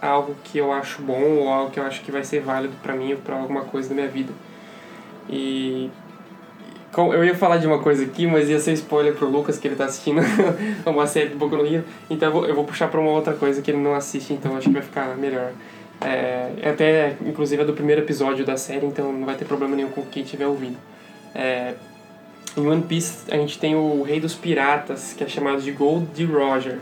algo 0.00 0.34
que 0.44 0.58
eu 0.58 0.72
acho 0.72 1.02
bom 1.02 1.20
ou 1.20 1.48
algo 1.48 1.70
que 1.70 1.80
eu 1.80 1.84
acho 1.84 2.02
que 2.02 2.10
vai 2.10 2.24
ser 2.24 2.40
válido 2.40 2.74
para 2.82 2.94
mim 2.94 3.12
ou 3.12 3.18
para 3.18 3.36
alguma 3.36 3.62
coisa 3.62 3.88
da 3.88 3.94
minha 3.94 4.08
vida. 4.08 4.32
E 5.28 5.90
eu 6.96 7.24
ia 7.24 7.34
falar 7.34 7.58
de 7.58 7.66
uma 7.66 7.78
coisa 7.78 8.04
aqui, 8.04 8.26
mas 8.26 8.48
ia 8.48 8.58
ser 8.58 8.72
spoiler 8.72 9.14
pro 9.14 9.28
Lucas 9.28 9.58
que 9.58 9.68
ele 9.68 9.76
tá 9.76 9.84
assistindo 9.84 10.20
uma 10.86 11.06
série 11.06 11.30
do 11.30 11.36
Boku 11.36 11.56
no 11.56 11.64
Rio, 11.64 11.84
então 12.08 12.28
eu 12.28 12.32
vou, 12.32 12.46
eu 12.46 12.54
vou 12.54 12.64
puxar 12.64 12.88
para 12.88 13.00
uma 13.00 13.10
outra 13.10 13.34
coisa 13.34 13.62
que 13.62 13.70
ele 13.70 13.78
não 13.78 13.94
assiste, 13.94 14.32
então 14.32 14.56
acho 14.56 14.68
que 14.68 14.74
vai 14.74 14.82
ficar 14.82 15.16
melhor. 15.16 15.52
É, 16.00 16.52
é, 16.62 16.70
até, 16.70 17.16
inclusive, 17.24 17.62
é 17.62 17.64
do 17.64 17.72
primeiro 17.72 18.00
episódio 18.00 18.44
da 18.44 18.56
série, 18.56 18.86
então 18.86 19.12
não 19.12 19.26
vai 19.26 19.34
ter 19.34 19.44
problema 19.44 19.76
nenhum 19.76 19.90
com 19.90 20.02
quem 20.02 20.22
estiver 20.22 20.46
ouvindo. 20.46 20.78
É, 21.34 21.74
em 22.56 22.66
One 22.66 22.82
Piece 22.82 23.30
a 23.30 23.36
gente 23.36 23.58
tem 23.58 23.74
o 23.74 24.02
Rei 24.02 24.18
dos 24.18 24.34
Piratas, 24.34 25.12
que 25.12 25.22
é 25.22 25.28
chamado 25.28 25.60
de 25.60 25.70
Gold 25.70 26.06
de 26.14 26.24
Roger. 26.24 26.78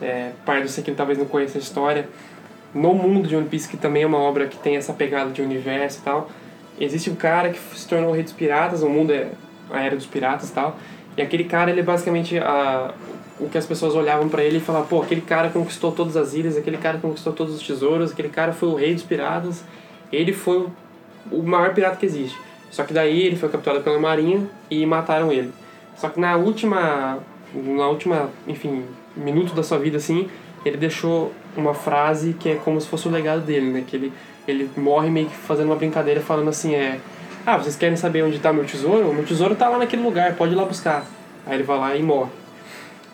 É, 0.00 0.32
pai 0.44 0.62
do 0.62 0.82
que 0.82 0.92
talvez 0.92 1.18
não 1.18 1.26
conheça 1.26 1.56
a 1.56 1.60
história, 1.60 2.08
no 2.74 2.92
mundo 2.92 3.28
de 3.28 3.36
One 3.36 3.48
Piece, 3.48 3.68
que 3.68 3.76
também 3.76 4.02
é 4.02 4.06
uma 4.06 4.18
obra 4.18 4.48
que 4.48 4.58
tem 4.58 4.76
essa 4.76 4.92
pegada 4.92 5.30
de 5.30 5.40
universo 5.40 6.00
e 6.00 6.02
tal, 6.02 6.28
existe 6.78 7.08
um 7.08 7.14
cara 7.14 7.50
que 7.50 7.58
se 7.76 7.86
tornou 7.86 8.10
o 8.10 8.12
rei 8.12 8.24
dos 8.24 8.32
piratas, 8.32 8.82
o 8.82 8.88
mundo 8.88 9.12
é 9.12 9.28
a 9.70 9.80
era 9.80 9.94
dos 9.94 10.06
piratas 10.06 10.50
e 10.50 10.52
tal, 10.52 10.76
e 11.16 11.22
aquele 11.22 11.44
cara, 11.44 11.70
ele 11.70 11.80
é 11.80 11.82
basicamente 11.82 12.36
a, 12.38 12.92
o 13.38 13.48
que 13.48 13.58
as 13.58 13.66
pessoas 13.66 13.94
olhavam 13.94 14.28
para 14.28 14.44
ele 14.44 14.58
e 14.58 14.60
falavam, 14.60 14.86
pô, 14.86 15.02
aquele 15.02 15.20
cara 15.20 15.50
conquistou 15.50 15.90
todas 15.90 16.16
as 16.16 16.34
ilhas, 16.34 16.56
aquele 16.56 16.78
cara 16.78 16.98
conquistou 16.98 17.32
todos 17.32 17.54
os 17.54 17.66
tesouros, 17.66 18.12
aquele 18.12 18.28
cara 18.28 18.52
foi 18.52 18.68
o 18.68 18.74
rei 18.74 18.94
dos 18.94 19.02
piratas, 19.02 19.64
ele 20.12 20.32
foi 20.32 20.66
o 21.30 21.42
maior 21.42 21.74
pirata 21.74 21.96
que 21.96 22.06
existe. 22.06 22.38
Só 22.70 22.84
que 22.84 22.92
daí 22.92 23.22
ele 23.22 23.36
foi 23.36 23.48
capturado 23.48 23.82
pela 23.82 23.98
marinha 23.98 24.46
e 24.70 24.84
mataram 24.86 25.32
ele. 25.32 25.52
Só 25.96 26.08
que 26.08 26.18
na 26.18 26.36
última, 26.36 27.18
na 27.54 27.88
última, 27.88 28.30
enfim, 28.46 28.84
minuto 29.16 29.54
da 29.54 29.62
sua 29.62 29.78
vida 29.78 29.96
assim, 29.96 30.28
ele 30.64 30.76
deixou 30.76 31.32
uma 31.56 31.74
frase 31.74 32.34
que 32.34 32.48
é 32.48 32.54
como 32.56 32.80
se 32.80 32.88
fosse 32.88 33.06
o 33.06 33.10
legado 33.10 33.42
dele, 33.42 33.70
né? 33.70 33.84
Que 33.86 33.96
ele, 33.96 34.12
ele 34.46 34.70
morre 34.76 35.10
meio 35.10 35.28
que 35.28 35.36
fazendo 35.36 35.66
uma 35.66 35.76
brincadeira 35.76 36.20
falando 36.20 36.48
assim, 36.48 36.74
é... 36.74 36.98
Ah, 37.46 37.58
vocês 37.58 37.76
querem 37.76 37.96
saber 37.96 38.22
onde 38.22 38.36
está 38.36 38.52
meu 38.52 38.64
tesouro? 38.64 39.10
O 39.10 39.14
meu 39.14 39.24
tesouro 39.24 39.52
está 39.52 39.68
lá 39.68 39.78
naquele 39.78 40.02
lugar, 40.02 40.34
pode 40.34 40.52
ir 40.52 40.56
lá 40.56 40.64
buscar. 40.64 41.04
Aí 41.46 41.54
ele 41.54 41.62
vai 41.62 41.78
lá 41.78 41.94
e 41.94 42.02
morre. 42.02 42.30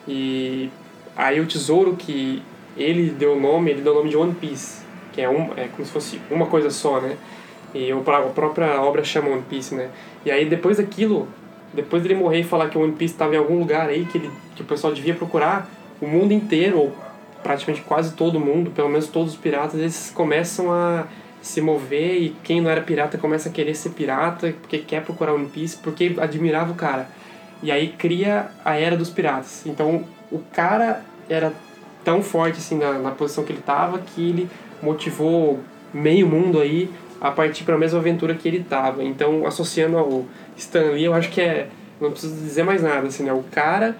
E 0.06 0.70
aí 1.16 1.40
o 1.40 1.46
tesouro 1.46 1.96
que 1.96 2.42
ele 2.76 3.10
deu 3.10 3.34
o 3.34 3.40
nome, 3.40 3.70
ele 3.70 3.82
deu 3.82 3.92
o 3.92 3.96
nome 3.96 4.10
de 4.10 4.16
One 4.16 4.34
Piece, 4.34 4.82
que 5.12 5.20
é, 5.20 5.28
um, 5.28 5.52
é 5.56 5.68
como 5.68 5.84
se 5.84 5.92
fosse 5.92 6.20
uma 6.30 6.46
coisa 6.46 6.70
só, 6.70 7.00
né? 7.00 7.16
E 7.74 7.90
a 7.92 7.96
própria 8.34 8.80
obra 8.80 9.04
chama 9.04 9.28
One 9.28 9.42
Piece, 9.48 9.74
né? 9.74 9.90
E 10.24 10.30
aí 10.30 10.44
depois 10.44 10.78
daquilo, 10.78 11.28
depois 11.72 12.02
dele 12.02 12.14
morrer 12.14 12.40
e 12.40 12.44
falar 12.44 12.68
que 12.68 12.78
o 12.78 12.82
One 12.82 12.92
Piece 12.92 13.14
estava 13.14 13.34
em 13.34 13.38
algum 13.38 13.58
lugar 13.58 13.88
aí 13.88 14.04
que, 14.06 14.18
ele, 14.18 14.30
que 14.56 14.62
o 14.62 14.64
pessoal 14.64 14.92
devia 14.92 15.14
procurar, 15.14 15.68
o 16.00 16.06
mundo 16.06 16.32
inteiro, 16.32 16.78
ou 16.78 16.96
praticamente 17.42 17.82
quase 17.82 18.14
todo 18.14 18.40
mundo, 18.40 18.70
pelo 18.70 18.88
menos 18.88 19.08
todos 19.08 19.34
os 19.34 19.38
piratas, 19.38 19.78
eles 19.78 20.12
começam 20.14 20.72
a 20.72 21.06
se 21.40 21.60
mover 21.60 22.22
e 22.22 22.36
quem 22.44 22.60
não 22.60 22.70
era 22.70 22.82
pirata 22.82 23.16
começa 23.16 23.48
a 23.48 23.52
querer 23.52 23.74
ser 23.74 23.90
pirata 23.90 24.54
porque 24.60 24.78
quer 24.78 25.02
procurar 25.02 25.32
One 25.32 25.48
Piece, 25.48 25.76
porque 25.78 26.14
admirava 26.18 26.72
o 26.72 26.74
cara. 26.74 27.08
E 27.62 27.70
aí 27.70 27.88
cria 27.88 28.50
a 28.64 28.74
era 28.74 28.96
dos 28.96 29.10
piratas. 29.10 29.64
Então 29.66 30.04
o 30.30 30.38
cara 30.52 31.02
era 31.28 31.52
tão 32.04 32.22
forte 32.22 32.58
assim 32.58 32.78
na, 32.78 32.98
na 32.98 33.10
posição 33.10 33.44
que 33.44 33.52
ele 33.52 33.62
tava 33.62 33.98
que 33.98 34.28
ele 34.28 34.48
motivou 34.82 35.60
meio 35.92 36.26
mundo 36.26 36.60
aí 36.60 36.90
a 37.20 37.30
partir 37.30 37.64
para 37.64 37.74
a 37.74 37.78
mesma 37.78 37.98
aventura 37.98 38.34
que 38.34 38.48
ele 38.48 38.64
tava. 38.64 39.04
Então 39.04 39.46
associando 39.46 39.98
ao 39.98 40.24
Stan 40.56 40.92
Lee, 40.92 41.04
eu 41.04 41.14
acho 41.14 41.30
que 41.30 41.40
é 41.40 41.68
não 42.00 42.10
preciso 42.10 42.34
dizer 42.34 42.62
mais 42.62 42.82
nada 42.82 43.06
assim, 43.06 43.24
né? 43.24 43.32
O 43.32 43.44
cara 43.50 43.96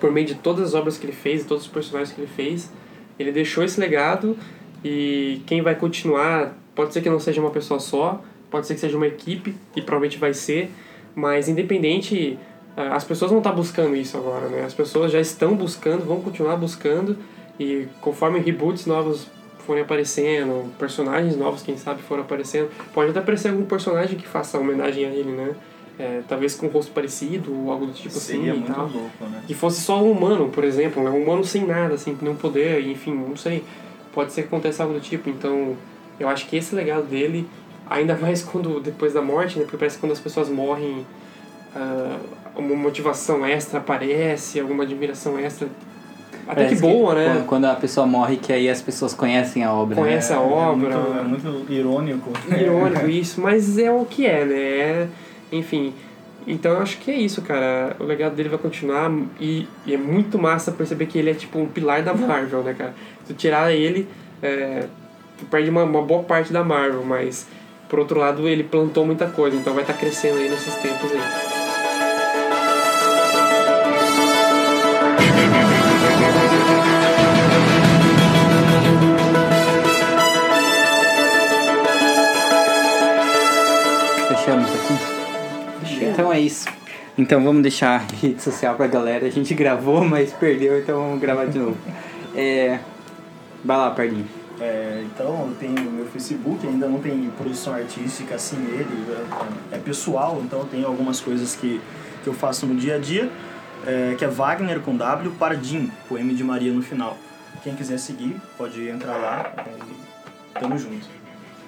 por 0.00 0.12
meio 0.12 0.26
de 0.26 0.34
todas 0.34 0.68
as 0.68 0.74
obras 0.74 0.98
que 0.98 1.06
ele 1.06 1.12
fez, 1.12 1.44
todos 1.44 1.64
os 1.64 1.70
personagens 1.70 2.14
que 2.14 2.20
ele 2.20 2.30
fez, 2.34 2.70
ele 3.18 3.32
deixou 3.32 3.64
esse 3.64 3.80
legado 3.80 4.36
e 4.84 5.40
quem 5.46 5.62
vai 5.62 5.74
continuar, 5.74 6.56
pode 6.74 6.92
ser 6.92 7.00
que 7.00 7.08
não 7.08 7.18
seja 7.18 7.40
uma 7.40 7.50
pessoa 7.50 7.80
só, 7.80 8.22
pode 8.50 8.66
ser 8.66 8.74
que 8.74 8.80
seja 8.80 8.96
uma 8.96 9.06
equipe, 9.06 9.54
e 9.74 9.82
provavelmente 9.82 10.18
vai 10.18 10.34
ser, 10.34 10.70
mas 11.14 11.48
independente, 11.48 12.38
as 12.76 13.04
pessoas 13.04 13.30
não 13.30 13.38
estão 13.38 13.52
tá 13.52 13.56
buscando 13.56 13.96
isso 13.96 14.16
agora, 14.16 14.48
né? 14.48 14.64
As 14.64 14.74
pessoas 14.74 15.10
já 15.10 15.20
estão 15.20 15.54
buscando, 15.56 16.04
vão 16.04 16.20
continuar 16.20 16.56
buscando, 16.56 17.16
e 17.58 17.88
conforme 18.00 18.38
reboots 18.38 18.86
novos 18.86 19.26
forem 19.66 19.82
aparecendo, 19.82 20.72
personagens 20.78 21.36
novos, 21.36 21.62
quem 21.62 21.76
sabe, 21.76 22.02
forem 22.02 22.22
aparecendo, 22.22 22.70
pode 22.94 23.10
até 23.10 23.18
aparecer 23.18 23.48
algum 23.48 23.64
personagem 23.64 24.16
que 24.16 24.26
faça 24.26 24.58
homenagem 24.58 25.04
a 25.04 25.08
ele, 25.08 25.32
né? 25.32 25.56
é, 25.98 26.22
talvez 26.28 26.54
com 26.54 26.66
um 26.66 26.68
rosto 26.68 26.92
parecido 26.92 27.52
ou 27.54 27.70
algo 27.70 27.86
do 27.86 27.92
tipo 27.92 28.14
Seria 28.14 28.52
assim 28.52 28.62
e 28.62 28.64
tal. 28.64 28.82
louco, 28.82 29.24
né? 29.24 29.42
Que 29.46 29.54
fosse 29.54 29.80
só 29.80 30.02
um 30.02 30.10
humano, 30.10 30.50
por 30.50 30.64
exemplo, 30.64 31.02
né? 31.02 31.10
um 31.10 31.22
humano 31.22 31.44
sem 31.44 31.66
nada, 31.66 31.94
assim, 31.94 32.16
nenhum 32.20 32.36
poder, 32.36 32.86
enfim, 32.86 33.14
não 33.14 33.36
sei. 33.36 33.64
Pode 34.12 34.32
ser 34.32 34.42
que 34.42 34.48
aconteça 34.48 34.82
algo 34.82 34.94
do 34.94 35.00
tipo, 35.00 35.28
então 35.30 35.76
eu 36.20 36.28
acho 36.28 36.46
que 36.46 36.56
esse 36.56 36.74
legado 36.74 37.06
dele, 37.06 37.48
ainda 37.88 38.14
mais 38.20 38.42
quando 38.42 38.80
depois 38.80 39.14
da 39.14 39.22
morte, 39.22 39.58
né? 39.58 39.64
Porque 39.64 39.76
parece 39.76 39.96
que 39.96 40.00
quando 40.00 40.12
as 40.12 40.20
pessoas 40.20 40.48
morrem, 40.48 41.06
uh, 41.74 42.20
uma 42.56 42.74
motivação 42.74 43.44
extra 43.44 43.78
aparece, 43.78 44.58
alguma 44.58 44.84
admiração 44.84 45.38
extra 45.38 45.68
até 46.46 46.62
Parece 46.62 46.76
que 46.76 46.80
boa, 46.80 47.14
que, 47.14 47.20
né? 47.20 47.44
Quando 47.46 47.64
a 47.64 47.74
pessoa 47.74 48.06
morre, 48.06 48.36
que 48.36 48.52
aí 48.52 48.68
as 48.68 48.80
pessoas 48.80 49.12
conhecem 49.12 49.64
a 49.64 49.72
obra. 49.72 49.96
Conhecem 49.96 50.36
né? 50.36 50.42
a 50.42 50.44
obra. 50.44 50.94
É 50.94 51.22
muito, 51.22 51.48
é 51.48 51.50
muito 51.50 51.72
irônico. 51.72 52.30
Irônico 52.48 53.06
isso, 53.10 53.40
mas 53.40 53.76
é 53.78 53.90
o 53.90 54.04
que 54.04 54.26
é, 54.26 54.44
né? 54.44 54.56
É 54.56 55.08
enfim, 55.50 55.92
Então 56.46 56.72
eu 56.72 56.82
acho 56.82 56.98
que 56.98 57.10
é 57.10 57.14
isso, 57.14 57.42
cara. 57.42 57.96
O 57.98 58.04
legado 58.04 58.34
dele 58.34 58.48
vai 58.48 58.58
continuar 58.58 59.10
e, 59.40 59.66
e 59.84 59.94
é 59.94 59.96
muito 59.96 60.38
massa 60.38 60.70
perceber 60.70 61.06
que 61.06 61.18
ele 61.18 61.30
é 61.30 61.34
tipo 61.34 61.58
um 61.58 61.66
pilar 61.66 62.02
da 62.02 62.14
Marvel, 62.14 62.62
né, 62.62 62.74
cara? 62.74 62.94
Se 63.24 63.32
tu 63.32 63.36
tirar 63.36 63.72
ele, 63.72 64.08
é, 64.40 64.86
tu 65.38 65.44
perde 65.46 65.68
uma, 65.68 65.82
uma 65.82 66.02
boa 66.02 66.22
parte 66.22 66.52
da 66.52 66.62
Marvel, 66.62 67.04
mas 67.04 67.46
por 67.88 67.98
outro 67.98 68.18
lado 68.20 68.48
ele 68.48 68.64
plantou 68.64 69.04
muita 69.04 69.26
coisa, 69.26 69.56
então 69.56 69.72
vai 69.72 69.82
estar 69.82 69.94
tá 69.94 69.98
crescendo 69.98 70.38
aí 70.38 70.48
nesses 70.48 70.74
tempos 70.76 71.10
aí. 71.12 71.55
Fechamos 84.46 84.70
aqui. 84.70 86.04
Então 86.04 86.32
é 86.32 86.38
isso. 86.38 86.68
Então 87.18 87.42
vamos 87.42 87.62
deixar 87.62 87.96
a 87.96 87.98
rede 87.98 88.40
social 88.40 88.76
pra 88.76 88.86
galera. 88.86 89.26
A 89.26 89.30
gente 89.30 89.52
gravou, 89.54 90.04
mas 90.04 90.32
perdeu, 90.32 90.78
então 90.78 91.00
vamos 91.00 91.20
gravar 91.20 91.46
de 91.46 91.58
novo. 91.58 91.76
É... 92.38 92.80
Vai 93.64 93.78
lá, 93.78 93.90
Pardinho. 93.92 94.26
É, 94.60 95.02
então 95.06 95.48
eu 95.48 95.56
tenho 95.58 95.90
meu 95.90 96.04
Facebook, 96.04 96.66
ainda 96.66 96.86
não 96.86 97.00
tem 97.00 97.30
produção 97.30 97.72
artística 97.72 98.34
assim 98.34 98.58
nele, 98.58 99.06
é, 99.72 99.76
é 99.76 99.78
pessoal, 99.78 100.42
então 100.44 100.58
eu 100.58 100.66
tenho 100.66 100.86
algumas 100.86 101.18
coisas 101.18 101.56
que, 101.56 101.80
que 102.22 102.28
eu 102.28 102.34
faço 102.34 102.66
no 102.66 102.74
dia 102.74 102.96
a 102.96 102.98
dia, 102.98 103.30
é, 103.86 104.14
que 104.18 104.24
é 104.24 104.28
Wagner 104.28 104.80
com 104.80 104.94
W, 104.94 105.30
Pardim, 105.38 105.90
com 106.10 106.18
M 106.18 106.34
de 106.34 106.44
Maria 106.44 106.70
no 106.74 106.82
final. 106.82 107.16
Quem 107.62 107.74
quiser 107.74 107.98
seguir, 107.98 108.36
pode 108.58 108.86
entrar 108.86 109.16
lá 109.16 109.54
tamo 110.60 110.78
junto. 110.78 111.08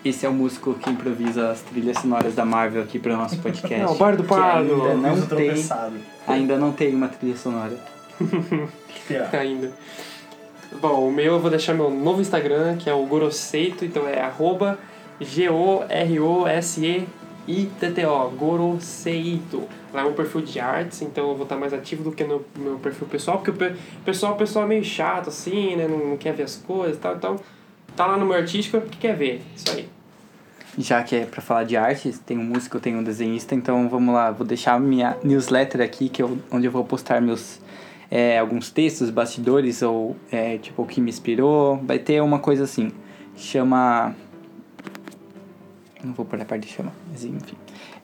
Esse 0.04 0.26
é 0.26 0.28
o 0.28 0.32
músico 0.32 0.74
que 0.74 0.88
improvisa 0.90 1.50
as 1.50 1.60
trilhas 1.62 1.98
sonoras 1.98 2.34
da 2.34 2.44
Marvel 2.44 2.82
aqui 2.82 2.98
para 2.98 3.14
o 3.14 3.16
nosso 3.16 3.38
podcast. 3.38 3.78
Não, 3.84 3.92
o 3.92 3.96
Bar 3.96 4.16
do 4.16 4.24
Pardo. 4.24 4.82
Ainda 4.82 4.96
não, 4.96 5.20
tem, 5.26 5.68
ainda 6.26 6.58
não 6.58 6.72
tem 6.72 6.94
uma 6.94 7.08
trilha 7.08 7.36
sonora. 7.36 7.76
ainda. 9.32 9.72
Bom, 10.80 11.08
o 11.08 11.12
meu 11.12 11.34
eu 11.34 11.40
vou 11.40 11.50
deixar 11.50 11.74
meu 11.74 11.90
novo 11.90 12.20
Instagram, 12.20 12.76
que 12.76 12.88
é 12.88 12.94
o 12.94 13.04
Goroseito, 13.06 13.84
então 13.84 14.06
é 14.06 14.20
arroba 14.20 14.78
G-O-R-O-S-E-I-T-T-O, 15.20 15.80
Goroseito. 18.30 19.68
Lá 19.92 20.02
é 20.02 20.04
um 20.04 20.12
perfil 20.12 20.42
de 20.42 20.60
artes, 20.60 21.02
então 21.02 21.30
eu 21.30 21.34
vou 21.34 21.44
estar 21.44 21.56
mais 21.56 21.72
ativo 21.72 22.04
do 22.04 22.12
que 22.12 22.22
no 22.22 22.44
meu 22.56 22.78
perfil 22.78 23.08
pessoal, 23.08 23.38
porque 23.38 23.50
o 23.50 23.54
pessoal, 24.04 24.34
o 24.34 24.36
pessoal 24.36 24.66
é 24.66 24.68
meio 24.68 24.84
chato, 24.84 25.30
assim, 25.30 25.74
né, 25.74 25.88
não 25.88 26.16
quer 26.16 26.34
ver 26.34 26.42
as 26.44 26.56
coisas 26.56 26.96
e 26.96 27.00
tal, 27.00 27.16
então 27.16 27.40
tá 27.96 28.06
lá 28.06 28.16
no 28.16 28.26
meu 28.26 28.36
artístico 28.36 28.80
que 28.80 28.96
quer 28.98 29.16
ver. 29.16 29.42
Isso 29.54 29.70
aí. 29.70 29.88
Já 30.78 31.02
que 31.02 31.16
é 31.16 31.26
para 31.26 31.42
falar 31.42 31.64
de 31.64 31.76
arte, 31.76 32.12
tem 32.24 32.38
um 32.38 32.44
músico, 32.44 32.78
tem 32.78 32.94
um 32.94 33.02
desenhista, 33.02 33.52
então 33.52 33.88
vamos 33.88 34.14
lá, 34.14 34.30
vou 34.30 34.46
deixar 34.46 34.78
minha 34.78 35.16
newsletter 35.24 35.80
aqui, 35.80 36.08
que 36.08 36.22
eu, 36.22 36.38
onde 36.52 36.66
eu 36.66 36.70
vou 36.70 36.84
postar 36.84 37.20
meus 37.20 37.60
é, 38.08 38.38
alguns 38.38 38.70
textos, 38.70 39.10
bastidores 39.10 39.82
ou 39.82 40.16
é, 40.30 40.56
tipo 40.58 40.82
o 40.82 40.86
que 40.86 41.00
me 41.00 41.10
inspirou. 41.10 41.78
Vai 41.84 41.98
ter 41.98 42.22
uma 42.22 42.38
coisa 42.38 42.62
assim, 42.62 42.92
chama. 43.36 44.14
Não 46.02 46.12
vou 46.12 46.24
pôr 46.24 46.40
a 46.40 46.44
parte 46.44 46.68
de 46.68 46.72
chama, 46.72 46.92
mas 47.10 47.24
enfim. 47.24 47.56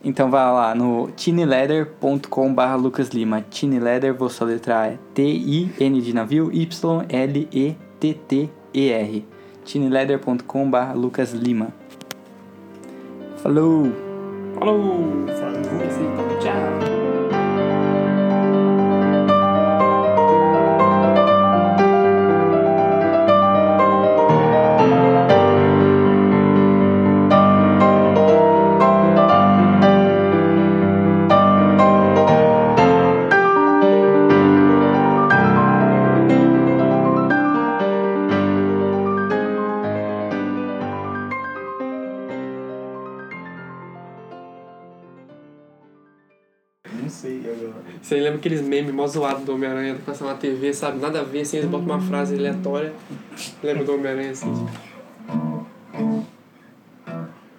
Então 0.03 0.29
vai 0.29 0.45
lá 0.45 0.75
no 0.75 1.13
tineleather.com 1.13 2.53
barra 2.53 2.75
Lucas 2.75 3.11
Lima. 3.11 3.41
Tineleather, 3.49 4.13
vou 4.13 4.29
soletrar 4.29 4.89
é 4.89 4.99
T-I-N 5.15 6.01
de 6.03 6.13
navio, 6.13 6.51
Y-L-E-T-T-E-R 6.53 7.05
tineleather.com.br 9.65 10.95
Lucas 10.95 11.33
Lima. 11.33 11.69
Falou! 13.43 13.93
Falou! 14.59 15.27
Falou! 15.29 16.24
Mó 48.95 49.07
zoados 49.07 49.45
do 49.45 49.55
Homem-Aranha 49.55 49.97
passando 50.07 50.29
na 50.29 50.35
TV, 50.35 50.73
sabe? 50.73 50.99
Nada 50.99 51.21
a 51.21 51.23
ver, 51.23 51.41
assim, 51.41 51.59
eles 51.59 51.69
botam 51.69 51.87
uma 51.87 52.01
frase 52.01 52.35
aleatória. 52.35 52.93
Lembra 53.63 53.85
do 53.85 53.95
Homem-Aranha 53.95 54.31
assim? 54.31 54.67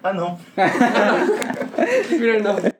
Ah, 0.02 0.12
não. 0.12 0.38
Melhor 2.18 2.40
não. 2.42 2.75